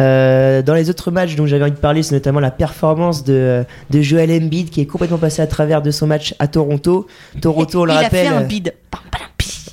Euh, 0.00 0.60
dans 0.62 0.74
les 0.74 0.90
autres 0.90 1.10
matchs 1.12 1.36
dont 1.36 1.46
j'avais 1.46 1.62
envie 1.62 1.72
de 1.72 1.76
parler, 1.76 2.02
c'est 2.02 2.14
notamment 2.14 2.40
la 2.40 2.50
performance 2.50 3.22
de, 3.22 3.64
de 3.90 4.02
Joel 4.02 4.30
Embiid 4.32 4.70
qui 4.70 4.80
est 4.80 4.86
complètement 4.86 5.18
passé 5.18 5.40
à 5.40 5.46
travers 5.46 5.82
de 5.82 5.90
son 5.92 6.06
match 6.06 6.34
à 6.40 6.48
Toronto. 6.48 7.06
Toronto, 7.40 7.82
on 7.82 7.84
le 7.84 7.92
Il 7.92 7.96
rappelle. 7.96 8.26
a 8.26 8.30
fait 8.30 8.36
un 8.36 8.42
bid. 8.42 8.74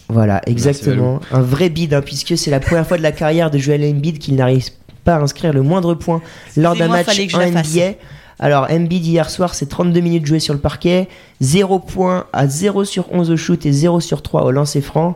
Voilà, 0.10 0.42
exactement. 0.46 1.22
Un 1.32 1.42
vrai 1.42 1.70
bid, 1.70 1.94
hein, 1.94 2.02
puisque 2.02 2.38
c'est 2.38 2.52
la 2.52 2.60
première 2.60 2.86
fois 2.86 2.98
de 2.98 3.04
la 3.04 3.12
carrière 3.14 3.50
de 3.50 3.58
Joel 3.58 3.84
Embiid 3.84 4.20
qu'il 4.20 4.36
n'arrive 4.36 4.66
pas 5.04 5.16
à 5.16 5.20
inscrire 5.22 5.54
le 5.54 5.64
moindre 5.64 5.96
point 5.96 6.22
lors 6.58 6.76
d'un 6.76 6.88
match 6.90 7.06
fallait 7.06 7.26
que 7.28 7.32
je 7.32 7.38
en. 7.38 7.50
NBA. 7.50 7.96
Alors, 8.42 8.68
Embiid 8.72 9.06
hier 9.06 9.30
soir, 9.30 9.54
c'est 9.54 9.68
32 9.68 10.00
minutes 10.00 10.26
jouées 10.26 10.40
sur 10.40 10.56
le 10.56 10.60
parquet, 10.60 11.08
0 11.42 11.78
points 11.78 12.26
à 12.34 12.48
0 12.48 12.86
sur 12.86 13.06
11 13.14 13.30
au 13.30 13.38
shoot 13.38 13.64
et 13.68 13.72
0 13.72 14.00
sur 14.00 14.24
3 14.24 14.44
au 14.44 14.52
lancer 14.52 14.82
franc. 14.82 15.16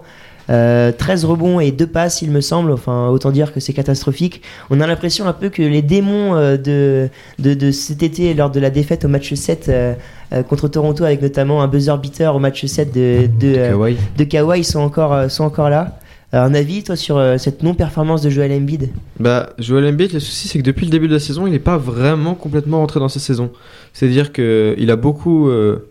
Euh, 0.51 0.91
13 0.91 1.25
rebonds 1.25 1.59
et 1.59 1.71
2 1.71 1.87
passes, 1.87 2.21
il 2.21 2.29
me 2.29 2.39
semble. 2.39 2.71
Enfin, 2.71 3.07
autant 3.07 3.31
dire 3.31 3.51
que 3.51 3.59
c'est 3.59 3.73
catastrophique. 3.73 4.43
On 4.69 4.79
a 4.79 4.85
l'impression 4.85 5.25
un 5.25 5.33
peu 5.33 5.49
que 5.49 5.63
les 5.63 5.81
démons 5.81 6.35
euh, 6.35 6.55
de, 6.55 7.09
de, 7.39 7.55
de 7.55 7.71
cet 7.71 8.03
été, 8.03 8.35
lors 8.35 8.51
de 8.51 8.59
la 8.59 8.69
défaite 8.69 9.05
au 9.05 9.07
match 9.07 9.33
7 9.33 9.69
euh, 9.69 9.95
euh, 10.31 10.43
contre 10.43 10.67
Toronto, 10.67 11.03
avec 11.03 11.23
notamment 11.23 11.63
un 11.63 11.67
buzzer 11.67 11.97
beater 11.97 12.35
au 12.35 12.39
match 12.39 12.63
7 12.63 12.93
de, 12.93 13.27
de, 13.39 13.55
Kawhi. 13.55 13.97
de 14.17 14.23
Kawhi 14.23 14.63
sont 14.63 14.81
encore, 14.81 15.31
sont 15.31 15.45
encore 15.45 15.71
là. 15.71 15.97
Euh, 16.33 16.41
un 16.41 16.53
avis, 16.53 16.83
toi, 16.83 16.95
sur 16.95 17.17
euh, 17.17 17.37
cette 17.37 17.63
non-performance 17.63 18.21
de 18.21 18.29
Joel 18.29 18.51
Embiid 18.51 18.89
Bah, 19.19 19.49
Joel 19.59 19.85
Embiid, 19.85 20.13
le 20.13 20.19
souci 20.19 20.47
c'est 20.47 20.59
que 20.59 20.63
depuis 20.63 20.85
le 20.85 20.91
début 20.91 21.07
de 21.07 21.13
la 21.13 21.19
saison, 21.19 21.45
il 21.47 21.51
n'est 21.51 21.59
pas 21.59 21.77
vraiment 21.77 22.33
complètement 22.35 22.79
rentré 22.79 22.99
dans 22.99 23.09
sa 23.09 23.19
saison. 23.19 23.51
C'est-à-dire 23.93 24.33
que 24.33 24.75
il 24.77 24.89
a 24.91 24.95
beaucoup, 24.95 25.49
euh, 25.49 25.89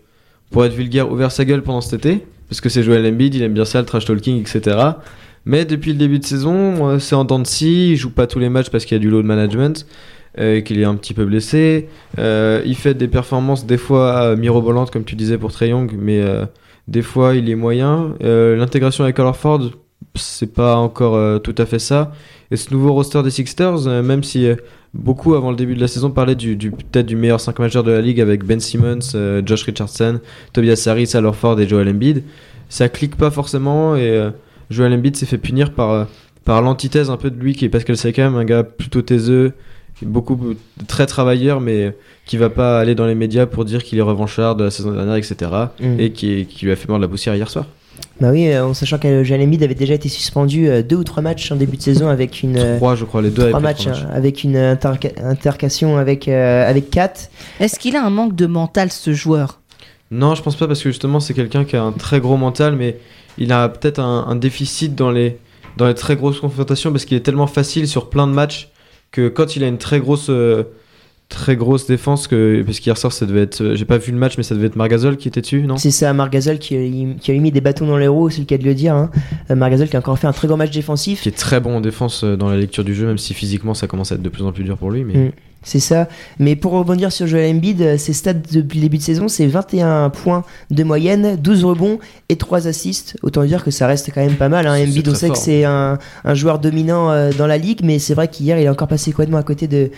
pour 0.51 0.65
être 0.65 0.73
vulgaire, 0.73 1.11
ouvert 1.11 1.31
sa 1.31 1.45
gueule 1.45 1.61
pendant 1.63 1.81
cet 1.81 2.05
été, 2.05 2.25
parce 2.49 2.61
que 2.61 2.69
c'est 2.69 2.83
Joel 2.83 3.05
Embiid, 3.05 3.33
il 3.33 3.41
aime 3.43 3.53
bien 3.53 3.65
ça, 3.65 3.79
le 3.79 3.85
trash 3.85 4.05
talking, 4.05 4.39
etc. 4.41 4.77
Mais 5.45 5.63
depuis 5.63 5.91
le 5.91 5.97
début 5.97 6.19
de 6.19 6.25
saison, 6.25 6.89
euh, 6.89 6.99
c'est 6.99 7.15
en 7.15 7.23
dents 7.23 7.39
de 7.39 7.47
scie, 7.47 7.91
il 7.91 7.95
joue 7.97 8.09
pas 8.09 8.27
tous 8.27 8.39
les 8.39 8.49
matchs 8.49 8.69
parce 8.69 8.83
qu'il 8.85 8.95
y 8.95 8.99
a 8.99 9.01
du 9.01 9.09
load 9.09 9.25
management, 9.25 9.85
euh, 10.39 10.61
qu'il 10.61 10.79
est 10.79 10.85
un 10.85 10.95
petit 10.95 11.13
peu 11.13 11.23
blessé. 11.25 11.87
Euh, 12.19 12.61
il 12.65 12.75
fait 12.75 12.93
des 12.95 13.07
performances 13.07 13.65
des 13.65 13.77
fois 13.77 14.21
euh, 14.23 14.35
mirobolantes, 14.35 14.91
comme 14.91 15.05
tu 15.05 15.15
disais 15.15 15.37
pour 15.37 15.51
Trey 15.51 15.69
Young, 15.69 15.93
mais 15.97 16.19
euh, 16.19 16.45
des 16.87 17.03
fois 17.03 17.35
il 17.35 17.49
est 17.49 17.55
moyen. 17.55 18.15
Euh, 18.23 18.55
L'intégration 18.55 19.03
avec 19.03 19.19
Horford, 19.19 19.69
c'est 20.15 20.53
pas 20.53 20.75
encore 20.75 21.15
euh, 21.15 21.39
tout 21.39 21.55
à 21.57 21.65
fait 21.65 21.79
ça. 21.79 22.11
Et 22.51 22.57
ce 22.57 22.73
nouveau 22.73 22.93
roster 22.93 23.21
des 23.23 23.31
Sixers, 23.31 23.87
euh, 23.87 24.01
même 24.01 24.23
si 24.23 24.47
euh, 24.47 24.55
beaucoup 24.93 25.35
avant 25.35 25.49
le 25.49 25.57
début 25.57 25.75
de 25.75 25.81
la 25.81 25.87
saison 25.87 26.09
parlaient 26.09 26.35
du, 26.35 26.55
du 26.55 26.71
peut-être 26.71 27.05
du 27.05 27.15
meilleur 27.15 27.39
5 27.39 27.59
majeur 27.59 27.83
de 27.83 27.91
la 27.91 28.01
ligue 28.01 28.21
avec 28.21 28.45
Ben 28.45 28.59
Simmons, 28.59 28.99
Josh 29.45 29.63
Richardson, 29.63 30.19
Tobias 30.53 30.85
Harris, 30.87 31.11
Al 31.13 31.25
Horford 31.25 31.59
et 31.59 31.67
Joel 31.67 31.89
Embiid. 31.89 32.23
Ça 32.69 32.89
clique 32.89 33.15
pas 33.17 33.29
forcément 33.29 33.95
et 33.95 34.29
Joel 34.69 34.93
Embiid 34.93 35.15
s'est 35.15 35.25
fait 35.25 35.37
punir 35.37 35.73
par, 35.73 36.07
par 36.45 36.61
l'antithèse 36.61 37.09
un 37.09 37.17
peu 37.17 37.29
de 37.29 37.37
lui 37.37 37.55
qui 37.55 37.65
est 37.65 37.69
Pascal 37.69 37.97
Siakam, 37.97 38.35
un 38.35 38.45
gars 38.45 38.63
plutôt 38.63 39.01
taiseux, 39.01 39.51
beaucoup 40.01 40.55
très 40.87 41.05
travailleur 41.05 41.59
mais 41.59 41.93
qui 42.25 42.37
va 42.37 42.49
pas 42.49 42.79
aller 42.79 42.95
dans 42.95 43.05
les 43.05 43.15
médias 43.15 43.45
pour 43.45 43.65
dire 43.65 43.83
qu'il 43.83 43.99
est 43.99 44.01
revanchard 44.01 44.55
de 44.55 44.63
la 44.63 44.71
saison 44.71 44.93
dernière, 44.93 45.15
etc. 45.15 45.51
Mm. 45.81 45.99
Et 45.99 46.11
qui, 46.11 46.45
qui 46.45 46.65
lui 46.65 46.71
a 46.71 46.75
fait 46.77 46.87
mordre 46.87 47.01
la 47.01 47.09
poussière 47.09 47.35
hier 47.35 47.49
soir. 47.49 47.65
Bah 48.21 48.29
oui, 48.31 48.47
euh, 48.47 48.65
en 48.65 48.73
sachant 48.73 48.97
que 48.97 49.23
Joel 49.25 49.41
Embiid 49.41 49.61
avait 49.61 49.75
déjà 49.75 49.93
été 49.93 50.07
suspendu 50.07 50.69
euh, 50.69 50.81
deux 50.81 50.95
ou 50.95 51.03
trois 51.03 51.21
matchs 51.21 51.51
en 51.51 51.57
début 51.57 51.75
de 51.75 51.81
saison 51.81 52.07
avec 52.07 52.43
une. 52.43 52.57
euh, 52.57 52.77
Trois, 52.77 52.95
je 52.95 53.03
crois, 53.03 53.21
les 53.21 53.29
deux 53.29 53.49
trois 53.49 53.59
pris 53.59 53.61
matchs, 53.63 53.85
trois 53.87 53.93
hein, 53.97 54.09
avec 54.13 54.43
une 54.45 54.55
interca- 54.55 55.21
intercation 55.21 55.97
avec, 55.97 56.27
euh, 56.29 56.69
avec 56.69 56.89
Kat. 56.89 57.11
Est-ce 57.59 57.77
qu'il 57.77 57.95
a 57.97 58.05
un 58.05 58.09
manque 58.09 58.35
de 58.35 58.45
mental, 58.45 58.89
ce 58.91 59.13
joueur? 59.13 59.59
Non, 60.11 60.33
je 60.33 60.41
pense 60.41 60.55
pas 60.55 60.67
parce 60.67 60.81
que 60.81 60.89
justement 60.89 61.19
c'est 61.19 61.33
quelqu'un 61.33 61.65
qui 61.65 61.75
a 61.75 61.83
un 61.83 61.91
très 61.91 62.19
gros 62.21 62.37
mental, 62.37 62.75
mais 62.77 62.99
il 63.37 63.51
a 63.51 63.67
peut-être 63.67 63.99
un, 63.99 64.25
un 64.29 64.35
déficit 64.35 64.95
dans 64.95 65.11
les, 65.11 65.37
dans 65.75 65.87
les 65.87 65.95
très 65.95 66.15
grosses 66.15 66.39
confrontations 66.39 66.91
parce 66.91 67.03
qu'il 67.05 67.17
est 67.17 67.21
tellement 67.21 67.47
facile 67.47 67.85
sur 67.87 68.09
plein 68.09 68.27
de 68.27 68.31
matchs 68.31 68.69
que 69.11 69.27
quand 69.27 69.55
il 69.57 69.63
a 69.63 69.67
une 69.67 69.77
très 69.77 69.99
grosse, 69.99 70.27
euh, 70.29 70.63
très 71.29 71.55
grosse 71.55 71.87
défense, 71.87 72.27
que, 72.27 72.61
parce 72.65 72.79
qu'hier 72.79 72.97
soir 72.97 73.11
ça 73.11 73.25
devait 73.25 73.41
être, 73.41 73.61
euh, 73.61 73.75
j'ai 73.75 73.85
pas 73.85 73.97
vu 73.97 74.11
le 74.11 74.17
match, 74.17 74.35
mais 74.37 74.43
ça 74.43 74.53
devait 74.55 74.67
être 74.67 74.75
Margazol 74.75 75.17
qui 75.17 75.27
était 75.27 75.41
dessus, 75.41 75.63
non? 75.63 75.77
C'est 75.77 75.91
ça, 75.91 76.13
Marc 76.13 76.31
Gasol 76.31 76.59
qui, 76.59 76.75
a- 76.75 77.13
qui 77.19 77.31
a 77.31 77.33
mis 77.39 77.51
des 77.51 77.61
bâtons 77.61 77.87
dans 77.87 77.97
les 77.97 78.07
roues, 78.07 78.29
c'est 78.29 78.39
le 78.39 78.45
cas 78.45 78.57
de 78.57 78.63
le 78.63 78.73
dire. 78.75 78.93
Hein. 78.95 79.09
Euh, 79.49 79.55
Marc 79.55 79.71
Gasol 79.71 79.89
qui 79.89 79.95
a 79.95 79.99
encore 79.99 80.17
fait 80.19 80.27
un 80.27 80.33
très 80.33 80.47
gros 80.47 80.55
match 80.57 80.71
défensif. 80.71 81.21
Qui 81.21 81.29
est 81.29 81.31
très 81.31 81.59
bon 81.59 81.77
en 81.77 81.81
défense 81.81 82.23
euh, 82.23 82.35
dans 82.37 82.49
la 82.49 82.57
lecture 82.57 82.83
du 82.83 82.93
jeu, 82.93 83.07
même 83.07 83.17
si 83.17 83.33
physiquement 83.33 83.73
ça 83.73 83.87
commence 83.87 84.11
à 84.11 84.15
être 84.15 84.21
de 84.21 84.29
plus 84.29 84.43
en 84.43 84.51
plus 84.51 84.63
dur 84.63 84.77
pour 84.77 84.91
lui. 84.91 85.03
Mais 85.03 85.13
Mm. 85.13 85.31
C'est 85.65 85.79
ça. 85.79 86.07
Mais 86.39 86.55
pour 86.55 86.71
rebondir 86.71 87.11
sur 87.11 87.27
Joel 87.27 87.55
Embiid, 87.55 87.81
euh, 87.81 87.97
ses 87.97 88.13
stats 88.13 88.33
depuis 88.33 88.77
le 88.77 88.83
début 88.83 88.97
de 88.97 89.03
saison, 89.03 89.27
c'est 89.27 89.47
21 89.47 90.09
points 90.11 90.43
de 90.69 90.83
moyenne, 90.83 91.35
12 91.35 91.65
rebonds 91.65 91.99
et 92.29 92.37
3 92.37 92.67
assists. 92.67 93.17
Autant 93.23 93.43
dire 93.43 93.63
que 93.63 93.71
ça 93.71 93.87
reste 93.87 94.11
quand 94.13 94.23
même 94.23 94.35
pas 94.35 94.47
mal. 94.47 94.67
Hein. 94.67 94.81
Embiid, 94.81 95.09
on 95.09 95.15
sait 95.15 95.29
que 95.29 95.37
c'est 95.37 95.65
un, 95.65 95.97
un 96.23 96.33
joueur 96.35 96.59
dominant 96.59 97.11
euh, 97.11 97.31
dans 97.37 97.47
la 97.47 97.57
ligue, 97.57 97.81
mais 97.83 97.99
c'est 97.99 98.13
vrai 98.13 98.27
qu'hier, 98.27 98.59
il 98.59 98.63
est 98.63 98.69
encore 98.69 98.87
passé 98.87 99.11
complètement 99.11 99.39
à 99.39 99.43
côté 99.43 99.67
de, 99.67 99.89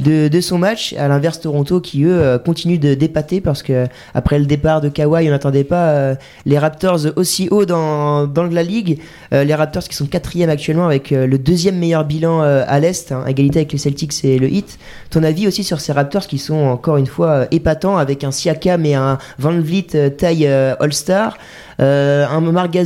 de, 0.00 0.28
de 0.28 0.40
son 0.40 0.58
match. 0.58 0.92
À 0.98 1.08
l'inverse, 1.08 1.40
Toronto 1.40 1.80
qui, 1.80 2.02
eux, 2.04 2.20
euh, 2.20 2.38
continuent 2.38 2.78
de 2.78 2.94
dépater 2.94 3.40
parce 3.40 3.62
que 3.62 3.86
après 4.14 4.38
le 4.38 4.46
départ 4.46 4.80
de 4.80 4.88
Kawhi, 4.88 5.28
on 5.28 5.30
n'attendait 5.30 5.64
pas 5.64 5.90
euh, 5.90 6.14
les 6.46 6.58
Raptors 6.58 7.00
aussi 7.16 7.48
haut 7.50 7.64
dans, 7.64 8.26
dans 8.26 8.44
la 8.44 8.62
ligue. 8.62 8.98
Euh, 9.32 9.44
les 9.44 9.54
Raptors 9.54 9.84
qui 9.84 9.94
sont 9.94 10.06
quatrième 10.06 10.50
actuellement 10.50 10.86
avec 10.86 11.10
le 11.10 11.38
deuxième 11.38 11.76
meilleur 11.78 12.04
bilan 12.04 12.40
à 12.40 12.80
l'Est, 12.80 13.12
hein, 13.12 13.24
égalité 13.26 13.60
avec 13.60 13.72
les 13.72 13.78
Celtics 13.78 14.24
et 14.24 14.38
le 14.38 14.52
Heat. 14.52 14.78
Ton 15.12 15.24
avis 15.24 15.46
aussi 15.46 15.62
sur 15.62 15.78
ces 15.78 15.92
Raptors 15.92 16.26
qui 16.26 16.38
sont 16.38 16.54
encore 16.54 16.96
une 16.96 17.06
fois 17.06 17.28
euh, 17.28 17.46
épatants 17.50 17.98
avec 17.98 18.24
un 18.24 18.30
Siakam 18.30 18.86
et 18.86 18.94
un 18.94 19.18
Van 19.38 19.60
Vliet 19.60 19.88
euh, 19.94 20.08
taille 20.08 20.46
euh, 20.46 20.74
All-Star, 20.80 21.36
un 21.78 22.40
Marc 22.40 22.78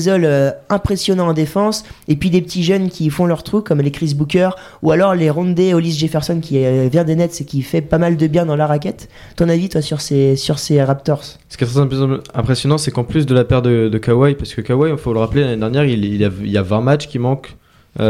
impressionnant 0.68 1.28
en 1.28 1.32
défense, 1.34 1.84
et 2.08 2.16
puis 2.16 2.30
des 2.30 2.40
petits 2.42 2.64
jeunes 2.64 2.88
qui 2.88 3.10
font 3.10 3.26
leur 3.26 3.44
trou 3.44 3.60
comme 3.60 3.80
les 3.80 3.92
Chris 3.92 4.14
Booker 4.16 4.50
ou 4.82 4.90
alors 4.90 5.14
les 5.14 5.30
Rondé 5.30 5.74
Hollis 5.74 5.92
Jefferson 5.92 6.40
qui 6.40 6.58
vient 6.88 7.04
des 7.04 7.14
Nets 7.14 7.40
et 7.40 7.44
qui 7.44 7.62
fait 7.62 7.82
pas 7.82 7.98
mal 7.98 8.16
de 8.16 8.26
bien 8.26 8.46
dans 8.46 8.56
la 8.56 8.66
raquette. 8.66 9.08
Ton 9.36 9.48
avis 9.48 9.68
toi 9.68 9.82
sur 9.82 10.00
ces, 10.00 10.34
sur 10.34 10.58
ces 10.58 10.82
Raptors? 10.82 11.22
Ce 11.48 11.56
qui 11.56 11.64
est 11.64 11.66
très 11.66 11.78
imp- 11.78 12.22
impressionnant, 12.34 12.78
c'est 12.78 12.90
qu'en 12.90 13.04
plus 13.04 13.26
de 13.26 13.34
la 13.34 13.44
paire 13.44 13.60
de, 13.60 13.98
Kawhi, 13.98 14.34
parce 14.34 14.54
que 14.54 14.62
Kawhi, 14.62 14.90
il 14.90 14.96
faut 14.96 15.12
le 15.12 15.20
rappeler, 15.20 15.42
l'année 15.42 15.56
dernière, 15.58 15.84
il, 15.84 16.16
y 16.50 16.58
a 16.58 16.62
20 16.62 16.80
matchs 16.80 17.06
qui 17.06 17.18
manquent 17.18 17.54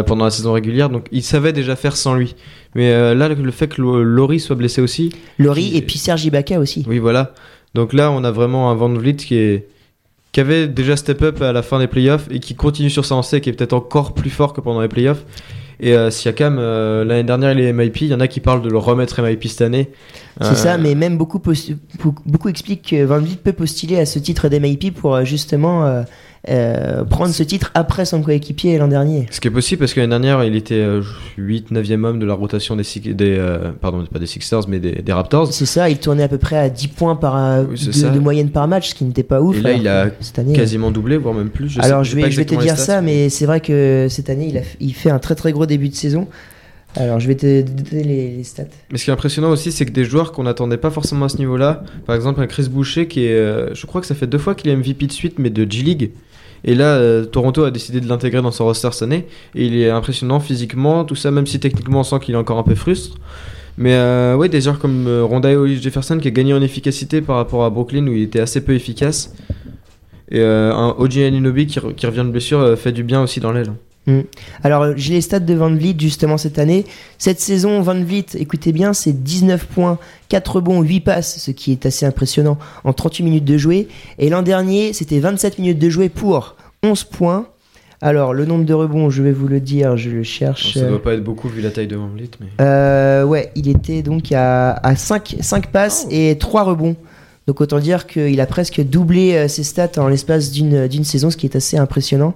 pendant 0.06 0.24
la 0.24 0.30
saison 0.30 0.52
régulière, 0.52 0.88
donc 0.88 1.06
il 1.12 1.22
savait 1.22 1.52
déjà 1.52 1.74
faire 1.76 1.96
sans 1.96 2.14
lui. 2.14 2.34
Mais 2.76 2.92
euh, 2.92 3.14
là, 3.14 3.28
le, 3.28 3.50
fait 3.50 3.68
que 3.68 3.80
Laurie 3.80 4.38
soit 4.38 4.54
blessé 4.54 4.82
aussi, 4.82 5.10
Laurie 5.38 5.76
et 5.76 5.82
puis 5.82 5.98
Serge 5.98 6.24
Ibaka 6.26 6.60
aussi. 6.60 6.84
oui, 6.86 6.98
voilà. 6.98 7.32
Donc 7.74 7.92
là, 7.92 8.12
on 8.12 8.22
a 8.22 8.30
vraiment 8.30 8.70
un 8.70 8.74
Van 8.74 8.88
Vliet 8.90 9.16
qui 9.16 9.34
est 9.34 9.68
qui 10.32 10.40
avait 10.40 10.68
déjà 10.68 10.96
step 10.96 11.22
up 11.22 11.40
à 11.40 11.54
la 11.54 11.62
fin 11.62 11.78
des 11.78 11.86
playoffs 11.86 12.28
et 12.30 12.40
qui 12.40 12.54
continue 12.54 12.90
sur 12.90 13.06
sa 13.06 13.14
lancée, 13.14 13.40
qui 13.40 13.48
est 13.48 13.54
peut-être 13.54 13.72
encore 13.72 14.12
plus 14.12 14.28
fort 14.28 14.52
que 14.52 14.60
pendant 14.60 14.82
les 14.82 14.88
playoffs. 14.88 15.24
Et 15.80 15.94
euh, 15.94 16.10
Siakam, 16.10 16.58
euh, 16.58 17.04
l'année 17.04 17.24
dernière, 17.24 17.52
il 17.52 17.60
est 17.60 17.72
MIP. 17.72 18.02
Il 18.02 18.08
y 18.08 18.14
en 18.14 18.20
a 18.20 18.28
qui 18.28 18.40
parlent 18.40 18.60
de 18.60 18.68
le 18.68 18.76
remettre 18.76 19.22
MIP 19.22 19.46
cette 19.48 19.62
année. 19.62 19.88
C'est 20.42 20.48
Euh, 20.48 20.54
ça, 20.54 20.76
mais 20.76 20.94
même 20.94 21.16
beaucoup, 21.16 21.40
beaucoup, 22.26 22.48
expliquent 22.50 22.90
que 22.90 23.04
Van 23.04 23.18
Vliet 23.18 23.38
peut 23.42 23.54
postuler 23.54 23.98
à 23.98 24.04
ce 24.04 24.18
titre 24.18 24.50
d'MIP 24.50 24.94
pour 24.94 25.24
justement 25.24 26.04
euh, 26.48 27.00
euh, 27.00 27.04
prendre 27.04 27.32
ce 27.32 27.42
titre 27.42 27.70
après 27.74 28.04
son 28.04 28.22
coéquipier 28.22 28.78
l'an 28.78 28.88
dernier. 28.88 29.26
Ce 29.30 29.40
qui 29.40 29.48
est 29.48 29.50
possible 29.50 29.80
parce 29.80 29.92
que 29.94 30.00
l'année 30.00 30.10
dernière, 30.10 30.44
il 30.44 30.54
était 30.56 30.74
euh, 30.74 31.02
8, 31.38 31.72
9e 31.72 32.04
homme 32.04 32.18
de 32.18 32.26
la 32.26 32.34
rotation 32.34 32.76
des, 32.76 32.84
Six- 32.84 33.00
des 33.00 33.36
euh, 33.38 33.72
pardon, 33.80 34.04
pas 34.12 34.18
des 34.18 34.26
Sixers, 34.26 34.68
mais 34.68 34.78
des, 34.78 34.92
des 35.02 35.12
Raptors. 35.12 35.52
C'est 35.52 35.66
ça, 35.66 35.88
il 35.90 35.98
tournait 35.98 36.22
à 36.22 36.28
peu 36.28 36.38
près 36.38 36.56
à 36.56 36.68
10 36.68 36.88
points 36.88 37.16
par, 37.16 37.36
euh, 37.36 37.64
Oui, 37.68 37.76
de, 38.02 38.18
moyenne 38.18 38.50
par 38.50 38.68
match, 38.68 38.90
ce 38.90 38.94
qui 38.94 39.04
n'était 39.04 39.22
pas 39.22 39.40
ouf. 39.40 39.56
Et 39.56 39.60
là, 39.60 39.70
alors 39.70 39.80
il 39.80 39.88
a 39.88 40.06
que 40.10 40.24
cette 40.24 40.38
année, 40.38 40.52
Quasiment 40.52 40.90
doublé, 40.90 41.16
voire 41.16 41.34
même 41.34 41.50
plus. 41.50 41.68
Je 41.68 41.80
alors 41.80 42.04
je 42.04 42.14
vais, 42.16 42.30
je 42.30 42.36
vais 42.36 42.44
te 42.44 42.54
dire 42.54 42.74
stats, 42.76 42.84
ça, 42.96 43.02
mais 43.02 43.28
c'est 43.28 43.46
vrai 43.46 43.60
que 43.60 44.06
cette 44.10 44.30
année, 44.30 44.48
il, 44.50 44.56
a, 44.58 44.62
f- 44.62 44.76
il 44.80 44.94
fait 44.94 45.10
un 45.10 45.18
très 45.18 45.34
très 45.34 45.52
gros 45.52 45.66
début 45.66 45.88
de 45.88 45.94
saison. 45.94 46.28
Alors 46.98 47.20
je 47.20 47.26
vais 47.28 47.34
te 47.34 47.60
donner 47.62 48.04
les, 48.04 48.42
stats. 48.44 48.62
Mais 48.90 48.96
ce 48.96 49.04
qui 49.04 49.10
est 49.10 49.12
impressionnant 49.12 49.50
aussi, 49.50 49.70
c'est 49.70 49.84
que 49.84 49.90
des 49.90 50.04
joueurs 50.06 50.32
qu'on 50.32 50.44
n'attendait 50.44 50.78
pas 50.78 50.90
forcément 50.90 51.26
à 51.26 51.28
ce 51.28 51.36
niveau-là, 51.36 51.82
par 52.06 52.16
exemple 52.16 52.40
un 52.40 52.46
Chris 52.46 52.68
Boucher 52.70 53.06
qui 53.06 53.26
est, 53.26 53.32
euh, 53.34 53.74
je 53.74 53.84
crois 53.84 54.00
que 54.00 54.06
ça 54.06 54.14
fait 54.14 54.26
deux 54.26 54.38
fois 54.38 54.54
qu'il 54.54 54.70
est 54.70 54.76
MVP 54.76 55.06
de 55.06 55.12
suite, 55.12 55.34
mais 55.38 55.50
de 55.50 55.70
G-League. 55.70 56.12
Et 56.66 56.74
là, 56.74 56.96
euh, 56.96 57.24
Toronto 57.24 57.64
a 57.64 57.70
décidé 57.70 58.00
de 58.00 58.08
l'intégrer 58.08 58.42
dans 58.42 58.50
son 58.50 58.64
roster 58.64 58.88
cette 58.92 59.02
année. 59.02 59.26
Et 59.54 59.66
il 59.66 59.76
est 59.76 59.88
impressionnant 59.88 60.40
physiquement, 60.40 61.04
tout 61.04 61.14
ça, 61.14 61.30
même 61.30 61.46
si 61.46 61.60
techniquement 61.60 62.00
on 62.00 62.04
sent 62.04 62.18
qu'il 62.20 62.34
est 62.34 62.38
encore 62.38 62.58
un 62.58 62.64
peu 62.64 62.74
frustre. 62.74 63.16
Mais 63.78 63.94
euh, 63.94 64.34
ouais, 64.36 64.48
des 64.48 64.60
joueurs 64.60 64.78
comme 64.78 65.06
euh, 65.06 65.22
Ronda 65.24 65.50
Hollis 65.50 65.80
Jefferson 65.80 66.18
qui 66.18 66.28
a 66.28 66.30
gagné 66.30 66.54
en 66.54 66.62
efficacité 66.62 67.20
par 67.20 67.36
rapport 67.36 67.64
à 67.64 67.70
Brooklyn 67.70 68.06
où 68.08 68.12
il 68.12 68.22
était 68.22 68.40
assez 68.40 68.60
peu 68.62 68.74
efficace. 68.74 69.32
Et 70.30 70.40
euh, 70.40 70.74
un 70.74 70.96
OG 70.98 71.18
Anunoby 71.18 71.66
qui, 71.66 71.78
re- 71.78 71.94
qui 71.94 72.04
revient 72.06 72.24
de 72.24 72.30
blessure 72.30 72.58
euh, 72.58 72.74
fait 72.74 72.90
du 72.92 73.04
bien 73.04 73.22
aussi 73.22 73.38
dans 73.38 73.52
l'aile. 73.52 73.72
Alors 74.64 74.82
euh, 74.82 74.92
j'ai 74.96 75.14
les 75.14 75.20
stats 75.20 75.40
de 75.40 75.54
Van 75.54 75.72
Vliet 75.72 75.94
justement 75.98 76.36
cette 76.38 76.58
année. 76.58 76.84
Cette 77.18 77.38
saison, 77.40 77.80
Van 77.80 78.00
Vliet, 78.00 78.26
écoutez 78.36 78.72
bien, 78.72 78.92
c'est 78.92 79.12
19 79.22 79.66
points, 79.66 79.98
4 80.30 80.56
rebonds, 80.56 80.80
8 80.82 81.00
passes, 81.00 81.38
ce 81.38 81.50
qui 81.52 81.70
est 81.72 81.86
assez 81.86 82.06
impressionnant 82.06 82.58
en 82.84 82.92
38 82.92 83.22
minutes 83.24 83.44
de 83.44 83.58
jouer. 83.58 83.88
Et 84.18 84.28
l'an 84.30 84.42
dernier, 84.42 84.92
c'était 84.94 85.18
27 85.20 85.58
minutes 85.58 85.78
de 85.78 85.90
jouer 85.90 86.08
pour 86.08 86.55
11 86.82 87.04
points. 87.04 87.46
Alors 88.02 88.34
le 88.34 88.44
nombre 88.44 88.64
de 88.64 88.74
rebonds, 88.74 89.08
je 89.08 89.22
vais 89.22 89.32
vous 89.32 89.48
le 89.48 89.60
dire, 89.60 89.96
je 89.96 90.10
le 90.10 90.22
cherche. 90.22 90.74
Ça 90.74 90.86
doit 90.86 91.02
pas 91.02 91.14
être 91.14 91.24
beaucoup 91.24 91.48
vu 91.48 91.62
la 91.62 91.70
taille 91.70 91.86
de 91.86 91.96
Van 91.96 92.08
Vliet, 92.08 92.30
mais... 92.40 92.48
Euh, 92.60 93.24
ouais, 93.24 93.50
il 93.56 93.68
était 93.68 94.02
donc 94.02 94.32
à, 94.32 94.72
à 94.72 94.96
5, 94.96 95.36
5 95.40 95.68
passes 95.68 96.06
et 96.10 96.36
3 96.38 96.64
rebonds. 96.64 96.96
Donc 97.46 97.60
autant 97.60 97.78
dire 97.78 98.06
qu'il 98.06 98.40
a 98.40 98.46
presque 98.46 98.82
doublé 98.82 99.34
euh, 99.34 99.48
ses 99.48 99.62
stats 99.62 99.92
en 99.98 100.08
l'espace 100.08 100.50
d'une 100.50 101.04
saison, 101.04 101.30
ce 101.30 101.36
qui 101.36 101.46
est 101.46 101.56
assez 101.56 101.78
impressionnant. 101.78 102.34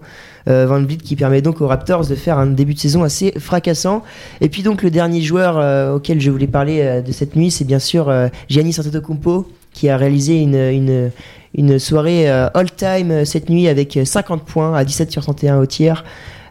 Euh, 0.48 0.66
Van 0.66 0.82
Vliet 0.82 0.98
qui 0.98 1.16
permet 1.16 1.42
donc 1.42 1.60
aux 1.60 1.66
Raptors 1.66 2.06
de 2.06 2.14
faire 2.14 2.38
un 2.38 2.46
début 2.46 2.74
de 2.74 2.78
saison 2.78 3.02
assez 3.02 3.32
fracassant. 3.38 4.02
Et 4.40 4.48
puis 4.48 4.62
donc 4.62 4.82
le 4.82 4.90
dernier 4.90 5.20
joueur 5.20 5.58
euh, 5.58 5.94
auquel 5.94 6.20
je 6.20 6.30
voulais 6.30 6.46
parler 6.46 6.80
euh, 6.80 7.02
de 7.02 7.12
cette 7.12 7.36
nuit, 7.36 7.50
c'est 7.50 7.64
bien 7.64 7.78
sûr 7.78 8.12
Giannis 8.48 8.76
Antetokounmpo 8.78 9.48
qui 9.72 9.88
a 9.88 9.96
réalisé 9.96 10.42
une, 10.42 11.10
une, 11.54 11.78
soirée 11.78 12.30
euh, 12.30 12.48
all-time 12.54 13.10
euh, 13.10 13.24
cette 13.24 13.48
nuit 13.48 13.68
avec 13.68 13.96
euh, 13.96 14.04
50 14.04 14.44
points 14.44 14.74
à 14.74 14.84
17 14.84 15.10
sur 15.10 15.22
31 15.22 15.58
au 15.58 15.66
tir. 15.66 16.04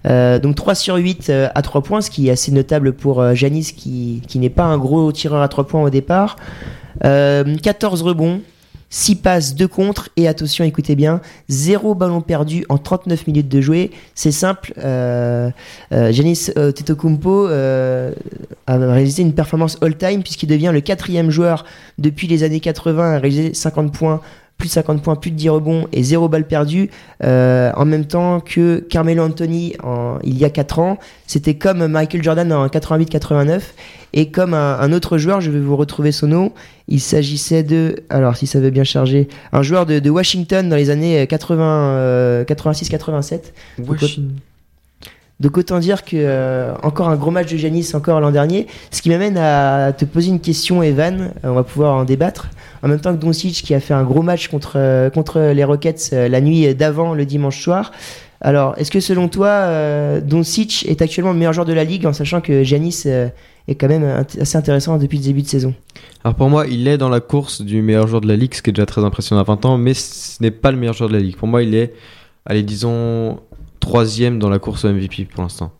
Euh, 0.07 0.39
donc 0.39 0.55
3 0.55 0.75
sur 0.75 0.95
8 0.95 1.29
euh, 1.29 1.49
à 1.53 1.61
3 1.61 1.81
points, 1.81 2.01
ce 2.01 2.09
qui 2.09 2.27
est 2.27 2.31
assez 2.31 2.51
notable 2.51 2.93
pour 2.93 3.21
euh, 3.21 3.33
Janis 3.33 3.73
qui, 3.75 4.21
qui 4.27 4.39
n'est 4.39 4.49
pas 4.49 4.63
un 4.63 4.77
gros 4.77 5.11
tireur 5.11 5.41
à 5.41 5.47
3 5.47 5.67
points 5.67 5.83
au 5.83 5.89
départ. 5.89 6.37
Euh, 7.03 7.55
14 7.57 8.01
rebonds, 8.03 8.41
6 8.89 9.15
passes, 9.17 9.55
2 9.55 9.67
contre 9.67 10.09
et 10.15 10.27
attention, 10.27 10.65
écoutez 10.65 10.95
bien, 10.95 11.21
0 11.49 11.95
ballon 11.95 12.21
perdu 12.21 12.65
en 12.69 12.77
39 12.77 13.27
minutes 13.27 13.47
de 13.47 13.61
jouer. 13.61 13.91
C'est 14.15 14.31
simple, 14.31 14.73
euh, 14.77 15.49
euh, 15.91 16.11
euh, 16.11 16.69
Antetokounmpo 16.69 17.47
euh, 17.47 18.13
a 18.67 18.77
réalisé 18.77 19.21
une 19.21 19.33
performance 19.33 19.77
all-time 19.81 20.23
puisqu'il 20.23 20.47
devient 20.47 20.71
le 20.73 20.81
quatrième 20.81 21.29
joueur 21.29 21.65
depuis 21.97 22.27
les 22.27 22.43
années 22.43 22.59
80 22.59 23.15
à 23.15 23.19
réaliser 23.19 23.53
50 23.53 23.93
points 23.93 24.21
plus 24.59 24.67
de 24.67 24.73
50 24.73 25.01
points, 25.01 25.15
plus 25.15 25.31
de 25.31 25.37
10 25.37 25.49
rebonds 25.49 25.87
et 25.93 26.03
0 26.03 26.27
balles 26.27 26.45
perdues, 26.45 26.91
euh, 27.23 27.71
en 27.75 27.85
même 27.85 28.05
temps 28.05 28.41
que 28.41 28.85
Carmelo 28.89 29.23
Anthony 29.23 29.73
en, 29.81 30.19
il 30.23 30.37
y 30.37 30.45
a 30.45 30.49
4 30.51 30.79
ans. 30.79 30.99
C'était 31.25 31.55
comme 31.55 31.87
Michael 31.87 32.21
Jordan 32.21 32.51
en 32.51 32.67
88-89 32.67 33.61
et 34.13 34.29
comme 34.29 34.53
un, 34.53 34.91
autre 34.91 35.17
joueur, 35.17 35.39
je 35.39 35.49
vais 35.49 35.59
vous 35.59 35.77
retrouver 35.77 36.11
son 36.11 36.27
nom, 36.27 36.51
il 36.87 36.99
s'agissait 36.99 37.63
de, 37.63 38.03
alors 38.09 38.35
si 38.35 38.47
ça 38.47 38.59
veut 38.59 38.71
bien 38.71 38.83
charger, 38.83 39.29
un 39.53 39.61
joueur 39.61 39.85
de, 39.85 40.09
Washington 40.09 40.67
dans 40.67 40.75
les 40.75 40.89
années 40.89 41.25
80, 41.25 41.63
euh, 41.63 42.43
86-87. 42.43 43.53
Donc 45.39 45.57
autant 45.57 45.79
dire 45.79 46.03
que 46.03 46.15
euh, 46.15 46.73
encore 46.83 47.09
un 47.09 47.15
gros 47.15 47.31
match 47.31 47.51
de 47.51 47.57
Janis 47.57 47.91
encore 47.93 48.19
l'an 48.19 48.31
dernier, 48.31 48.67
ce 48.91 49.01
qui 49.01 49.09
m'amène 49.09 49.37
à 49.37 49.93
te 49.93 50.03
poser 50.05 50.29
une 50.29 50.41
question 50.41 50.83
Evan, 50.83 51.31
Euh, 51.43 51.49
on 51.49 51.53
va 51.53 51.63
pouvoir 51.63 51.95
en 51.95 52.03
débattre. 52.03 52.49
En 52.83 52.87
même 52.87 52.99
temps 52.99 53.13
que 53.15 53.19
Doncic 53.19 53.63
qui 53.63 53.73
a 53.73 53.79
fait 53.79 53.93
un 53.93 54.03
gros 54.03 54.21
match 54.21 54.47
contre 54.49 54.73
euh, 54.75 55.09
contre 55.09 55.39
les 55.39 55.63
Rockets 55.63 56.11
la 56.11 56.41
nuit 56.41 56.73
d'avant 56.75 57.13
le 57.13 57.25
dimanche 57.25 57.61
soir. 57.61 57.91
Alors, 58.41 58.75
est-ce 58.77 58.89
que 58.89 59.01
selon 59.01 59.27
toi, 59.27 59.47
euh, 59.47 60.21
Doncic 60.21 60.85
est 60.87 61.01
actuellement 61.01 61.33
le 61.33 61.37
meilleur 61.37 61.53
joueur 61.53 61.65
de 61.65 61.73
la 61.73 61.83
ligue 61.83 62.05
en 62.05 62.13
sachant 62.13 62.39
que 62.39 62.53
euh, 62.53 63.29
est 63.67 63.75
quand 63.75 63.87
même 63.87 64.25
assez 64.39 64.57
intéressant 64.57 64.97
depuis 64.97 65.17
le 65.17 65.23
début 65.25 65.41
de 65.41 65.47
saison? 65.47 65.73
Alors 66.23 66.35
pour 66.35 66.49
moi, 66.49 66.65
il 66.67 66.87
est 66.87 66.97
dans 66.97 67.09
la 67.09 67.19
course 67.19 67.61
du 67.61 67.81
meilleur 67.81 68.07
joueur 68.07 68.21
de 68.21 68.27
la 68.27 68.37
ligue, 68.37 68.53
ce 68.53 68.61
qui 68.61 68.69
est 68.69 68.73
déjà 68.73 68.85
très 68.85 69.03
impressionnant 69.03 69.41
à 69.41 69.43
20 69.43 69.65
ans, 69.65 69.77
mais 69.77 69.93
ce 69.93 70.41
n'est 70.41 70.51
pas 70.51 70.71
le 70.71 70.77
meilleur 70.77 70.93
joueur 70.93 71.09
de 71.09 71.15
la 71.15 71.19
ligue. 71.19 71.35
Pour 71.35 71.49
moi, 71.49 71.63
il 71.63 71.75
est, 71.75 71.93
allez, 72.45 72.63
disons, 72.63 73.39
troisième 73.79 74.39
dans 74.39 74.49
la 74.49 74.59
course 74.59 74.85
au 74.85 74.89
MVP 74.93 75.25
pour 75.25 75.43
l'instant. 75.43 75.71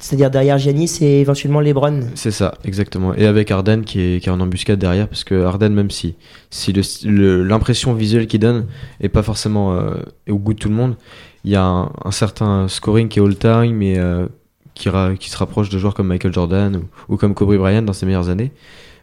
C'est-à-dire 0.00 0.30
derrière 0.30 0.58
Giannis 0.58 0.98
et 1.00 1.20
éventuellement 1.20 1.60
LeBron. 1.60 2.02
C'est 2.14 2.30
ça, 2.30 2.54
exactement. 2.64 3.14
Et 3.14 3.26
avec 3.26 3.50
Arden 3.50 3.82
qui 3.84 4.00
est, 4.00 4.22
qui 4.22 4.28
est 4.28 4.32
en 4.32 4.38
embuscade 4.40 4.78
derrière, 4.78 5.08
parce 5.08 5.24
que 5.24 5.42
Arden, 5.42 5.70
même 5.70 5.90
si, 5.90 6.14
l'impression 7.04 7.94
visuelle 7.94 8.26
qu'il 8.26 8.40
donne 8.40 8.66
est 9.00 9.08
pas 9.08 9.22
forcément 9.22 9.74
euh, 9.74 9.94
au 10.28 10.36
goût 10.38 10.54
de 10.54 10.58
tout 10.58 10.68
le 10.68 10.74
monde, 10.74 10.96
il 11.44 11.50
y 11.50 11.56
a 11.56 11.62
un, 11.64 11.90
un 12.04 12.10
certain 12.10 12.68
scoring 12.68 13.08
qui 13.08 13.18
est 13.18 13.22
all-time 13.22 13.82
et 13.82 13.98
euh, 13.98 14.26
qui, 14.74 14.88
ra- 14.88 15.14
qui 15.16 15.30
se 15.30 15.36
rapproche 15.36 15.68
de 15.68 15.78
joueurs 15.78 15.94
comme 15.94 16.08
Michael 16.08 16.32
Jordan 16.32 16.76
ou, 16.76 17.14
ou 17.14 17.16
comme 17.16 17.34
Kobe 17.34 17.56
Bryant 17.56 17.82
dans 17.82 17.92
ses 17.92 18.06
meilleures 18.06 18.28
années. 18.28 18.52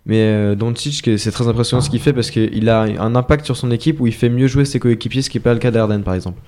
Mais 0.06 0.20
euh, 0.22 0.56
Doncic, 0.56 1.18
c'est 1.18 1.32
très 1.32 1.48
impressionnant 1.48 1.82
ce 1.82 1.90
qu'il 1.90 2.00
fait 2.00 2.14
parce 2.14 2.30
qu'il 2.30 2.70
a 2.70 2.82
un 2.82 3.16
impact 3.16 3.44
sur 3.46 3.58
son 3.58 3.72
équipe 3.72 4.00
où 4.00 4.08
il 4.08 4.14
fait 4.14 4.30
mieux 4.30 4.48
jouer 4.48 4.64
ses 4.66 4.80
coéquipiers, 4.80 5.24
ce 5.24 5.30
qui 5.30 5.38
n'est 5.38 5.44
pas 5.44 5.54
le 5.54 5.60
cas 5.60 5.72
d'Arden 5.72 6.04
par 6.04 6.14
exemple. 6.14 6.40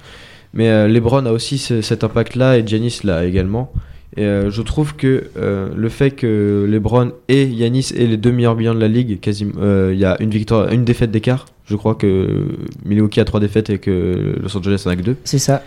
Mais 0.53 0.69
euh, 0.69 0.87
LeBron 0.87 1.25
a 1.25 1.31
aussi 1.31 1.57
ce- 1.57 1.81
cet 1.81 2.03
impact-là 2.03 2.57
et 2.57 2.65
Giannis 2.65 2.99
l'a 3.03 3.25
également. 3.25 3.71
Et 4.15 4.23
euh, 4.23 4.49
je 4.49 4.61
trouve 4.61 4.95
que 4.95 5.25
euh, 5.37 5.69
le 5.75 5.89
fait 5.89 6.11
que 6.11 6.65
LeBron 6.67 7.11
et 7.27 7.45
Yanis 7.45 7.91
aient 7.95 8.07
les 8.07 8.17
deux 8.17 8.31
meilleurs 8.31 8.55
bilans 8.55 8.73
de 8.73 8.79
la 8.79 8.87
ligue, 8.87 9.19
euh, 9.59 9.91
il 9.93 9.99
y 9.99 10.05
a 10.05 10.15
une 10.21 10.31
victoire, 10.31 10.71
une 10.71 10.85
défaite 10.85 11.11
d'écart. 11.11 11.45
Je 11.65 11.75
crois 11.75 11.93
que 11.95 12.47
Milwaukee 12.85 13.19
a 13.19 13.25
trois 13.25 13.39
défaites 13.41 13.69
et 13.69 13.77
que 13.77 14.35
Los 14.41 14.57
Angeles 14.57 14.81
en 14.85 14.89
a 14.89 14.95
que 14.95 15.01
deux. 15.01 15.17
C'est 15.25 15.37
ça. 15.39 15.61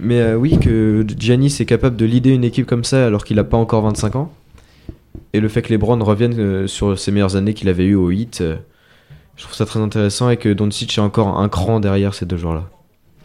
Mais 0.00 0.34
oui, 0.34 0.58
que 0.58 1.06
Giannis 1.18 1.56
est 1.60 1.64
capable 1.64 1.96
de 1.96 2.04
leader 2.04 2.34
une 2.34 2.44
équipe 2.44 2.66
comme 2.66 2.84
ça 2.84 3.06
alors 3.06 3.24
qu'il 3.24 3.36
n'a 3.36 3.44
pas 3.44 3.56
encore 3.56 3.82
25 3.82 4.16
ans. 4.16 4.32
Et 5.32 5.40
le 5.40 5.48
fait 5.48 5.62
que 5.62 5.72
LeBron 5.72 6.02
revienne 6.04 6.66
sur 6.68 6.98
ses 6.98 7.10
meilleures 7.12 7.36
années 7.36 7.54
qu'il 7.54 7.68
avait 7.68 7.84
eues 7.84 7.94
au 7.94 8.10
Heat, 8.10 8.42
je 9.36 9.42
trouve 9.42 9.54
ça 9.54 9.64
très 9.66 9.80
intéressant 9.80 10.28
et 10.30 10.36
que 10.36 10.48
Doncic 10.52 10.98
est 10.98 11.00
encore 11.00 11.38
un 11.40 11.48
cran 11.48 11.80
derrière 11.80 12.14
ces 12.14 12.26
deux 12.26 12.36
joueurs-là. 12.36 12.68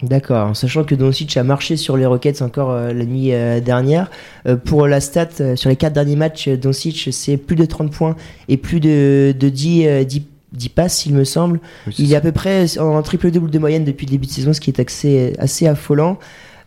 D'accord, 0.03 0.47
en 0.49 0.53
sachant 0.53 0.83
que 0.83 0.95
Doncic 0.95 1.37
a 1.37 1.43
marché 1.43 1.77
sur 1.77 1.95
les 1.95 2.05
Rockets 2.05 2.41
encore 2.41 2.71
euh, 2.71 2.91
la 2.91 3.05
nuit 3.05 3.33
euh, 3.33 3.61
dernière. 3.61 4.11
Euh, 4.45 4.57
pour 4.57 4.85
la 4.85 4.99
stat, 4.99 5.55
sur 5.55 5.69
les 5.69 5.77
quatre 5.77 5.93
derniers 5.93 6.17
matchs, 6.17 6.49
Doncic, 6.49 7.07
c'est 7.13 7.37
plus 7.37 7.55
de 7.55 7.63
30 7.63 7.89
points 7.89 8.17
et 8.49 8.57
plus 8.57 8.81
de, 8.81 9.33
de 9.37 9.47
10, 9.49 9.85
euh, 9.87 10.03
10, 10.03 10.23
10 10.51 10.69
passes, 10.69 11.05
il 11.05 11.13
me 11.13 11.23
semble. 11.23 11.61
Oui, 11.87 11.93
Il 11.99 12.05
est 12.07 12.11
ça. 12.11 12.17
à 12.17 12.21
peu 12.21 12.33
près 12.33 12.77
en 12.79 13.01
triple-double 13.01 13.49
de 13.49 13.59
moyenne 13.59 13.85
depuis 13.85 14.05
le 14.05 14.11
début 14.11 14.25
de 14.25 14.31
saison, 14.31 14.51
ce 14.51 14.59
qui 14.59 14.69
est 14.71 14.79
assez, 14.81 15.33
assez 15.39 15.67
affolant. 15.67 16.19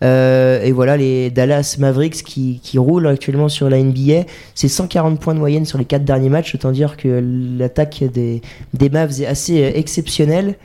Et 0.02 0.72
voilà, 0.72 0.96
les 0.96 1.30
Dallas 1.30 1.76
Mavericks 1.78 2.22
qui, 2.22 2.60
qui 2.62 2.78
roulent 2.78 3.06
actuellement 3.06 3.48
sur 3.48 3.68
la 3.68 3.82
NBA, 3.82 4.24
c'est 4.54 4.68
140 4.68 5.18
points 5.20 5.34
de 5.34 5.38
moyenne 5.40 5.64
sur 5.64 5.78
les 5.78 5.84
quatre 5.84 6.04
derniers 6.04 6.28
matchs. 6.28 6.54
Autant 6.54 6.70
dire 6.70 6.96
que 6.96 7.22
l'attaque 7.58 8.04
des, 8.12 8.40
des 8.74 8.88
Mavs 8.90 9.20
est 9.20 9.26
assez 9.26 9.56
exceptionnelle. 9.74 10.56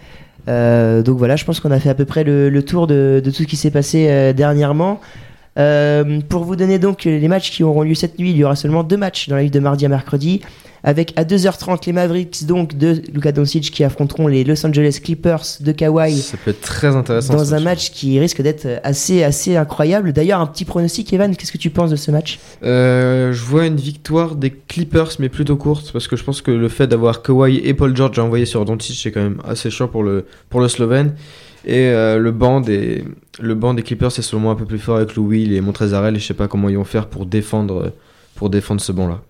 Euh, 0.48 1.02
donc 1.04 1.18
voilà, 1.18 1.36
je 1.36 1.46
pense 1.46 1.60
qu'on 1.60 1.72
a 1.72 1.80
fait 1.80 1.90
à 1.90 1.96
peu 1.96 2.06
près 2.06 2.24
le, 2.24 2.64
tour 2.64 2.88
de, 2.88 3.22
de 3.24 3.32
tout 3.32 3.44
ce 3.44 3.48
qui 3.48 3.58
s'est 3.58 3.72
passé 3.72 4.08
euh, 4.10 4.34
dernièrement. 4.34 5.00
Euh, 5.60 6.22
pour 6.30 6.46
vous 6.46 6.56
donner 6.56 6.80
donc 6.80 7.04
les 7.04 7.28
matchs 7.28 7.52
qui 7.52 7.64
auront 7.64 7.84
lieu 7.84 7.94
cette 7.94 8.18
nuit, 8.20 8.32
il 8.32 8.38
y 8.38 8.44
aura 8.44 8.56
seulement 8.56 8.84
deux 8.84 8.98
matchs 8.98 9.28
dans 9.28 9.36
la 9.36 9.44
nuit 9.44 9.52
de 9.52 9.60
mardi 9.60 9.86
à 9.86 9.90
mercredi. 9.90 10.42
Avec 10.84 11.14
à 11.16 11.24
2h30 11.24 11.86
les 11.86 11.94
Mavericks 11.94 12.46
donc 12.46 12.78
de 12.78 13.02
Luka 13.14 13.32
Doncic 13.32 13.70
qui 13.72 13.84
affronteront 13.84 14.28
les 14.28 14.44
Los 14.44 14.66
Angeles 14.66 15.00
Clippers 15.04 15.44
de 15.60 15.72
Kawhi 15.72 16.18
Ça 16.18 16.38
peut 16.44 16.52
être 16.52 16.62
très 16.62 16.96
intéressant. 16.96 17.36
dans 17.36 17.54
un 17.54 17.60
match 17.60 17.92
qui 17.92 18.20
risque 18.20 18.42
d'être 18.42 18.68
assez 18.84 19.24
assez 19.24 19.56
incroyable. 19.56 20.14
D'ailleurs, 20.14 20.40
un 20.40 20.48
petit 20.48 20.66
pronostic, 20.66 21.12
Evan, 21.14 21.36
qu'est-ce 21.36 21.52
que 21.52 21.58
tu 21.58 21.70
penses 21.70 21.92
de 21.92 21.96
ce 21.96 22.12
match? 22.12 22.40
Euh, 22.64 23.32
je 23.34 23.44
vois 23.44 23.66
une 23.66 23.78
victoire 23.78 24.36
des 24.36 24.52
Clippers, 24.52 25.12
mais 25.20 25.30
plutôt 25.30 25.56
courte, 25.56 25.92
parce 25.92 26.08
que 26.08 26.16
je 26.16 26.24
pense 26.24 26.42
que 26.42 26.52
le 26.52 26.70
fait 26.70 26.88
d'avoir 26.88 27.22
Kawhi 27.22 27.58
et 27.64 27.74
Paul 27.74 27.96
George 27.96 28.18
envoyés 28.20 28.46
sur 28.46 28.64
Doncic, 28.66 28.98
c'est 29.02 29.12
quand 29.12 29.22
même 29.22 29.42
assez 29.48 29.70
chaud 29.70 29.88
pour 29.88 30.04
le, 30.04 30.26
pour 30.50 30.62
le 30.62 30.68
Slovène. 30.68 31.14
Et 31.66 31.90
euh, 31.90 32.18
le, 32.18 32.32
banc 32.32 32.60
des, 32.60 33.04
le 33.40 33.54
banc 33.54 33.74
des 33.74 33.84
Clippers 33.84 34.08
est 34.08 34.22
selon 34.22 34.42
moi 34.42 34.54
un 34.54 34.56
peu 34.56 34.66
plus 34.66 34.80
fort 34.80 34.98
avec 34.98 35.16
Lou 35.16 35.28
Will 35.28 35.54
et 35.54 35.62
Montrezarel, 35.62 36.16
et 36.16 36.20
je 36.20 36.26
sais 36.26 36.34
pas 36.34 36.48
comment 36.48 36.70
ils 36.70 36.78
vont 36.78 36.84
faire 36.84 37.08
pour 37.08 37.26
défendre, 37.26 37.94
pour 38.36 38.50
défendre 38.50 38.82
ce 38.82 38.92
banc-là. 38.92 39.22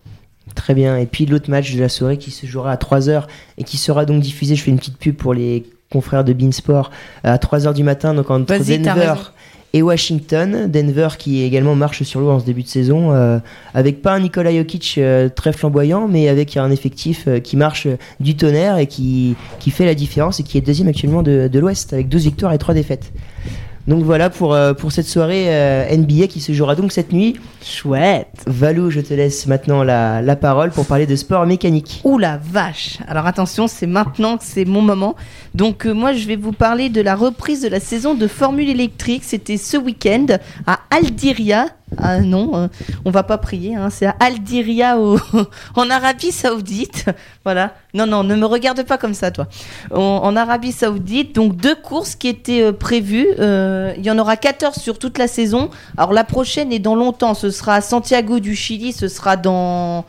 Très 0.56 0.74
bien. 0.74 0.97
Et 0.97 1.06
puis 1.06 1.26
l'autre 1.26 1.49
match 1.49 1.74
de 1.74 1.80
la 1.80 1.89
soirée 1.89 2.18
qui 2.18 2.32
se 2.32 2.45
jouera 2.45 2.72
à 2.72 2.76
3h 2.76 3.24
et 3.58 3.64
qui 3.64 3.78
sera 3.78 4.06
donc 4.06 4.22
diffusé, 4.22 4.56
je 4.56 4.64
fais 4.64 4.72
une 4.72 4.78
petite 4.78 4.97
pub 4.97 5.16
pour 5.16 5.34
les 5.34 5.64
confrères 5.91 6.24
de 6.24 6.34
Beansport, 6.34 6.91
à 7.24 7.38
3h 7.38 7.74
du 7.74 7.84
matin, 7.84 8.14
donc 8.14 8.30
entre 8.30 8.58
Denver 8.58 9.14
et 9.74 9.82
Washington. 9.82 10.70
Denver 10.72 11.10
qui 11.18 11.43
également 11.43 11.76
marche 11.76 12.04
sur 12.04 12.20
l'eau 12.20 12.30
en 12.30 12.39
ce 12.39 12.45
début 12.45 12.64
de 12.64 12.68
saison, 12.68 13.14
euh, 13.14 13.39
avec 13.74 14.02
pas 14.02 14.14
un 14.14 14.20
Nikola 14.20 14.54
Jokic 14.54 14.95
euh, 14.97 15.30
très 15.30 15.54
flamboyant, 15.54 16.08
mais 16.08 16.28
avec 16.28 16.58
un 16.58 16.72
effectif 16.72 17.26
euh, 17.28 17.39
qui 17.39 17.58
marche 17.58 17.88
du 18.20 18.36
tonnerre 18.36 18.78
et 18.78 18.88
qui, 18.88 19.36
qui 19.60 19.72
fait 19.72 19.86
la 19.86 19.95
différence 19.95 20.39
et 20.39 20.43
qui 20.43 20.58
est 20.58 20.62
deuxième 20.62 20.88
actuellement 20.88 21.24
de, 21.24 21.49
de 21.52 21.60
l'Ouest 21.60 21.93
avec 21.93 22.10
12 22.10 22.24
victoires 22.24 22.54
et 22.54 22.58
3 22.58 22.74
défaites. 22.74 23.12
Donc 23.88 24.04
voilà 24.04 24.30
pour, 24.30 24.54
euh, 24.54 24.74
pour 24.74 24.92
cette 24.92 25.08
soirée 25.08 25.46
euh, 25.48 25.96
NBA 25.96 26.28
qui 26.28 26.40
se 26.40 26.54
jouera 26.54 26.76
donc 26.76 26.92
cette 26.92 27.12
nuit. 27.12 27.38
Chouette. 27.64 28.28
Valou, 28.46 28.90
je 28.90 29.02
te 29.02 29.14
laisse 29.14 29.48
maintenant 29.48 29.84
la, 29.84 30.22
la 30.22 30.36
parole 30.36 30.72
pour 30.72 30.86
parler 30.86 31.08
de 31.08 31.16
sport 31.16 31.46
mécanique. 31.46 32.02
Ouh 32.04 32.18
la 32.18 32.38
vache 32.38 33.00
Alors 33.08 33.26
attention, 33.26 33.68
c'est 33.68 33.88
maintenant 33.88 34.38
que 34.38 34.44
c'est 34.46 34.66
mon 34.66 34.82
moment. 34.82 35.16
Donc 35.56 35.86
euh, 35.86 35.94
moi, 35.94 36.14
je 36.14 36.28
vais 36.28 36.36
vous 36.36 36.52
parler 36.54 36.90
de 36.90 37.02
la 37.02 37.16
reprise 37.16 37.62
de 37.62 37.70
la 37.70 37.80
saison 37.80 38.14
de 38.14 38.28
Formule 38.28 38.70
électrique. 38.70 39.24
C'était 39.26 39.58
ce 39.58 39.78
week-end 39.78 40.28
à 40.68 40.80
Aldiria. 40.90 41.66
Ah 41.98 42.20
non, 42.22 42.56
euh, 42.56 42.68
on 43.06 43.12
va 43.12 43.24
pas 43.24 43.38
prier. 43.38 43.76
hein, 43.76 43.89
c'est 43.89 44.06
à 44.06 44.16
Aldiria 44.20 44.98
au- 44.98 45.20
en 45.76 45.89
Arabie 45.89 46.32
Saoudite. 46.32 47.06
Voilà. 47.44 47.74
Non, 47.94 48.06
non, 48.06 48.24
ne 48.24 48.36
me 48.36 48.46
regarde 48.46 48.84
pas 48.84 48.98
comme 48.98 49.14
ça, 49.14 49.32
toi. 49.32 49.48
En, 49.94 50.36
Arabie 50.38 50.72
Saoudite, 50.72 51.36
donc 51.36 51.58
deux 51.58 51.76
courses 51.76 52.16
qui 52.16 52.30
étaient 52.30 52.64
euh, 52.64 52.72
prévues. 52.72 53.28
Euh, 53.39 53.94
Il 53.98 54.06
y 54.06 54.12
en 54.12 54.18
aura 54.18 54.38
14 54.38 54.76
sur 54.78 54.98
toute 55.00 55.18
la 55.18 55.28
saison. 55.28 55.70
Alors 55.98 56.14
la 56.14 56.24
prochaine 56.24 56.72
est 56.72 56.80
dans 56.80 56.96
longtemps. 56.96 57.34
Ce 57.34 57.50
sera 57.50 57.76
à 57.76 57.82
Santiago 57.82 58.39
du 58.39 58.56
Chili. 58.56 58.94
Ce 58.94 59.10
sera 59.10 59.36
dans 59.36 60.06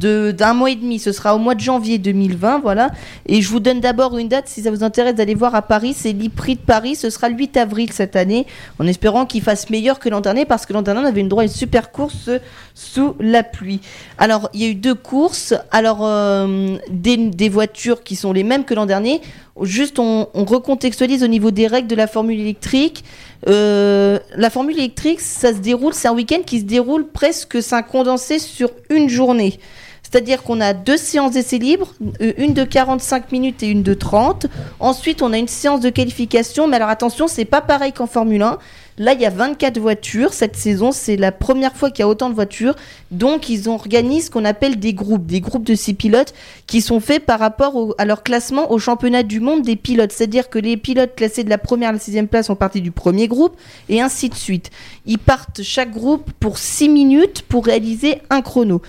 d'un 0.00 0.54
mois 0.54 0.70
et 0.70 0.76
demi. 0.76 0.98
Ce 0.98 1.12
sera 1.12 1.34
au 1.34 1.38
mois 1.38 1.54
de 1.54 1.60
janvier 1.60 1.98
2020. 1.98 2.60
Voilà. 2.60 2.90
Et 3.26 3.42
je 3.42 3.48
vous 3.50 3.60
donne 3.60 3.80
d'abord 3.80 4.16
une 4.16 4.28
date 4.28 4.48
si 4.48 4.62
ça 4.62 4.70
vous 4.70 4.82
intéresse 4.82 5.14
d'aller 5.14 5.34
voir 5.34 5.54
à 5.54 5.62
Paris. 5.62 5.94
C'est 5.94 6.12
l'IPRI 6.12 6.54
de 6.56 6.60
Paris. 6.60 6.94
Ce 6.96 7.10
sera 7.10 7.28
le 7.28 7.36
8 7.36 7.56
avril 7.58 7.92
cette 7.92 8.16
année. 8.16 8.46
En 8.78 8.86
espérant 8.86 9.26
qu'il 9.26 9.42
fasse 9.42 9.68
meilleur 9.68 9.98
que 9.98 10.08
l'an 10.08 10.20
dernier 10.22 10.46
parce 10.46 10.64
que 10.64 10.72
l'an 10.72 10.80
dernier 10.82 11.01
on 11.02 11.06
avait 11.06 11.20
une 11.20 11.28
droit 11.28 11.42
à 11.42 11.46
une 11.46 11.52
super 11.52 11.90
course 11.92 12.30
sous 12.74 13.14
la 13.20 13.42
pluie. 13.42 13.80
Alors 14.18 14.48
il 14.54 14.62
y 14.62 14.64
a 14.64 14.68
eu 14.68 14.74
deux 14.74 14.94
courses. 14.94 15.54
Alors 15.70 16.00
euh, 16.02 16.76
des, 16.90 17.48
voitures 17.48 18.02
qui 18.02 18.16
sont 18.16 18.32
les 18.32 18.44
mêmes 18.44 18.64
que 18.64 18.74
l'an 18.74 18.86
dernier. 18.86 19.20
Juste 19.60 19.98
on, 19.98 20.28
on 20.34 20.44
recontextualise 20.44 21.22
au 21.22 21.28
niveau 21.28 21.50
des 21.50 21.66
règles 21.66 21.88
de 21.88 21.96
la 21.96 22.06
formule 22.06 22.40
électrique. 22.40 23.04
Euh, 23.48 24.18
la 24.36 24.50
formule 24.50 24.78
électrique, 24.78 25.20
ça 25.20 25.52
se 25.52 25.58
déroule, 25.58 25.94
c'est 25.94 26.08
un 26.08 26.14
week-end 26.14 26.40
qui 26.46 26.60
se 26.60 26.64
déroule 26.64 27.08
presque, 27.08 27.62
c'est 27.62 27.74
un 27.74 27.82
condensé 27.82 28.38
sur 28.38 28.70
une 28.88 29.08
journée. 29.08 29.58
C'est-à-dire 30.02 30.42
qu'on 30.42 30.60
a 30.60 30.74
deux 30.74 30.98
séances 30.98 31.32
d'essai 31.32 31.58
libres, 31.58 31.94
euh, 32.20 32.32
une 32.36 32.52
de 32.52 32.64
45 32.64 33.32
minutes 33.32 33.62
et 33.62 33.68
une 33.68 33.82
de 33.82 33.94
30. 33.94 34.46
Ensuite, 34.78 35.22
on 35.22 35.32
a 35.32 35.38
une 35.38 35.48
séance 35.48 35.80
de 35.80 35.88
qualification, 35.88 36.68
mais 36.68 36.76
alors 36.76 36.90
attention, 36.90 37.28
c'est 37.28 37.46
pas 37.46 37.62
pareil 37.62 37.92
qu'en 37.92 38.06
Formule 38.06 38.42
1. 38.42 38.58
Là, 38.98 39.14
il 39.14 39.20
y 39.20 39.26
a 39.26 39.30
24 39.30 39.78
voitures. 39.78 40.32
Cette 40.32 40.56
saison, 40.56 40.92
c'est 40.92 41.16
la 41.16 41.32
première 41.32 41.74
fois 41.74 41.90
qu'il 41.90 42.00
y 42.00 42.02
a 42.02 42.08
autant 42.08 42.28
de 42.28 42.34
voitures. 42.34 42.76
Donc, 43.10 43.48
ils 43.48 43.68
organisé 43.68 44.26
ce 44.26 44.30
qu'on 44.30 44.44
appelle 44.44 44.78
des 44.78 44.92
groupes, 44.94 45.26
des 45.26 45.40
groupes 45.40 45.64
de 45.64 45.74
six 45.74 45.94
pilotes 45.94 46.34
qui 46.66 46.80
sont 46.80 47.00
faits 47.00 47.24
par 47.24 47.38
rapport 47.38 47.94
à 47.98 48.04
leur 48.04 48.22
classement 48.22 48.70
au 48.70 48.78
championnat 48.78 49.22
du 49.22 49.40
monde 49.40 49.62
des 49.62 49.76
pilotes. 49.76 50.12
C'est-à-dire 50.12 50.50
que 50.50 50.58
les 50.58 50.76
pilotes 50.76 51.14
classés 51.14 51.44
de 51.44 51.50
la 51.50 51.58
première 51.58 51.90
à 51.90 51.92
la 51.92 51.98
sixième 51.98 52.28
place 52.28 52.46
sont 52.46 52.56
partis 52.56 52.80
du 52.80 52.90
premier 52.90 53.28
groupe 53.28 53.56
et 53.88 54.00
ainsi 54.00 54.28
de 54.28 54.34
suite. 54.34 54.70
Ils 55.06 55.18
partent 55.18 55.62
chaque 55.62 55.90
groupe 55.90 56.30
pour 56.40 56.58
6 56.58 56.88
minutes 56.88 57.42
pour 57.48 57.64
réaliser 57.64 58.18
un 58.30 58.42
chrono. 58.42 58.82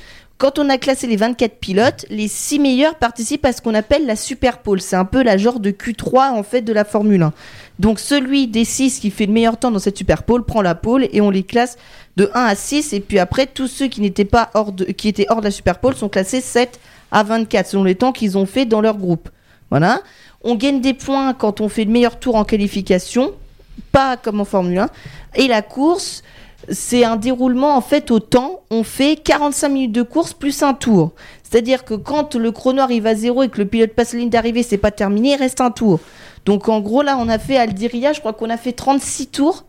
Quand 0.43 0.59
on 0.59 0.67
a 0.69 0.77
classé 0.77 1.07
les 1.07 1.15
24 1.15 1.55
pilotes, 1.55 2.05
les 2.09 2.27
6 2.27 2.59
meilleurs 2.59 2.95
participent 2.95 3.45
à 3.45 3.53
ce 3.53 3.61
qu'on 3.61 3.73
appelle 3.73 4.05
la 4.05 4.17
Super 4.17 4.57
Pole. 4.57 4.81
C'est 4.81 4.97
un 4.97 5.05
peu 5.05 5.23
la 5.23 5.37
genre 5.37 5.61
de 5.61 5.71
Q3 5.71 6.31
en 6.31 6.43
fait 6.43 6.61
de 6.61 6.73
la 6.73 6.83
Formule 6.83 7.21
1. 7.21 7.33
Donc 7.79 7.99
celui 7.99 8.47
des 8.47 8.65
6 8.65 8.99
qui 8.99 9.09
fait 9.09 9.25
le 9.25 9.33
meilleur 9.33 9.57
temps 9.57 9.71
dans 9.71 9.79
cette 9.79 9.97
Super 9.97 10.23
Pole 10.23 10.45
prend 10.45 10.61
la 10.61 10.75
pole 10.75 11.07
et 11.11 11.21
on 11.21 11.29
les 11.29 11.43
classe 11.43 11.77
de 12.17 12.29
1 12.33 12.45
à 12.45 12.55
6 12.55 12.93
et 12.93 12.99
puis 12.99 13.19
après 13.19 13.47
tous 13.47 13.67
ceux 13.67 13.87
qui 13.87 14.01
n'étaient 14.01 14.27
qui 14.95 15.07
étaient 15.07 15.25
hors 15.29 15.39
de 15.39 15.45
la 15.45 15.51
Super 15.51 15.79
Pole 15.79 15.95
sont 15.95 16.09
classés 16.09 16.41
7 16.41 16.79
à 17.11 17.23
24 17.23 17.67
selon 17.67 17.83
les 17.83 17.95
temps 17.95 18.11
qu'ils 18.11 18.37
ont 18.37 18.45
fait 18.45 18.65
dans 18.65 18.81
leur 18.81 18.97
groupe. 18.97 19.29
Voilà. 19.69 20.01
On 20.43 20.55
gagne 20.55 20.81
des 20.81 20.93
points 20.93 21.33
quand 21.33 21.61
on 21.61 21.69
fait 21.69 21.85
le 21.85 21.91
meilleur 21.91 22.19
tour 22.19 22.35
en 22.35 22.43
qualification, 22.43 23.31
pas 23.91 24.17
comme 24.17 24.41
en 24.41 24.45
Formule 24.45 24.77
1. 24.77 24.89
Et 25.35 25.47
la 25.47 25.61
course, 25.61 26.21
c'est 26.69 27.03
un 27.03 27.15
déroulement 27.15 27.75
en 27.75 27.81
fait 27.81 28.11
au 28.11 28.19
temps. 28.19 28.61
On 28.69 28.83
fait 28.83 29.15
45 29.15 29.69
minutes 29.69 29.91
de 29.91 30.03
course 30.03 30.33
plus 30.33 30.61
un 30.61 30.73
tour. 30.73 31.13
C'est-à-dire 31.43 31.85
que 31.85 31.93
quand 31.93 32.35
le 32.35 32.51
chrono 32.51 32.81
arrive 32.81 33.07
à 33.07 33.15
zéro 33.15 33.43
et 33.43 33.49
que 33.49 33.59
le 33.59 33.65
pilote 33.65 33.93
passe 33.93 34.13
la 34.13 34.19
ligne 34.19 34.29
d'arrivée, 34.29 34.63
c'est 34.63 34.77
pas 34.77 34.91
terminé, 34.91 35.33
il 35.33 35.37
reste 35.37 35.61
un 35.61 35.71
tour. 35.71 35.99
Donc 36.45 36.69
en 36.69 36.79
gros 36.81 37.01
là, 37.01 37.17
on 37.19 37.29
a 37.29 37.39
fait 37.39 37.57
Aldiria, 37.57 38.13
je 38.13 38.19
crois 38.19 38.33
qu'on 38.33 38.49
a 38.49 38.57
fait 38.57 38.73
36 38.73 39.27
tours. 39.27 39.65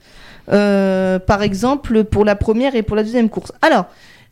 euh, 0.53 1.18
par 1.18 1.43
exemple 1.43 2.05
pour 2.05 2.25
la 2.25 2.37
première 2.37 2.75
et 2.75 2.83
pour 2.83 2.97
la 2.97 3.03
deuxième 3.03 3.31
course. 3.31 3.53
Alors, 3.62 3.87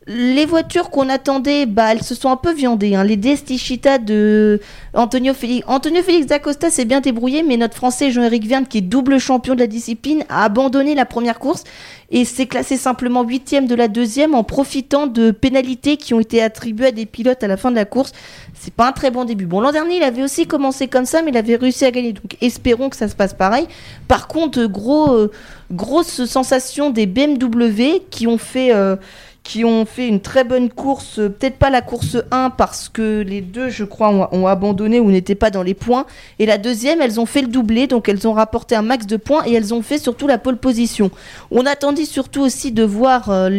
les 0.07 0.45
voitures 0.45 0.89
qu'on 0.89 1.07
attendait, 1.07 1.65
bah, 1.65 1.93
elles 1.93 2.03
se 2.03 2.13
sont 2.13 2.29
un 2.29 2.35
peu 2.35 2.53
viandées. 2.53 2.95
Hein. 2.95 3.05
Les 3.05 3.15
Destichita 3.15 3.99
de 3.99 4.59
Antonio 4.93 5.33
Félix. 5.33 5.65
Antonio 5.67 6.03
Félix 6.03 6.25
d'Acosta 6.25 6.69
s'est 6.69 6.83
bien 6.83 6.99
débrouillé, 6.99 7.41
mais 7.41 7.55
notre 7.55 7.75
Français 7.75 8.11
Jean-Éric 8.11 8.45
Verne, 8.45 8.65
qui 8.67 8.79
est 8.79 8.81
double 8.81 9.17
champion 9.17 9.55
de 9.55 9.61
la 9.61 9.67
discipline, 9.67 10.25
a 10.27 10.43
abandonné 10.43 10.93
la 10.93 11.05
première 11.05 11.39
course 11.39 11.63
et 12.11 12.25
s'est 12.25 12.47
classé 12.47 12.75
simplement 12.75 13.23
huitième 13.23 13.65
de 13.65 13.75
la 13.75 13.87
deuxième 13.87 14.35
en 14.35 14.43
profitant 14.43 15.07
de 15.07 15.31
pénalités 15.31 15.95
qui 15.95 16.13
ont 16.13 16.19
été 16.19 16.43
attribuées 16.43 16.87
à 16.87 16.91
des 16.91 17.05
pilotes 17.05 17.41
à 17.41 17.47
la 17.47 17.55
fin 17.55 17.71
de 17.71 17.75
la 17.75 17.85
course. 17.85 18.11
C'est 18.59 18.73
pas 18.73 18.89
un 18.89 18.91
très 18.91 19.09
bon 19.09 19.23
début. 19.23 19.45
Bon, 19.45 19.61
l'an 19.61 19.71
dernier, 19.71 19.97
il 19.97 20.03
avait 20.03 20.21
aussi 20.21 20.47
commencé 20.47 20.87
comme 20.87 21.05
ça, 21.05 21.21
mais 21.21 21.31
il 21.31 21.37
avait 21.37 21.55
réussi 21.55 21.85
à 21.85 21.91
gagner. 21.91 22.11
Donc, 22.11 22.35
espérons 22.41 22.89
que 22.89 22.97
ça 22.97 23.07
se 23.07 23.15
passe 23.15 23.33
pareil. 23.33 23.67
Par 24.09 24.27
contre, 24.27 24.65
gros, 24.65 25.13
euh, 25.13 25.31
grosse 25.71 26.25
sensation 26.25 26.89
des 26.89 27.05
BMW 27.05 28.01
qui 28.09 28.27
ont 28.27 28.37
fait. 28.37 28.73
euh, 28.73 28.97
qui 29.43 29.65
ont 29.65 29.85
fait 29.85 30.07
une 30.07 30.21
très 30.21 30.45
bonne 30.45 30.69
course, 30.69 31.19
euh, 31.19 31.29
peut-être 31.29 31.57
pas 31.57 31.69
la 31.69 31.81
course 31.81 32.17
1 32.31 32.51
parce 32.51 32.87
que 32.87 33.21
les 33.21 33.41
deux, 33.41 33.69
je 33.69 33.83
crois, 33.83 34.29
ont, 34.31 34.47
abandonné 34.47 34.99
ou 34.99 35.11
n'étaient 35.11 35.35
pas 35.35 35.49
dans 35.49 35.63
les 35.63 35.73
points. 35.73 36.05
Et 36.39 36.45
la 36.45 36.57
deuxième, 36.57 37.01
elles 37.01 37.19
ont 37.19 37.25
fait 37.25 37.41
le 37.41 37.47
doublé, 37.47 37.87
donc 37.87 38.07
elles 38.07 38.27
ont 38.27 38.33
rapporté 38.33 38.75
un 38.75 38.81
max 38.81 39.05
de 39.05 39.17
points 39.17 39.43
et 39.45 39.53
elles 39.53 39.73
ont 39.73 39.81
fait 39.81 39.97
surtout 39.97 40.27
la 40.27 40.37
pole 40.37 40.57
position. 40.57 41.11
On 41.51 41.65
attendait 41.65 42.05
surtout 42.05 42.41
aussi 42.41 42.71
de 42.71 42.83
voir 42.83 43.29
euh, 43.29 43.49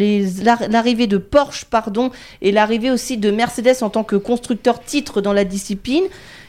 l'arrivée 0.71 1.07
de 1.07 1.19
Porsche, 1.19 1.67
pardon, 1.67 2.11
et 2.41 2.51
l'arrivée 2.51 2.91
aussi 2.91 3.19
de 3.19 3.31
Mercedes 3.31 3.83
en 3.83 3.91
tant 3.91 4.05
que 4.05 4.17
constructeur 4.17 4.81
titre 4.81 5.21
dans 5.21 5.33
la 5.35 5.45
discipline. 5.45 6.05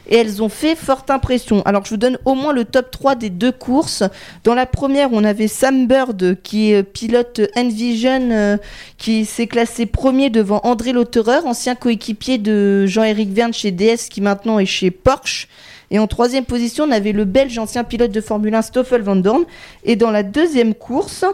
Et 0.07 0.17
elles 0.17 0.43
ont 0.43 0.49
fait 0.49 0.75
forte 0.75 1.09
impression. 1.09 1.61
Alors 1.63 1.85
je 1.85 1.91
vous 1.91 1.97
donne 1.97 2.17
au 2.25 2.35
moins 2.35 2.53
le 2.53 2.65
top 2.65 2.91
3 2.91 3.15
des 3.15 3.29
deux 3.29 3.51
courses. 3.51 4.03
Dans 4.43 4.53
la 4.53 4.65
première, 4.65 5.09
on 5.11 5.23
avait 5.23 5.47
Sam 5.47 5.87
Bird 5.87 6.37
qui 6.43 6.71
est 6.71 6.83
pilote 6.83 7.41
Envision 7.55 8.29
euh, 8.31 8.57
qui 8.97 9.25
s'est 9.25 9.47
classé 9.47 9.85
premier 9.85 10.29
devant 10.29 10.61
André 10.63 10.91
Lauterer, 10.91 11.39
ancien 11.45 11.75
coéquipier 11.75 12.37
de 12.37 12.85
Jean-Éric 12.85 13.31
Verne 13.31 13.53
chez 13.53 13.71
DS 13.71 14.09
qui 14.09 14.21
maintenant 14.21 14.59
est 14.59 14.65
chez 14.65 14.91
Porsche. 14.91 15.47
Et 15.91 15.99
en 15.99 16.07
troisième 16.07 16.45
position, 16.45 16.85
on 16.85 16.91
avait 16.91 17.11
le 17.11 17.25
Belge 17.25 17.57
ancien 17.57 17.83
pilote 17.83 18.11
de 18.11 18.21
Formule 18.21 18.55
1 18.55 18.63
Stoffel 18.63 19.01
Van 19.01 19.15
Dorn. 19.15 19.45
Et 19.83 19.95
dans 19.95 20.11
la 20.11 20.23
deuxième 20.23 20.73
course, 20.73 21.25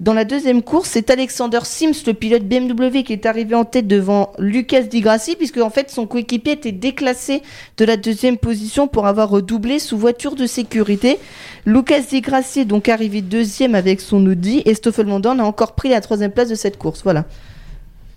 dans 0.00 0.12
la 0.12 0.24
deuxième 0.24 0.62
course, 0.62 0.90
c'est 0.92 1.10
Alexander 1.10 1.60
Sims, 1.62 2.02
le 2.06 2.14
pilote 2.14 2.42
BMW, 2.42 3.04
qui 3.04 3.12
est 3.12 3.26
arrivé 3.26 3.54
en 3.54 3.64
tête 3.64 3.86
devant 3.86 4.32
Lucas 4.38 4.82
Di 4.82 5.00
Grassi, 5.00 5.36
puisque 5.36 5.58
en 5.58 5.70
fait 5.70 5.90
son 5.90 6.06
coéquipier 6.06 6.54
était 6.54 6.72
déclassé 6.72 7.42
de 7.76 7.84
la 7.84 7.96
deuxième 7.96 8.36
position 8.36 8.88
pour 8.88 9.06
avoir 9.06 9.30
redoublé 9.30 9.78
sous 9.78 9.96
voiture 9.96 10.34
de 10.34 10.46
sécurité. 10.46 11.18
Lucas 11.64 12.00
Di 12.00 12.20
Grassi 12.20 12.60
est 12.60 12.64
donc 12.64 12.88
arrivé 12.88 13.22
deuxième 13.22 13.74
avec 13.76 14.00
son 14.00 14.26
Audi, 14.26 14.62
et 14.64 14.74
Stoffel 14.74 15.06
Van 15.06 15.20
Dorn 15.20 15.38
a 15.40 15.44
encore 15.44 15.74
pris 15.74 15.90
la 15.90 16.00
troisième 16.00 16.32
place 16.32 16.48
de 16.48 16.56
cette 16.56 16.76
course. 16.76 17.02
Voilà. 17.04 17.24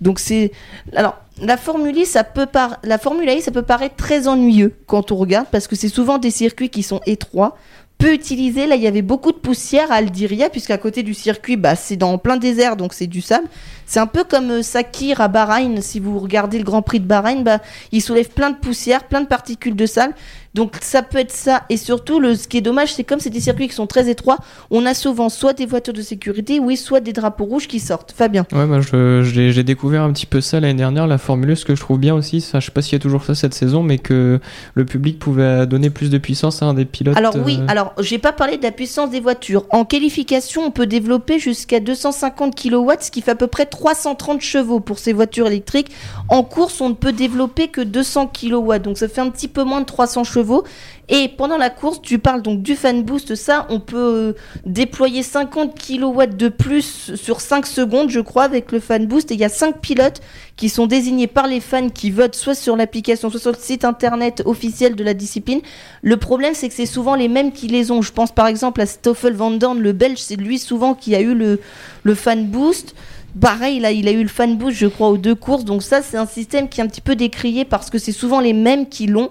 Donc 0.01 0.19
c'est 0.19 0.51
alors 0.95 1.17
la 1.41 1.57
Formule 1.57 2.05
ça 2.05 2.23
peut 2.23 2.45
par... 2.45 2.79
la 2.83 2.97
Formule 2.97 3.29
I, 3.29 3.41
ça 3.41 3.51
peut 3.51 3.61
paraître 3.61 3.95
très 3.95 4.27
ennuyeux 4.27 4.73
quand 4.87 5.11
on 5.11 5.15
regarde 5.15 5.47
parce 5.51 5.67
que 5.67 5.75
c'est 5.75 5.89
souvent 5.89 6.17
des 6.17 6.31
circuits 6.31 6.69
qui 6.69 6.83
sont 6.83 7.01
étroits, 7.05 7.57
peu 7.97 8.13
utilisés. 8.13 8.67
Là, 8.67 8.75
il 8.75 8.81
y 8.81 8.87
avait 8.87 9.01
beaucoup 9.01 9.31
de 9.31 9.37
poussière 9.37 9.91
à 9.91 9.95
Aldiria 9.95 10.49
puisqu'à 10.49 10.77
côté 10.77 11.03
du 11.03 11.13
circuit, 11.13 11.57
bah 11.57 11.75
c'est 11.75 11.97
dans 11.97 12.17
plein 12.17 12.37
désert 12.37 12.75
donc 12.75 12.93
c'est 12.93 13.07
du 13.07 13.21
sable. 13.21 13.47
C'est 13.87 13.99
un 13.99 14.05
peu 14.07 14.23
comme 14.23 14.51
euh, 14.51 14.61
Sakir 14.61 15.21
à 15.21 15.27
Bahreïn. 15.29 15.81
Si 15.81 15.99
vous 15.99 16.19
regardez 16.19 16.57
le 16.59 16.63
Grand 16.65 16.81
Prix 16.81 16.99
de 16.99 17.05
Bahreïn, 17.05 17.41
bah 17.43 17.59
il 17.91 18.01
soulève 18.01 18.29
plein 18.29 18.51
de 18.51 18.57
poussière, 18.57 19.05
plein 19.05 19.21
de 19.21 19.27
particules 19.27 19.75
de 19.75 19.85
sable. 19.85 20.13
Donc 20.53 20.73
ça 20.81 21.03
peut 21.03 21.19
être 21.19 21.31
ça. 21.31 21.63
Et 21.69 21.77
surtout, 21.77 22.19
le, 22.19 22.33
ce 22.35 22.47
qui 22.47 22.57
est 22.57 22.61
dommage, 22.61 22.93
c'est 22.93 23.03
comme 23.03 23.19
c'est 23.19 23.29
des 23.29 23.39
circuits 23.41 23.67
qui 23.67 23.75
sont 23.75 23.85
très 23.85 24.09
étroits, 24.09 24.37
on 24.71 24.85
a 24.87 24.95
souvent 24.95 25.29
soit 25.29 25.53
des 25.53 25.67
voitures 25.67 25.93
de 25.93 26.01
sécurité, 26.01 26.59
oui, 26.59 26.75
soit 26.77 26.99
des 26.99 27.13
drapeaux 27.13 27.45
rouges 27.45 27.67
qui 27.67 27.79
sortent. 27.79 28.11
Fabien. 28.11 28.45
Ouais, 28.51 28.65
moi 28.65 28.79
je- 28.81 29.21
j'ai 29.23 29.63
découvert 29.63 30.01
un 30.01 30.11
petit 30.11 30.25
peu 30.25 30.41
ça 30.41 30.59
l'année 30.59 30.73
dernière, 30.73 31.05
la 31.05 31.19
Formule 31.19 31.51
1. 31.51 31.55
Ce 31.55 31.63
que 31.65 31.75
je 31.75 31.81
trouve 31.81 31.99
bien 31.99 32.15
aussi, 32.15 32.41
ça, 32.41 32.59
je 32.59 32.65
sais 32.65 32.71
pas 32.71 32.81
s'il 32.81 32.93
y 32.93 32.95
a 32.95 32.99
toujours 32.99 33.23
ça 33.23 33.35
cette 33.35 33.53
saison, 33.53 33.83
mais 33.83 33.99
que 33.99 34.39
le 34.73 34.85
public 34.85 35.19
pouvait 35.19 35.67
donner 35.67 35.91
plus 35.91 36.09
de 36.09 36.17
puissance 36.17 36.63
à 36.63 36.65
un 36.65 36.73
des 36.73 36.85
pilotes. 36.85 37.15
Alors 37.17 37.35
oui, 37.45 37.59
euh, 37.61 37.65
alors 37.67 37.93
j'ai 37.99 38.17
pas 38.17 38.31
parlé 38.33 38.57
de 38.57 38.63
la 38.63 38.71
puissance 38.71 39.11
des 39.11 39.19
voitures. 39.19 39.65
En 39.69 39.85
qualification, 39.85 40.63
on 40.65 40.71
peut 40.71 40.87
développer 40.87 41.37
jusqu'à 41.37 41.79
250 41.79 42.55
kW, 42.59 42.91
ce 42.99 43.11
qui 43.11 43.21
fait 43.21 43.31
à 43.31 43.35
peu 43.35 43.47
près 43.47 43.67
330 43.77 44.41
chevaux 44.41 44.79
pour 44.79 44.97
ces 44.97 45.13
voitures 45.13 45.47
électriques. 45.47 45.91
En 46.29 46.43
course, 46.43 46.81
on 46.81 46.89
ne 46.89 46.93
peut 46.95 47.11
développer 47.11 47.67
que 47.67 47.81
200 47.81 48.31
kW, 48.33 48.79
donc 48.79 48.97
ça 48.97 49.07
fait 49.07 49.21
un 49.21 49.29
petit 49.29 49.47
peu 49.47 49.63
moins 49.63 49.81
de 49.81 49.85
300 49.85 50.23
chevaux. 50.23 50.63
Et 51.09 51.29
pendant 51.29 51.57
la 51.57 51.69
course, 51.69 52.01
tu 52.01 52.19
parles 52.19 52.41
donc 52.41 52.61
du 52.61 52.75
fan 52.75 53.03
boost, 53.03 53.35
ça, 53.35 53.65
on 53.69 53.79
peut 53.79 53.97
euh, 53.97 54.33
déployer 54.65 55.23
50 55.23 55.79
kW 55.79 56.35
de 56.35 56.49
plus 56.49 57.15
sur 57.15 57.39
5 57.39 57.65
secondes, 57.65 58.09
je 58.09 58.19
crois, 58.19 58.43
avec 58.43 58.71
le 58.73 58.81
fan 58.81 59.05
boost. 59.05 59.31
Et 59.31 59.35
il 59.35 59.39
y 59.39 59.45
a 59.45 59.49
5 59.49 59.79
pilotes 59.79 60.21
qui 60.57 60.67
sont 60.67 60.85
désignés 60.85 61.27
par 61.27 61.47
les 61.47 61.61
fans 61.61 61.89
qui 61.89 62.09
votent 62.09 62.35
soit 62.35 62.55
sur 62.55 62.75
l'application, 62.75 63.29
soit 63.29 63.39
sur 63.39 63.51
le 63.51 63.57
site 63.57 63.85
internet 63.85 64.41
officiel 64.45 64.95
de 64.95 65.03
la 65.03 65.13
discipline. 65.13 65.61
Le 66.01 66.17
problème, 66.17 66.53
c'est 66.55 66.67
que 66.67 66.73
c'est 66.73 66.85
souvent 66.87 67.15
les 67.15 67.29
mêmes 67.29 67.53
qui 67.53 67.67
les 67.67 67.91
ont. 67.91 68.01
Je 68.01 68.11
pense 68.11 68.33
par 68.33 68.47
exemple 68.47 68.81
à 68.81 68.85
Stoffel 68.85 69.33
Van 69.33 69.51
Dorn, 69.51 69.79
le 69.79 69.93
belge, 69.93 70.17
c'est 70.17 70.35
lui 70.35 70.57
souvent 70.59 70.93
qui 70.93 71.15
a 71.15 71.21
eu 71.21 71.35
le, 71.35 71.61
le 72.03 72.15
fan 72.15 72.47
boost. 72.47 72.95
Pareil, 73.39 73.77
il 73.77 74.07
a 74.07 74.11
eu 74.11 74.23
le 74.23 74.29
fan 74.29 74.57
boost, 74.57 74.77
je 74.77 74.87
crois, 74.87 75.09
aux 75.09 75.17
deux 75.17 75.35
courses. 75.35 75.65
Donc 75.65 75.83
ça, 75.83 76.01
c'est 76.01 76.17
un 76.17 76.25
système 76.25 76.69
qui 76.69 76.79
est 76.79 76.83
un 76.83 76.87
petit 76.87 77.01
peu 77.01 77.15
décrié 77.15 77.65
parce 77.65 77.89
que 77.89 77.97
c'est 77.97 78.11
souvent 78.11 78.39
les 78.39 78.53
mêmes 78.53 78.87
qui 78.87 79.07
l'ont. 79.07 79.29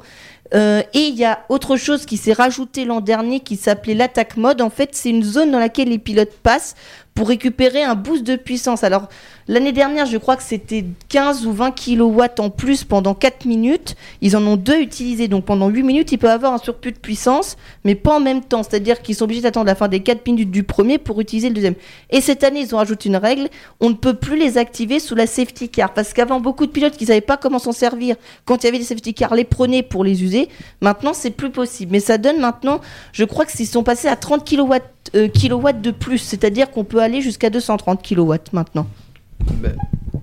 Euh, 0.55 0.83
et 0.95 1.07
il 1.09 1.15
y 1.17 1.25
a 1.25 1.41
autre 1.49 1.77
chose 1.77 2.07
qui 2.07 2.17
s'est 2.17 2.33
rajouté 2.33 2.85
l'an 2.85 3.01
dernier 3.01 3.41
qui 3.41 3.57
s'appelait 3.57 3.95
l'attaque 3.95 4.37
mode. 4.37 4.61
En 4.61 4.71
fait, 4.71 4.91
c'est 4.93 5.11
une 5.11 5.25
zone 5.25 5.51
dans 5.51 5.59
laquelle 5.59 5.89
les 5.89 5.99
pilotes 5.99 6.37
passent 6.43 6.75
pour 7.17 7.29
récupérer 7.29 7.83
un 7.83 7.95
boost 7.95 8.23
de 8.23 8.37
puissance. 8.37 8.85
Alors, 8.85 9.09
l'année 9.49 9.73
dernière, 9.73 10.05
je 10.05 10.19
crois 10.19 10.37
que 10.37 10.43
c'était 10.43 10.85
15 11.09 11.47
ou 11.47 11.53
20 11.53 11.73
kilowatts 11.73 12.41
en 12.41 12.51
plus 12.51 12.85
pendant 12.85 13.15
4 13.15 13.47
minutes. 13.47 13.97
Ils 14.21 14.37
en 14.37 14.47
ont 14.47 14.57
deux 14.57 14.79
utilisés. 14.79 15.27
Donc, 15.27 15.47
pendant 15.47 15.69
8 15.69 15.83
minutes, 15.83 16.13
ils 16.13 16.19
peuvent 16.19 16.31
avoir 16.31 16.53
un 16.53 16.59
surplus 16.59 16.93
de 16.93 16.99
puissance, 16.99 17.57
mais 17.85 17.95
pas 17.95 18.17
en 18.17 18.21
même 18.21 18.45
temps. 18.45 18.63
C'est-à-dire 18.63 19.01
qu'ils 19.01 19.15
sont 19.15 19.25
obligés 19.25 19.41
d'attendre 19.41 19.67
la 19.67 19.75
fin 19.75 19.89
des 19.89 20.01
4 20.01 20.27
minutes 20.27 20.51
du 20.51 20.63
premier 20.63 20.99
pour 20.99 21.19
utiliser 21.19 21.49
le 21.49 21.55
deuxième. 21.55 21.75
Et 22.11 22.21
cette 22.21 22.45
année, 22.45 22.61
ils 22.61 22.75
ont 22.75 22.79
rajouté 22.79 23.09
une 23.09 23.17
règle. 23.17 23.49
On 23.81 23.89
ne 23.89 23.95
peut 23.95 24.15
plus 24.15 24.39
les 24.39 24.59
activer 24.59 25.01
sous 25.01 25.15
la 25.15 25.27
safety 25.27 25.71
car. 25.71 25.95
Parce 25.95 26.13
qu'avant, 26.13 26.39
beaucoup 26.39 26.67
de 26.67 26.71
pilotes 26.71 26.99
qui 26.99 27.07
savaient 27.07 27.23
pas 27.23 27.39
comment 27.39 27.59
s'en 27.59 27.73
servir 27.73 28.17
quand 28.45 28.63
il 28.63 28.67
y 28.67 28.69
avait 28.69 28.79
des 28.79 28.85
safety 28.85 29.15
cars 29.15 29.35
les 29.35 29.45
prenaient 29.45 29.83
pour 29.83 30.05
les 30.05 30.23
user. 30.23 30.51
Maintenant, 30.83 31.15
c'est 31.15 31.31
plus 31.31 31.51
possible. 31.51 31.93
Mais 31.93 32.01
ça 32.01 32.19
donne 32.19 32.41
maintenant, 32.41 32.83
je 33.13 33.25
crois 33.25 33.47
que 33.47 33.53
s'ils 33.53 33.67
sont 33.67 33.83
passés 33.83 34.09
à 34.09 34.17
30 34.17 34.45
kilowatts, 34.45 34.85
euh, 35.15 35.29
kilowatts 35.29 35.81
de 35.81 35.91
plus. 35.91 36.19
C'est-à-dire 36.19 36.71
qu'on 36.71 36.85
peut 36.85 37.01
aller 37.01 37.21
jusqu'à 37.21 37.51
230 37.51 38.03
kilowatts 38.03 38.53
maintenant. 38.53 38.87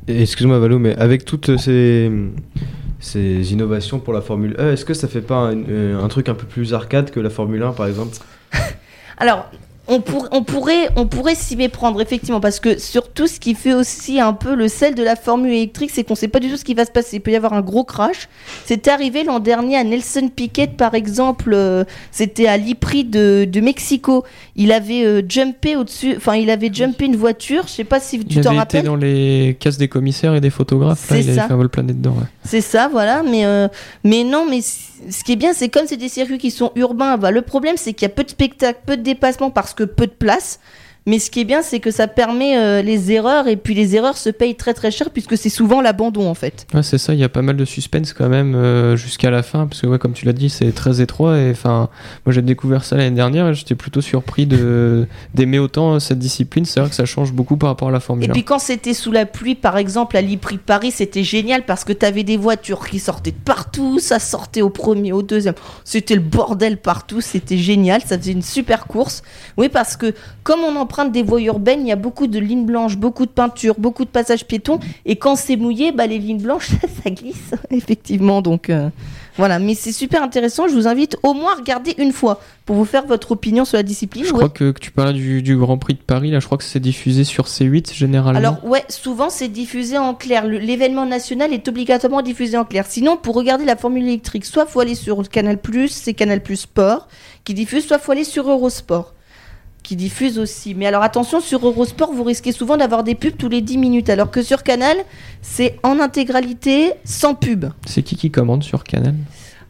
Et 0.08 0.22
Excuse-moi 0.22 0.60
Valou, 0.60 0.80
mais 0.80 0.96
avec 0.98 1.26
toutes 1.26 1.58
ces, 1.58 2.12
ces 3.00 3.54
innovations 3.54 4.00
pour 4.00 4.14
la 4.14 4.22
Formule 4.22 4.56
E, 4.60 4.74
est-ce 4.74 4.86
que 4.86 4.94
ça 4.94 5.08
fait 5.08 5.22
pas 5.22 5.36
un, 5.36 5.58
euh, 5.70 6.04
un 6.04 6.08
truc 6.08 6.30
un 6.30 6.34
peu 6.34 6.46
plus 6.46 6.74
arcade 6.74 7.12
que 7.12 7.20
la 7.20 7.30
Formule 7.30 7.64
1 7.64 7.72
par 7.72 7.88
exemple? 7.88 8.18
Alors, 9.18 9.50
on, 9.88 10.00
pour- 10.00 10.30
on 10.32 10.44
pourrait, 10.44 10.90
on 10.96 11.08
pourrait 11.08 11.36
s'y 11.36 11.56
méprendre, 11.58 12.02
effectivement, 12.02 12.40
parce 12.40 12.60
que 12.62 12.80
surtout, 12.80 13.28
ce 13.28 13.40
qui 13.40 13.54
fait 13.54 13.74
aussi 13.74 14.20
un 14.22 14.32
peu 14.34 14.56
le 14.56 14.68
sel 14.70 14.96
de 14.96 15.04
la 15.04 15.16
formule 15.18 15.52
électrique, 15.52 15.92
c'est 15.94 16.04
qu'on 16.06 16.16
sait 16.16 16.30
pas 16.30 16.40
du 16.40 16.50
tout 16.50 16.56
ce 16.58 16.64
qui 16.64 16.74
va 16.74 16.86
se 16.86 16.92
passer. 16.92 17.18
Il 17.18 17.20
peut 17.20 17.32
y 17.32 17.36
avoir 17.36 17.52
un 17.54 17.62
gros 17.62 17.84
crash. 17.84 18.30
C'est 18.66 18.88
arrivé 18.88 19.24
l'an 19.24 19.40
dernier 19.40 19.76
à 19.78 19.84
Nelson 19.84 20.30
Piquet, 20.34 20.68
par 20.68 20.94
exemple, 20.96 21.52
euh, 21.54 21.84
c'était 22.12 22.48
à 22.48 22.56
l'IPRI 22.58 23.04
de, 23.04 23.46
de 23.50 23.60
Mexico. 23.60 24.24
Il 24.56 24.72
avait 24.72 25.04
euh, 25.06 25.22
jumpé 25.28 25.76
au-dessus, 25.76 26.14
enfin, 26.16 26.36
il 26.36 26.50
avait 26.50 26.72
jumpé 26.74 27.06
une 27.06 27.18
voiture, 27.18 27.64
je 27.68 27.74
sais 27.74 27.84
pas 27.84 28.00
si 28.00 28.20
tu 28.20 28.38
il 28.38 28.42
t'en 28.42 28.52
avait 28.52 28.56
été 28.64 28.78
rappelles. 28.78 28.84
dans 28.86 28.96
les 28.96 29.58
cases 29.60 29.78
des 29.78 29.90
commissaires 29.90 30.34
et 30.36 30.42
des 30.42 30.50
photographes. 30.50 31.10
Là, 31.10 31.18
il 31.18 31.30
avait 31.30 31.36
ça. 31.40 31.48
fait 31.48 31.54
un 31.54 31.58
vol 31.58 31.70
plané 31.70 31.92
dedans. 31.94 32.12
ouais. 32.12 32.28
C'est 32.46 32.62
ça, 32.62 32.88
voilà. 32.92 33.22
Mais, 33.24 33.46
euh, 33.46 33.68
mais 34.06 34.24
non, 34.24 34.46
mais 34.50 34.62
ce 34.62 35.24
qui 35.26 35.34
est 35.34 35.36
bien, 35.36 35.52
c'est 35.54 35.68
comme 35.70 35.88
c'est 35.88 35.98
des 35.98 36.08
circuits 36.08 36.38
qui 36.38 36.52
sont 36.52 36.72
urbains. 36.76 37.18
Bah, 37.18 37.32
le 37.32 37.42
problème, 37.42 37.76
c'est 37.78 37.94
qu'il 37.94 38.04
y 38.08 38.12
a 38.12 38.14
peu 38.14 38.24
de 38.24 38.30
spectacles, 38.30 38.80
peu 38.86 38.96
de 38.96 39.02
dépassements 39.02 39.50
parce 39.50 39.73
que 39.74 39.84
peu 39.84 40.08
de 40.08 40.14
place. 40.14 40.60
Mais 41.06 41.20
ce 41.20 41.30
qui 41.30 41.42
est 41.42 41.46
bien, 41.46 41.62
c'est 41.62 41.82
que 41.82 41.92
ça 41.92 42.08
permet 42.08 42.58
euh, 42.58 42.82
les 42.82 43.12
erreurs 43.12 43.48
et 43.48 43.58
puis 43.58 43.74
les 43.74 43.96
erreurs 43.96 44.18
se 44.18 44.30
payent 44.30 44.56
très 44.56 44.74
très 44.74 44.90
cher 44.90 45.10
puisque 45.10 45.38
c'est 45.38 45.50
souvent 45.50 45.82
l'abandon 45.82 46.30
en 46.30 46.34
fait. 46.34 46.66
Ouais, 46.74 46.84
c'est 46.84 46.98
ça, 46.98 47.14
il 47.14 47.20
y 47.20 47.26
a 47.26 47.30
pas 47.30 47.42
mal 47.42 47.58
de 47.58 47.66
suspense 47.66 48.14
quand 48.14 48.30
même 48.30 48.56
euh, 48.56 48.96
jusqu'à 48.96 49.30
la 49.30 49.44
fin, 49.44 49.68
parce 49.68 49.82
que 49.82 49.88
ouais, 49.88 50.00
comme 50.00 50.14
tu 50.14 50.26
l'as 50.26 50.34
dit, 50.34 50.50
c'est 50.50 50.72
très 50.72 51.02
étroit. 51.02 51.38
Et 51.38 51.52
enfin, 51.52 51.90
moi 52.26 52.34
j'ai 52.34 52.42
découvert 52.42 52.86
ça 52.86 52.96
l'année 52.96 53.16
dernière 53.16 53.50
et 53.50 53.54
j'étais 53.54 53.76
plutôt 53.76 54.00
surpris 54.00 54.46
de 54.46 55.06
d'aimer 55.34 55.60
autant 55.60 55.96
euh, 55.96 56.00
cette 56.00 56.20
discipline. 56.20 56.64
C'est 56.64 56.80
vrai 56.80 56.90
que 56.90 56.96
ça 56.96 57.06
change 57.06 57.34
beaucoup 57.34 57.58
par 57.58 57.70
rapport 57.70 57.90
à 57.90 57.92
la 57.92 58.00
Formule 58.00 58.26
Et 58.26 58.30
1. 58.30 58.34
puis 58.34 58.46
quand 58.46 58.60
c'était 58.60 58.94
sous 58.94 59.12
la 59.12 59.26
pluie, 59.26 59.56
par 59.56 59.78
exemple, 59.78 60.16
à 60.16 60.22
l'Ipri 60.22 60.56
de 60.56 60.62
Paris, 60.62 60.92
c'était 60.92 61.24
génial 61.24 61.66
parce 61.66 61.84
que 61.84 61.92
t'avais 61.92 62.24
des 62.24 62.38
voitures 62.38 62.88
qui 62.88 63.00
sortaient 63.00 63.32
de 63.32 63.44
partout, 63.44 64.00
ça 64.00 64.20
sortait 64.20 64.62
au 64.62 64.70
premier, 64.70 65.12
au 65.12 65.22
deuxième. 65.22 65.56
C'était 65.84 66.16
le 66.16 66.22
bordel 66.22 66.78
partout, 66.78 67.20
c'était 67.20 67.58
génial, 67.58 68.02
ça 68.06 68.18
faisait 68.18 68.32
une 68.32 68.42
super 68.42 68.88
course. 68.88 69.22
Oui, 69.58 69.68
parce 69.68 69.98
que 69.98 70.14
comme 70.44 70.62
on 70.62 70.76
en 70.78 70.86
l'empreinte 70.94 71.12
des 71.12 71.24
voies 71.24 71.42
urbaines, 71.42 71.82
il 71.82 71.88
y 71.88 71.92
a 71.92 71.96
beaucoup 71.96 72.28
de 72.28 72.38
lignes 72.40 72.66
blanches, 72.66 72.98
beaucoup 72.98 73.26
de 73.26 73.32
peinture, 73.32 73.74
beaucoup 73.80 74.06
de 74.06 74.10
passages 74.10 74.46
piétons. 74.46 74.80
Et 75.08 75.16
quand 75.16 75.36
c'est 75.36 75.56
mouillé, 75.56 75.92
bah, 75.92 76.06
les 76.06 76.20
lignes 76.20 76.42
blanches, 76.42 76.70
ça 77.04 77.10
glisse, 77.10 77.52
effectivement. 77.72 78.44
Donc 78.44 78.70
euh, 78.70 78.90
voilà, 79.38 79.58
mais 79.58 79.74
c'est 79.74 79.92
super 79.92 80.22
intéressant. 80.22 80.68
Je 80.68 80.74
vous 80.76 80.88
invite 80.88 81.18
au 81.24 81.34
moins 81.34 81.54
à 81.54 81.56
regarder 81.56 81.96
une 81.98 82.12
fois 82.12 82.40
pour 82.68 82.76
vous 82.76 82.86
faire 82.86 83.08
votre 83.08 83.32
opinion 83.32 83.66
sur 83.66 83.78
la 83.78 83.82
discipline. 83.84 84.24
Je 84.24 84.30
Ouais. 84.34 84.38
crois 84.38 84.50
que, 84.50 84.70
que 84.72 84.80
tu 84.80 84.92
parlais 84.92 85.14
du, 85.14 85.42
du 85.42 85.58
Grand 85.58 85.80
Prix 85.80 85.96
de 85.96 86.00
Paris, 86.00 86.30
là, 86.30 86.40
je 86.40 86.46
crois 86.46 86.60
que 86.60 86.64
c'est 86.64 86.80
diffusé 86.80 87.24
sur 87.24 87.46
C8 87.46 87.92
généralement. 87.96 88.38
Alors 88.38 88.64
ouais, 88.64 88.84
souvent 88.90 89.32
c'est 89.32 89.48
diffusé 89.48 89.98
en 89.98 90.14
clair. 90.14 90.46
L'événement 90.46 91.08
national 91.08 91.54
est 91.54 91.68
obligatoirement 91.68 92.22
diffusé 92.22 92.56
en 92.56 92.66
clair. 92.66 92.86
Sinon, 92.88 93.18
pour 93.18 93.34
regarder 93.34 93.66
la 93.66 93.76
Formule 93.78 94.04
électrique, 94.04 94.46
soit 94.46 94.68
faut 94.68 94.80
aller 94.80 94.94
sur 94.96 95.28
Canal+, 95.28 95.58
c'est 95.90 96.14
Canal+ 96.14 96.42
Sport 96.56 97.08
qui 97.46 97.56
diffuse, 97.56 97.86
soit 97.88 97.98
faut 97.98 98.12
aller 98.12 98.24
sur 98.24 98.48
Eurosport 98.48 99.14
qui 99.84 99.96
diffuse 99.96 100.40
aussi. 100.40 100.74
Mais 100.74 100.88
alors 100.88 101.04
attention, 101.04 101.42
sur 101.42 101.66
Eurosport, 101.68 102.14
vous 102.14 102.24
risquez 102.24 102.52
souvent 102.52 102.78
d'avoir 102.78 103.04
des 103.04 103.16
pubs 103.16 103.38
tous 103.38 103.50
les 103.50 103.62
10 103.62 103.78
minutes, 103.78 104.10
alors 104.10 104.32
que 104.32 104.42
sur 104.42 104.64
Canal, 104.64 104.98
c'est 105.42 105.78
en 105.84 106.00
intégralité 106.00 106.94
sans 107.04 107.36
pub. 107.36 107.66
C'est 107.86 108.02
qui 108.02 108.16
qui 108.16 108.32
commande 108.32 108.64
sur 108.64 108.84
Canal? 108.84 109.16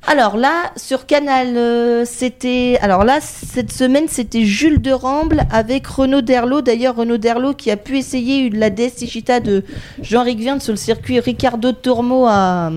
Alors 0.05 0.35
là, 0.35 0.71
sur 0.75 1.05
Canal, 1.05 1.55
euh, 1.55 2.03
c'était. 2.05 2.77
Alors 2.81 3.05
là, 3.05 3.19
cette 3.21 3.71
semaine, 3.71 4.05
c'était 4.09 4.43
Jules 4.43 4.81
de 4.81 4.91
Ramble 4.91 5.45
avec 5.49 5.87
Renaud 5.87 6.21
Derlot. 6.21 6.61
D'ailleurs, 6.61 6.97
Renaud 6.97 7.17
Derlot 7.17 7.53
qui 7.53 7.71
a 7.71 7.77
pu 7.77 7.97
essayer 7.97 8.49
la 8.49 8.69
DS 8.69 8.95
de 9.43 9.63
Jean-Ric 10.01 10.39
Vierne 10.39 10.59
sur 10.59 10.73
le 10.73 10.77
circuit 10.77 11.19
Ricardo 11.19 11.71
Tormo 11.71 12.25
à. 12.27 12.71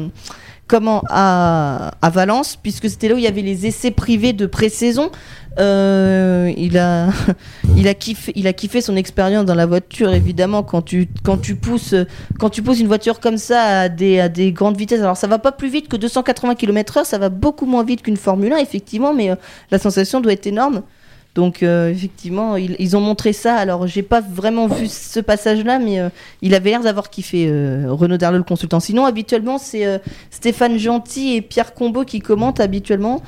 Comment 0.69 1.03
à, 1.09 1.93
à 2.03 2.11
Valence, 2.11 2.57
puisque 2.57 2.91
c'était 2.91 3.09
là 3.09 3.14
où 3.14 3.19
il 3.19 3.25
y 3.25 3.29
avait 3.29 3.43
les 3.43 3.67
essais 3.67 3.93
privés 3.93 4.33
de 4.33 4.47
pré-saison. 4.47 5.11
Euh, 5.59 6.53
il 6.57 6.77
a, 6.77 7.09
il 7.77 7.89
a 7.89 7.95
kiffé, 7.95 8.33
il 8.35 8.47
a 8.47 8.53
kiffé 8.53 8.81
son 8.81 8.97
expérience 8.97 9.45
dans 9.45 9.55
la 9.55 9.67
voiture. 9.67 10.12
Évidemment, 10.12 10.62
quand 10.62 10.83
tu, 10.83 11.09
quand 11.25 11.39
tu 11.39 11.57
pousses, 11.57 11.95
quand 12.39 12.51
tu 12.51 12.62
pousses 12.62 12.81
une 12.81 12.89
voiture 12.89 13.21
comme 13.21 13.39
ça 13.39 13.81
à 13.81 13.89
des, 13.89 14.21
à 14.21 14.29
des 14.29 14.53
grandes 14.53 14.77
vitesses, 14.77 15.01
alors 15.01 15.17
ça 15.17 15.27
va 15.27 15.39
pas 15.39 15.53
plus 15.53 15.69
vite 15.69 15.89
que 15.89 15.97
280 15.97 16.57
km/h, 16.57 17.05
ça 17.05 17.19
va 17.19 17.29
beaucoup 17.29 17.67
moins 17.67 17.85
vite 17.85 18.03
qu'une 18.03 18.17
Formule 18.17 18.53
1, 18.53 18.59
effectivement, 18.59 19.14
mais 19.14 19.31
euh, 19.31 19.37
la 19.71 19.79
sensation 19.79 20.21
doit 20.21 20.33
être 20.33 20.47
énorme. 20.47 20.83
Donc 21.37 21.62
euh, 21.62 21.91
effectivement, 21.91 22.57
ils, 22.57 22.97
ont 22.97 23.01
montré 23.01 23.34
ça. 23.34 23.57
Alors 23.57 23.87
j'ai 23.87 24.03
pas 24.03 24.22
vraiment 24.22 24.68
vu 24.68 24.87
ce 24.89 25.20
passage-là, 25.20 25.78
mais 25.78 26.01
euh, 26.01 26.09
il 26.41 26.55
avait 26.55 26.70
l'air 26.70 26.80
d'avoir 26.80 27.11
kiffé 27.11 27.47
euh, 27.47 27.84
Renaud 27.89 28.16
Darlot, 28.16 28.39
le 28.39 28.45
consultant. 28.45 28.80
Sinon, 28.80 29.05
habituellement, 29.05 29.59
c'est 29.59 30.01
Stéphane 30.30 30.78
Gentil 30.78 31.34
et 31.34 31.43
Pierre 31.43 31.74
Combeau 31.74 32.05
qui 32.05 32.20
commentent 32.20 32.59
habituellement. 32.59 33.22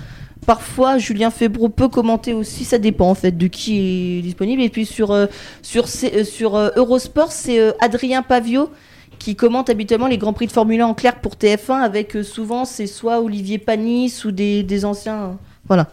Parfois, 0.46 0.96
Julien 0.96 1.30
Febro 1.30 1.68
peut 1.68 1.88
commenter 1.88 2.32
aussi, 2.32 2.64
ça 2.64 2.78
dépend 2.78 3.10
en 3.10 3.14
fait 3.14 3.36
de 3.36 3.46
qui 3.46 4.18
est 4.18 4.22
disponible. 4.22 4.62
Et 4.62 4.70
puis 4.70 4.86
sur, 4.86 5.14
sur, 5.62 6.56
Eurosport, 6.76 7.30
c'est 7.30 7.74
Adrien 7.80 8.22
Pavio 8.22 8.70
qui 9.18 9.36
commente 9.36 9.68
habituellement 9.68 10.06
les 10.06 10.16
Grands 10.16 10.32
Prix 10.32 10.46
de 10.46 10.52
Formule 10.52 10.80
1 10.80 10.86
en 10.86 10.94
clair 10.94 11.20
pour 11.20 11.34
TF1 11.34 11.80
avec 11.80 12.16
souvent 12.22 12.64
c'est 12.64 12.86
soit 12.86 13.20
Olivier 13.20 13.58
Panis 13.58 14.22
ou 14.24 14.30
des, 14.30 14.84
anciens. 14.84 15.16
euh, 15.16 15.32
voilà. 15.66 15.88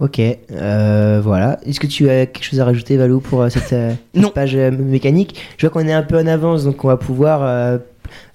Ok, 0.00 0.20
euh, 0.20 1.20
voilà. 1.22 1.60
Est-ce 1.64 1.78
que 1.78 1.86
tu 1.86 2.10
as 2.10 2.26
quelque 2.26 2.44
chose 2.44 2.60
à 2.60 2.64
rajouter, 2.64 2.96
Valou, 2.96 3.20
pour 3.20 3.42
euh, 3.42 3.48
cette, 3.48 3.72
euh, 3.72 3.92
cette 4.14 4.34
page 4.34 4.56
euh, 4.56 4.70
mécanique? 4.72 5.40
Je 5.56 5.66
vois 5.66 5.70
qu'on 5.72 5.86
est 5.88 5.92
un 5.92 6.02
peu 6.02 6.18
en 6.18 6.26
avance, 6.26 6.64
donc 6.64 6.84
on 6.84 6.88
va 6.88 6.96
pouvoir 6.96 7.78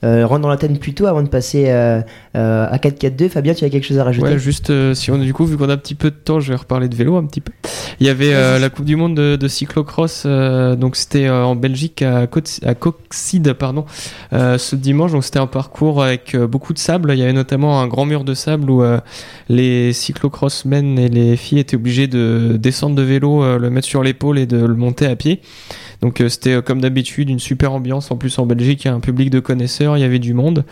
euh, 0.04 0.20
euh, 0.20 0.26
rendre 0.26 0.47
l'antenne 0.47 0.78
plus 0.78 0.93
tôt 0.93 1.06
avant 1.08 1.22
de 1.22 1.28
passer 1.28 1.66
euh, 1.70 2.02
euh, 2.36 2.68
à 2.70 2.78
4-4-2. 2.78 3.30
Fabien, 3.30 3.54
tu 3.54 3.66
as 3.66 3.70
quelque 3.70 3.86
chose 3.86 4.00
à 4.00 4.04
rajouter? 4.04 4.30
Ouais, 4.30 4.39
juste 4.39 4.70
euh, 4.70 4.93
si 4.93 5.12
on 5.12 5.18
du 5.18 5.34
coup 5.34 5.45
vu 5.45 5.58
qu'on 5.58 5.70
a 5.70 5.74
un 5.74 5.78
petit 5.78 5.95
peu 5.95 6.10
de 6.10 6.16
temps, 6.16 6.39
je 6.39 6.50
vais 6.52 6.56
reparler 6.58 6.88
de 6.88 6.95
vélo 6.95 7.18
un 7.18 7.26
petit 7.26 7.41
peu. 7.41 7.52
Il 8.00 8.08
y 8.08 8.10
avait 8.10 8.32
la 8.60 8.70
Coupe 8.70 8.86
du 8.86 8.95
Monde 8.95 9.16
de, 9.16 9.36
de 9.36 9.47
cyclocross, 9.50 10.26
donc 10.26 10.95
c'était 10.95 11.30
en 11.30 11.56
Belgique 11.56 12.02
à, 12.02 12.28
Côte- 12.28 12.62
à 12.66 12.74
Coxide, 12.74 13.52
pardon, 13.54 13.86
ce 14.32 14.76
dimanche. 14.76 15.12
Donc 15.12 15.26
c'était 15.26 15.39
un 15.39 15.47
parcours 15.47 16.02
avec 16.02 16.38
beaucoup 16.38 16.74
de 16.74 16.80
sable. 16.80 17.12
Il 17.14 17.20
y 17.20 17.24
avait 17.24 17.34
notamment 17.34 17.82
un 17.82 17.88
grand 17.88 18.06
mur 18.06 18.24
de 18.24 18.34
sable 18.34 18.70
où 18.70 18.82
les 19.50 19.91
cyclocrossmen 19.91 20.97
et 20.97 21.10
les 21.10 21.36
filles 21.36 21.60
étaient 21.60 21.76
obligés 21.76 22.08
de 22.08 22.56
descendre 22.58 22.95
de 22.95 23.02
vélo, 23.02 23.58
le 23.58 23.70
mettre 23.70 23.88
sur 23.88 24.02
l'épaule 24.02 24.39
et 24.39 24.45
de 24.45 24.58
le 24.66 24.76
monter 24.76 25.06
à 25.06 25.16
pied. 25.16 25.41
Donc 26.02 26.24
c'était 26.30 26.62
comme 26.62 26.80
d'habitude 26.80 27.30
une 27.30 27.39
super 27.39 27.74
ambiance. 27.74 28.12
En 28.12 28.16
plus 28.16 28.39
en 28.39 28.45
Belgique, 28.45 28.86
il 28.86 28.88
y 28.88 28.91
a 28.91 28.93
un 28.93 29.02
public 29.02 29.30
de 29.30 29.41
connaisseurs, 29.41 29.89
il 29.96 30.02
y 30.02 30.06
avait 30.06 30.20
du 30.20 30.34
monde. 30.34 30.66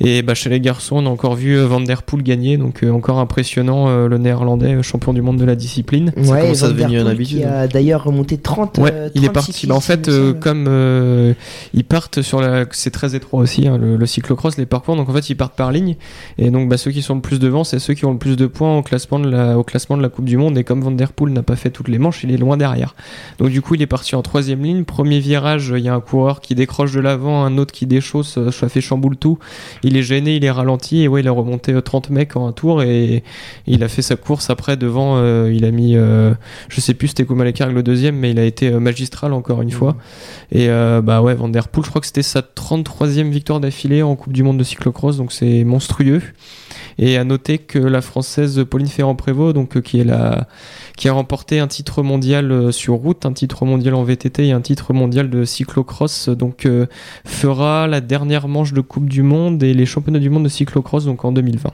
Et 0.00 0.22
bah, 0.22 0.34
chez 0.34 0.50
les 0.50 0.60
garçons, 0.60 0.96
on 0.96 1.06
a 1.06 1.10
encore 1.10 1.34
vu 1.34 1.56
euh, 1.56 1.66
Van 1.66 1.80
Der 1.80 2.02
Poel 2.02 2.22
gagner, 2.22 2.56
donc 2.56 2.82
euh, 2.82 2.90
encore 2.90 3.18
impressionnant 3.18 3.88
euh, 3.88 4.08
le 4.08 4.18
néerlandais, 4.18 4.82
champion 4.82 5.12
du 5.12 5.22
monde 5.22 5.38
de 5.38 5.44
la 5.44 5.54
discipline. 5.56 6.12
Ça 6.22 6.32
Ouais, 6.32 6.40
commence 6.42 6.62
à 6.62 6.68
devenir 6.68 7.00
une 7.00 7.04
Poel 7.04 7.14
habitude. 7.14 7.38
Qui 7.38 7.44
a 7.44 7.66
d'ailleurs 7.68 8.04
remonté 8.04 8.38
30 8.38 8.78
Ouais, 8.78 8.90
euh, 8.92 9.08
il 9.14 9.22
est 9.24 9.26
30 9.28 9.34
parti. 9.34 9.66
Bah, 9.66 9.74
en 9.74 9.80
fait, 9.80 10.06
il 10.06 10.12
euh, 10.12 10.32
comme 10.32 10.66
euh, 10.68 11.34
ils 11.74 11.84
partent 11.84 12.22
sur 12.22 12.40
la, 12.40 12.64
c'est 12.70 12.90
très 12.90 13.14
étroit 13.14 13.40
aussi 13.40 13.66
hein, 13.68 13.78
le, 13.78 13.96
le 13.96 14.06
cyclocross, 14.06 14.56
les 14.58 14.66
parcours. 14.66 14.96
Donc 14.96 15.08
en 15.08 15.12
fait, 15.12 15.30
ils 15.30 15.36
partent 15.36 15.56
par 15.56 15.72
ligne. 15.72 15.96
Et 16.38 16.50
donc 16.50 16.68
bah, 16.68 16.76
ceux 16.76 16.90
qui 16.90 17.02
sont 17.02 17.14
le 17.14 17.20
plus 17.20 17.38
devant, 17.38 17.64
c'est 17.64 17.78
ceux 17.78 17.94
qui 17.94 18.04
ont 18.04 18.12
le 18.12 18.18
plus 18.18 18.36
de 18.36 18.46
points 18.46 18.76
au 18.78 18.82
classement 18.82 19.18
de 19.18 19.28
la, 19.30 19.58
au 19.58 19.64
classement 19.64 19.96
de 19.96 20.02
la 20.02 20.08
Coupe 20.08 20.24
du 20.24 20.36
Monde. 20.36 20.56
Et 20.58 20.64
comme 20.64 20.80
Van 20.80 20.90
Der 20.90 21.12
Poel 21.12 21.32
n'a 21.32 21.42
pas 21.42 21.56
fait 21.56 21.70
toutes 21.70 21.88
les 21.88 21.98
manches, 21.98 22.22
il 22.24 22.32
est 22.32 22.36
loin 22.36 22.56
derrière. 22.56 22.94
Donc 23.38 23.50
du 23.50 23.62
coup, 23.62 23.74
il 23.74 23.82
est 23.82 23.86
parti 23.86 24.14
en 24.14 24.22
troisième 24.22 24.62
ligne. 24.62 24.84
Premier 24.84 25.20
virage, 25.20 25.72
il 25.76 25.84
y 25.84 25.88
a 25.88 25.94
un 25.94 26.00
coureur 26.00 26.40
qui 26.40 26.54
décroche 26.54 26.92
de 26.92 27.00
l'avant, 27.00 27.44
un 27.44 27.58
autre 27.58 27.72
qui 27.72 27.86
déchausse, 27.86 28.38
euh, 28.38 28.50
ça 28.62 28.68
fait 28.68 28.80
chamboule 28.80 29.16
tout. 29.16 29.38
Il 29.82 29.96
est 29.96 30.02
gêné, 30.02 30.36
il 30.36 30.44
est 30.44 30.50
ralenti. 30.50 31.02
Et 31.02 31.08
ouais, 31.08 31.20
il 31.20 31.28
a 31.28 31.32
remonté 31.32 31.72
euh, 31.72 31.80
30 31.80 32.10
mecs 32.10 32.36
en 32.36 32.46
un 32.46 32.52
tour 32.52 32.82
et 32.82 33.24
il 33.66 33.82
a 33.82 33.88
fait 33.88 34.02
sa 34.02 34.16
course 34.16 34.50
après 34.50 34.76
devant. 34.76 35.16
euh, 35.16 35.52
il 35.52 35.64
a 35.64 35.70
mis, 35.70 35.96
euh, 35.96 36.32
je 36.68 36.80
sais 36.80 36.94
plus 36.94 37.08
c'était 37.08 37.24
avec 37.28 37.60
le 37.60 37.82
deuxième, 37.82 38.16
mais 38.16 38.30
il 38.30 38.38
a 38.38 38.44
été 38.44 38.68
euh, 38.68 38.78
magistral 38.78 39.32
encore 39.32 39.62
une 39.62 39.70
fois. 39.70 39.96
Et 40.52 40.68
euh, 40.68 41.00
bah 41.02 41.22
ouais, 41.22 41.34
Van 41.34 41.48
Der 41.48 41.68
Poel, 41.68 41.84
je 41.84 41.90
crois 41.90 42.00
que 42.00 42.06
c'était 42.06 42.22
sa 42.22 42.40
33e 42.40 43.30
victoire 43.30 43.60
d'affilée 43.60 44.02
en 44.02 44.14
Coupe 44.14 44.32
du 44.32 44.42
Monde 44.42 44.58
de 44.58 44.64
cyclocross, 44.64 45.16
donc 45.16 45.32
c'est 45.32 45.64
monstrueux. 45.64 46.22
Et 46.98 47.16
à 47.16 47.24
noter 47.24 47.58
que 47.58 47.78
la 47.78 48.00
française 48.00 48.64
Pauline 48.68 48.88
Ferrand-Prévot, 48.88 49.52
donc 49.52 49.76
euh, 49.76 49.80
qui 49.80 50.00
est 50.00 50.04
la, 50.04 50.48
qui 50.96 51.08
a 51.08 51.12
remporté 51.12 51.58
un 51.58 51.66
titre 51.66 52.02
mondial 52.02 52.52
euh, 52.52 52.72
sur 52.72 52.94
route, 52.94 53.26
un 53.26 53.32
titre 53.32 53.64
mondial 53.64 53.94
en 53.94 54.02
VTT 54.02 54.48
et 54.48 54.52
un 54.52 54.60
titre 54.60 54.92
mondial 54.92 55.30
de 55.30 55.44
cyclocross, 55.44 56.28
donc 56.28 56.66
euh, 56.66 56.86
fera 57.24 57.86
la 57.86 58.00
dernière 58.00 58.48
manche 58.48 58.72
de 58.72 58.80
Coupe 58.80 59.08
du 59.08 59.22
Monde 59.22 59.62
et 59.62 59.74
les 59.74 59.86
championnats 59.86 60.18
du 60.18 60.30
monde 60.30 60.44
de 60.44 60.48
cyclocross 60.48 61.04
donc 61.04 61.24
en 61.24 61.32
2020. 61.32 61.70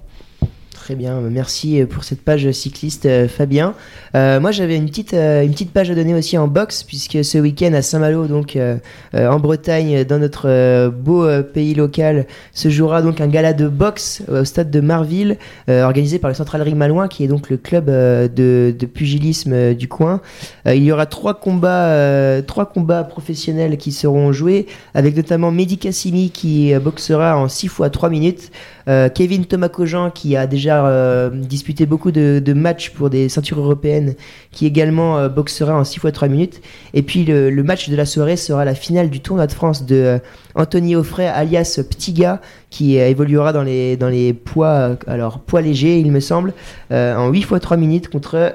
Très 0.89 0.95
bien, 0.95 1.21
merci 1.21 1.85
pour 1.85 2.03
cette 2.03 2.23
page 2.23 2.51
cycliste, 2.51 3.05
euh, 3.05 3.29
Fabien. 3.29 3.75
Euh, 4.15 4.41
moi, 4.41 4.53
j'avais 4.53 4.75
une 4.75 4.87
petite, 4.87 5.13
euh, 5.13 5.43
une 5.43 5.53
petite 5.53 5.71
page 5.71 5.91
à 5.91 5.95
donner 5.95 6.15
aussi 6.15 6.39
en 6.39 6.49
boxe, 6.49 6.83
puisque 6.83 7.23
ce 7.23 7.37
week-end 7.37 7.75
à 7.75 7.83
Saint-Malo, 7.83 8.27
donc 8.27 8.57
euh, 8.57 8.79
euh, 9.15 9.29
en 9.29 9.39
Bretagne, 9.39 10.05
dans 10.05 10.19
notre 10.19 10.49
euh, 10.49 10.89
beau 10.89 11.27
euh, 11.27 11.43
pays 11.43 11.75
local, 11.75 12.27
se 12.55 12.71
jouera 12.71 13.03
donc 13.03 13.21
un 13.21 13.27
gala 13.27 13.53
de 13.53 13.69
boxe 13.69 14.23
euh, 14.31 14.41
au 14.41 14.45
stade 14.47 14.71
de 14.71 14.81
Marville, 14.81 15.37
euh, 15.69 15.85
organisé 15.85 16.19
par 16.19 16.31
le 16.31 16.35
Central 16.35 16.63
Ring 16.63 16.77
Malouin, 16.77 17.07
qui 17.07 17.23
est 17.23 17.29
donc 17.29 17.51
le 17.51 17.59
club 17.59 17.91
euh, 17.91 18.27
de, 18.27 18.75
de 18.75 18.87
pugilisme 18.87 19.53
euh, 19.53 19.75
du 19.75 19.89
coin. 19.89 20.23
Euh, 20.67 20.75
il 20.75 20.85
y 20.85 20.91
aura 20.91 21.05
trois 21.05 21.35
combats, 21.35 21.89
euh, 21.89 22.41
trois 22.41 22.65
combats 22.65 23.05
professionnels 23.05 23.77
qui 23.77 23.93
seront 23.93 24.33
joués, 24.33 24.67
avec 24.95 25.15
notamment 25.15 25.51
Mehdi 25.51 25.77
Kassimi 25.77 26.31
qui 26.31 26.73
euh, 26.73 26.81
boxera 26.81 27.37
en 27.37 27.47
6 27.47 27.69
fois 27.69 27.91
3 27.91 28.09
minutes. 28.09 28.51
Euh, 28.89 29.09
Kevin 29.09 29.45
Thomas-Cogent 29.45 30.11
qui 30.11 30.37
a 30.37 30.47
déjà 30.47 30.87
euh, 30.87 31.31
disputé 31.31 31.85
beaucoup 31.85 32.11
de, 32.11 32.41
de 32.43 32.53
matchs 32.55 32.91
pour 32.91 33.11
des 33.11 33.29
ceintures 33.29 33.59
européennes 33.59 34.15
qui 34.51 34.67
également 34.67 35.19
euh, 35.19 35.29
boxera 35.29 35.75
en 35.75 35.85
6 35.85 36.01
fois 36.01 36.13
3 36.13 36.29
minutes. 36.29 36.63
Et 36.95 37.03
puis 37.03 37.25
le, 37.25 37.51
le 37.51 37.63
match 37.63 37.91
de 37.91 37.97
la 37.97 38.07
soirée 38.07 38.37
sera 38.37 38.65
la 38.65 38.75
finale 38.75 39.11
du 39.11 39.21
tournoi 39.21 39.47
de 39.47 39.53
France 39.53 39.85
de 39.85 39.97
euh, 39.97 40.19
Anthony 40.55 40.97
Offray 40.97 41.27
alias 41.27 41.81
Petit 41.89 42.13
Gars 42.13 42.41
qui 42.71 42.99
euh, 42.99 43.09
évoluera 43.09 43.53
dans 43.53 43.63
les, 43.63 43.97
dans 43.97 44.09
les 44.09 44.33
poids 44.33 44.69
euh, 44.69 44.97
alors 45.07 45.41
poids 45.41 45.61
légers 45.61 45.99
il 45.99 46.11
me 46.11 46.21
semble 46.21 46.55
en 46.91 47.29
8 47.29 47.43
fois 47.43 47.61
3 47.61 47.77
minutes 47.77 48.09
contre 48.09 48.55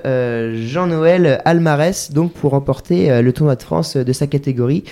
Jean-Noël 0.55 1.41
Almarès 1.45 2.11
donc 2.11 2.33
pour 2.33 2.51
remporter 2.51 3.21
le 3.21 3.33
tournoi 3.33 3.55
de 3.55 3.63
France 3.63 3.95
de 3.97 4.13
sa 4.13 4.27
catégorie. 4.27 4.83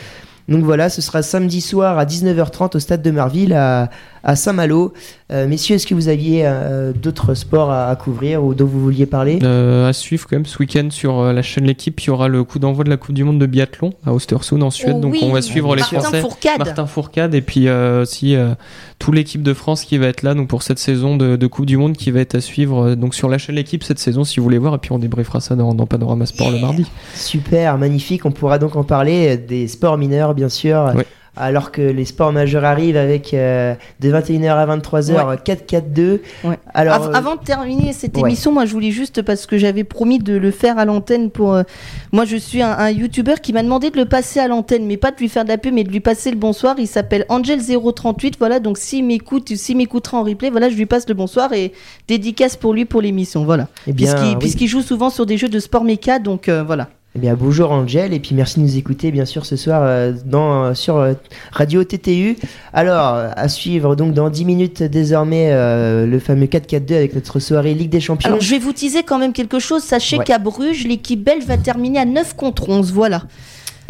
Donc 0.47 0.63
voilà, 0.63 0.89
ce 0.89 1.01
sera 1.01 1.21
samedi 1.21 1.61
soir 1.61 1.97
à 1.97 2.05
19h30 2.05 2.75
au 2.75 2.79
stade 2.79 3.01
de 3.01 3.11
Marville 3.11 3.53
à, 3.53 3.89
à 4.23 4.35
Saint-Malo. 4.35 4.93
Euh, 5.31 5.47
messieurs, 5.47 5.75
est-ce 5.75 5.87
que 5.87 5.95
vous 5.95 6.07
aviez 6.09 6.41
euh, 6.45 6.91
d'autres 6.93 7.33
sports 7.33 7.71
à, 7.71 7.87
à 7.87 7.95
couvrir 7.95 8.43
ou 8.43 8.53
dont 8.53 8.65
vous 8.65 8.81
vouliez 8.81 9.05
parler? 9.05 9.39
Euh, 9.43 9.87
à 9.87 9.93
suivre 9.93 10.27
quand 10.29 10.35
même 10.35 10.45
ce 10.45 10.57
week-end 10.59 10.87
sur 10.91 11.19
euh, 11.19 11.33
la 11.33 11.41
chaîne 11.41 11.65
L'équipe, 11.65 11.99
il 12.01 12.07
y 12.07 12.09
aura 12.09 12.27
le 12.27 12.43
coup 12.43 12.59
d'envoi 12.59 12.83
de 12.83 12.89
la 12.89 12.97
Coupe 12.97 13.15
du 13.15 13.23
Monde 13.23 13.39
de 13.39 13.45
biathlon 13.45 13.93
à 14.05 14.13
Ostersund 14.13 14.61
en 14.63 14.69
Suède. 14.71 14.95
Oh 14.97 15.01
donc 15.01 15.13
oui, 15.13 15.19
on 15.23 15.31
va 15.31 15.41
suivre 15.41 15.73
les 15.75 15.81
Martin 15.81 15.99
Français. 15.99 16.21
Fourcade. 16.21 16.57
Martin 16.59 16.85
Fourcade 16.85 17.33
et 17.35 17.41
puis 17.41 17.67
euh, 17.67 18.01
aussi 18.01 18.35
euh, 18.35 18.53
toute 18.99 19.15
l'équipe 19.15 19.41
de 19.43 19.53
France 19.53 19.85
qui 19.85 19.97
va 19.97 20.07
être 20.07 20.21
là 20.23 20.33
donc 20.33 20.47
pour 20.49 20.63
cette 20.63 20.79
saison 20.79 21.15
de, 21.15 21.35
de 21.37 21.47
Coupe 21.47 21.65
du 21.65 21.77
Monde 21.77 21.93
qui 21.95 22.11
va 22.11 22.19
être 22.19 22.35
à 22.35 22.41
suivre 22.41 22.89
euh, 22.89 22.95
donc 22.95 23.15
sur 23.15 23.29
la 23.29 23.37
chaîne 23.37 23.55
l'équipe 23.55 23.83
cette 23.83 23.99
saison 23.99 24.23
si 24.23 24.39
vous 24.39 24.43
voulez 24.43 24.57
voir 24.57 24.75
et 24.75 24.77
puis 24.79 24.91
on 24.91 24.99
débriefera 24.99 25.39
ça 25.39 25.55
dans, 25.55 25.73
dans 25.73 25.85
Panorama 25.87 26.25
Sport 26.25 26.51
le 26.51 26.59
mardi. 26.59 26.85
Super, 27.15 27.77
magnifique. 27.77 28.25
On 28.25 28.31
pourra 28.31 28.59
donc 28.59 28.75
en 28.75 28.83
parler 28.83 29.37
des 29.37 29.67
sports 29.67 29.97
mineurs, 29.97 30.33
bien 30.33 30.49
sûr, 30.49 30.91
Ouais. 30.95 31.05
Alors 31.37 31.71
que 31.71 31.81
les 31.81 32.05
sports 32.05 32.31
majeurs 32.33 32.65
arrivent 32.65 32.97
avec 32.97 33.33
euh, 33.33 33.73
de 34.01 34.11
21h 34.11 34.49
à 34.51 34.77
23h 34.77 35.41
4-4-2. 35.43 36.19
Ouais. 36.43 36.59
Alors, 36.73 36.95
Av- 36.95 37.15
avant 37.15 37.35
de 37.35 37.41
terminer 37.41 37.93
cette 37.93 38.15
ouais. 38.17 38.21
émission, 38.21 38.51
moi 38.51 38.65
je 38.65 38.73
voulais 38.73 38.91
juste 38.91 39.21
parce 39.21 39.45
que 39.45 39.57
j'avais 39.57 39.83
promis 39.85 40.19
de 40.19 40.33
le 40.35 40.51
faire 40.51 40.77
à 40.77 40.85
l'antenne 40.85 41.29
pour. 41.31 41.53
euh, 41.53 41.63
moi 42.11 42.25
je 42.25 42.35
suis 42.35 42.61
un, 42.61 42.71
un 42.71 42.89
youtubeur 42.91 43.39
qui 43.41 43.53
m'a 43.53 43.63
demandé 43.63 43.89
de 43.91 43.97
le 43.97 44.05
passer 44.05 44.39
à 44.39 44.47
l'antenne, 44.47 44.85
mais 44.85 44.97
pas 44.97 45.11
de 45.11 45.17
lui 45.17 45.29
faire 45.29 45.43
de 45.43 45.49
la 45.49 45.57
pub, 45.57 45.73
mais 45.73 45.83
de 45.85 45.89
lui 45.89 46.01
passer 46.01 46.31
le 46.31 46.37
bonsoir. 46.37 46.75
Il 46.77 46.87
s'appelle 46.87 47.25
Angel038. 47.29 48.33
Voilà, 48.39 48.59
donc 48.59 48.77
s'il 48.77 49.05
m'écoute, 49.05 49.55
s'il 49.55 49.77
m'écoutera 49.77 50.17
en 50.17 50.23
replay, 50.23 50.49
voilà, 50.49 50.69
je 50.69 50.75
lui 50.75 50.85
passe 50.85 51.07
le 51.07 51.13
bonsoir 51.13 51.53
et 51.53 51.71
dédicace 52.07 52.55
pour 52.57 52.73
lui 52.73 52.85
pour 52.85 53.01
l'émission. 53.01 53.45
Voilà. 53.45 53.67
eh 53.87 53.93
bien, 53.93 54.11
Puisqu'il 54.13 54.29
oui. 54.33 54.39
puisqu'il 54.39 54.67
joue 54.67 54.81
souvent 54.81 55.09
sur 55.09 55.25
des 55.25 55.37
jeux 55.37 55.49
de 55.49 55.59
sport 55.59 55.83
méca, 55.83 56.19
donc 56.19 56.49
euh, 56.49 56.63
voilà. 56.63 56.89
Eh 57.13 57.19
bien, 57.19 57.35
bonjour 57.35 57.71
Angel, 57.71 58.13
et 58.13 58.21
puis 58.21 58.33
merci 58.33 58.57
de 58.59 58.63
nous 58.63 58.77
écouter 58.77 59.11
bien 59.11 59.25
sûr 59.25 59.45
ce 59.45 59.57
soir 59.57 59.81
euh, 59.83 60.13
dans, 60.25 60.63
euh, 60.63 60.73
sur 60.73 60.95
euh, 60.95 61.11
Radio 61.51 61.83
TTU. 61.83 62.37
Alors, 62.71 63.15
à 63.35 63.49
suivre 63.49 63.97
donc 63.97 64.13
dans 64.13 64.29
10 64.29 64.45
minutes 64.45 64.81
désormais 64.83 65.51
le 65.51 66.19
fameux 66.19 66.45
4-4-2 66.45 66.95
avec 66.95 67.13
notre 67.13 67.39
soirée 67.39 67.73
Ligue 67.73 67.89
des 67.89 67.99
Champions. 67.99 68.29
Alors 68.29 68.39
je 68.41 68.51
vais 68.51 68.59
vous 68.59 68.71
teaser 68.71 69.03
quand 69.03 69.17
même 69.19 69.33
quelque 69.33 69.59
chose. 69.59 69.83
Sachez 69.83 70.19
Ouais. 70.19 70.23
qu'à 70.23 70.39
Bruges, 70.39 70.85
l'équipe 70.85 71.21
belge 71.21 71.43
va 71.45 71.57
terminer 71.57 71.99
à 71.99 72.05
9 72.05 72.35
contre 72.37 72.69
11. 72.69 72.93
Voilà. 72.93 73.23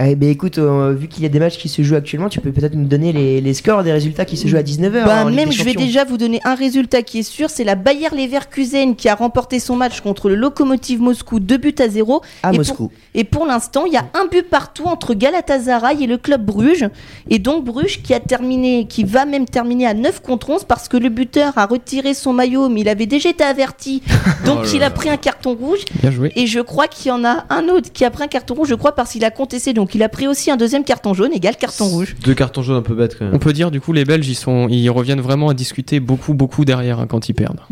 Eh 0.08 0.16
bien, 0.16 0.30
écoute, 0.30 0.58
euh, 0.58 0.94
vu 0.94 1.08
qu'il 1.08 1.24
y 1.24 1.26
a 1.26 1.30
des 1.30 1.40
matchs 1.40 1.58
qui 1.58 1.70
se 1.70 1.82
jouent 1.84 1.96
actuellement, 1.96 2.30
tu 2.30 2.40
peux 2.40 2.52
peut-être 2.52 2.76
nous 2.76 2.86
donner 2.88 3.12
les, 3.14 3.42
les 3.42 3.54
scores 3.54 3.84
des 3.84 3.92
résultats 3.92 4.26
qui 4.26 4.38
se 4.38 4.48
jouent 4.48 4.58
à 4.58 4.64
19h. 4.64 5.06
Bah, 5.06 5.26
même, 5.26 5.52
je 5.52 5.64
vais 5.64 5.74
déjà 5.74 6.04
vous 6.06 6.18
donner 6.18 6.40
un 6.44 6.56
résultat 6.56 7.02
qui 7.04 7.20
est 7.20 7.24
sûr. 7.24 7.50
C'est 7.50 7.64
la 7.64 7.76
Bayer 7.76 8.08
Leverkusen 8.12 8.96
qui 8.96 9.10
a 9.10 9.16
remporté 9.16 9.60
son 9.60 9.76
match 9.76 10.02
contre 10.02 10.30
le 10.30 10.36
Lokomotiv 10.36 11.02
Moscou 11.02 11.40
2 11.40 11.58
buts 11.58 11.76
à 11.80 11.88
0. 11.90 12.22
à 12.44 12.50
et 12.50 12.52
pour- 12.52 12.58
Moscou. 12.58 12.92
Et 13.14 13.24
pour 13.24 13.46
l'instant, 13.46 13.86
il 13.86 13.94
y 13.94 13.98
a 13.98 14.06
un 14.14 14.26
but 14.28 14.50
partout 14.50 14.86
entre 14.86 15.14
Galatasaray 15.14 16.04
et 16.04 16.08
le 16.08 16.18
club 16.18 16.46
Bruges. 16.46 16.88
Et 17.30 17.40
donc 17.40 17.66
Bruges 17.66 18.02
qui 18.02 18.14
a 18.14 18.20
terminé, 18.20 18.86
qui 18.88 19.04
va 19.04 19.26
même 19.26 19.46
terminer 19.46 19.88
à 19.88 19.94
9 19.94 20.22
contre 20.22 20.50
11 20.50 20.64
parce 20.64 20.88
que 20.88 20.98
le 20.98 21.10
buteur 21.10 21.54
a 21.58 21.66
retiré 21.66 22.14
son 22.14 22.34
maillot, 22.34 22.70
mais 22.70 22.82
il 22.82 22.90
avait 22.90 23.06
déjà 23.06 23.30
été 23.30 23.44
averti. 23.44 24.02
Donc 24.46 24.60
Oh 24.64 24.68
il 24.74 24.84
a 24.84 24.90
pris 24.90 25.10
un 25.10 25.18
carton 25.18 25.54
rouge. 25.54 25.80
Bien 26.02 26.12
joué. 26.12 26.32
Et 26.36 26.48
je 26.48 26.60
crois 26.60 26.88
qu'il 26.88 27.10
y 27.10 27.12
en 27.12 27.24
a 27.26 27.46
un 27.50 27.68
autre 27.70 27.92
qui 27.92 28.06
a 28.06 28.10
pris 28.10 28.24
un 28.24 28.28
carton 28.28 28.54
rouge, 28.54 28.70
je 28.70 28.76
crois, 28.76 28.94
parce 28.96 29.12
qu'il 29.12 29.24
a 29.26 29.32
contesté. 29.32 29.74
Donc 29.74 29.91
il 29.96 30.04
a 30.04 30.10
pris 30.10 30.28
aussi 30.28 30.52
un 30.52 30.58
deuxième 30.58 30.84
carton 30.84 31.14
jaune, 31.14 31.32
égal 31.34 31.56
carton 31.58 31.86
rouge. 31.86 32.16
Deux 32.24 32.34
cartons 32.34 32.62
jaunes 32.62 32.78
un 32.78 32.82
peu 32.82 32.96
bêtes 32.96 33.18
quand 33.18 33.26
même. 33.26 33.34
On 33.34 33.40
peut 33.40 33.54
dire 33.54 33.72
du 33.72 33.82
coup 33.82 33.94
les 33.94 34.06
Belges 34.06 34.28
ils 34.28 34.36
sont 34.36 34.68
ils 34.70 34.90
reviennent 34.90 35.22
vraiment 35.22 35.50
à 35.50 35.54
discuter 35.54 36.00
beaucoup 36.00 36.34
beaucoup 36.34 36.66
derrière 36.66 37.00
hein, 37.00 37.08
quand 37.08 37.30
ils 37.30 37.34
perdent. 37.34 37.62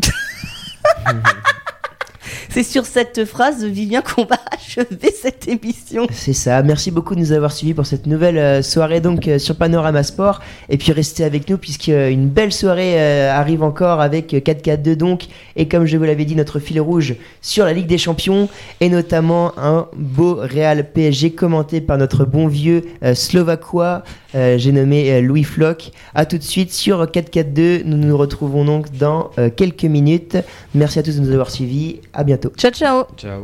C'est 2.52 2.64
sur 2.64 2.84
cette 2.84 3.24
phrase, 3.26 3.64
Vivien, 3.64 4.02
qu'on 4.02 4.24
va 4.24 4.36
achever 4.50 5.12
cette 5.14 5.46
émission. 5.46 6.08
C'est 6.10 6.32
ça. 6.32 6.60
Merci 6.64 6.90
beaucoup 6.90 7.14
de 7.14 7.20
nous 7.20 7.30
avoir 7.30 7.52
suivis 7.52 7.74
pour 7.74 7.86
cette 7.86 8.06
nouvelle 8.06 8.38
euh, 8.38 8.60
soirée 8.60 9.00
donc 9.00 9.28
euh, 9.28 9.38
sur 9.38 9.54
Panorama 9.54 10.02
Sport. 10.02 10.40
Et 10.68 10.76
puis 10.76 10.90
restez 10.90 11.22
avec 11.22 11.48
nous 11.48 11.58
puisqu'une 11.58 12.28
belle 12.28 12.52
soirée 12.52 13.00
euh, 13.00 13.32
arrive 13.32 13.62
encore 13.62 14.00
avec 14.00 14.34
euh, 14.34 14.40
4-4-2 14.40 14.96
donc. 14.96 15.26
Et 15.54 15.68
comme 15.68 15.86
je 15.86 15.96
vous 15.96 16.02
l'avais 16.02 16.24
dit, 16.24 16.34
notre 16.34 16.58
fil 16.58 16.80
rouge 16.80 17.14
sur 17.40 17.64
la 17.64 17.72
Ligue 17.72 17.86
des 17.86 17.98
Champions 17.98 18.48
et 18.80 18.88
notamment 18.88 19.56
un 19.56 19.86
beau 19.96 20.34
Real 20.34 20.90
PSG 20.90 21.30
commenté 21.30 21.80
par 21.80 21.98
notre 21.98 22.24
bon 22.24 22.48
vieux 22.48 22.82
Slovaquois. 23.14 24.02
Euh, 24.34 24.58
J'ai 24.58 24.72
nommé 24.72 25.12
euh, 25.12 25.20
Louis 25.20 25.44
Floch. 25.44 25.90
À 26.14 26.26
tout 26.26 26.38
de 26.38 26.42
suite 26.42 26.72
sur 26.72 27.04
4-4-2. 27.04 27.84
Nous 27.84 27.96
nous 27.96 28.16
retrouvons 28.16 28.64
donc 28.64 28.92
dans 28.96 29.30
euh, 29.38 29.50
quelques 29.54 29.84
minutes. 29.84 30.36
Merci 30.74 30.98
à 30.98 31.02
tous 31.02 31.16
de 31.16 31.20
nous 31.20 31.32
avoir 31.32 31.50
suivis. 31.50 32.00
À 32.12 32.24
bientôt. 32.24 32.52
Ciao, 32.56 32.70
ciao 32.70 33.04
Ciao. 33.16 33.38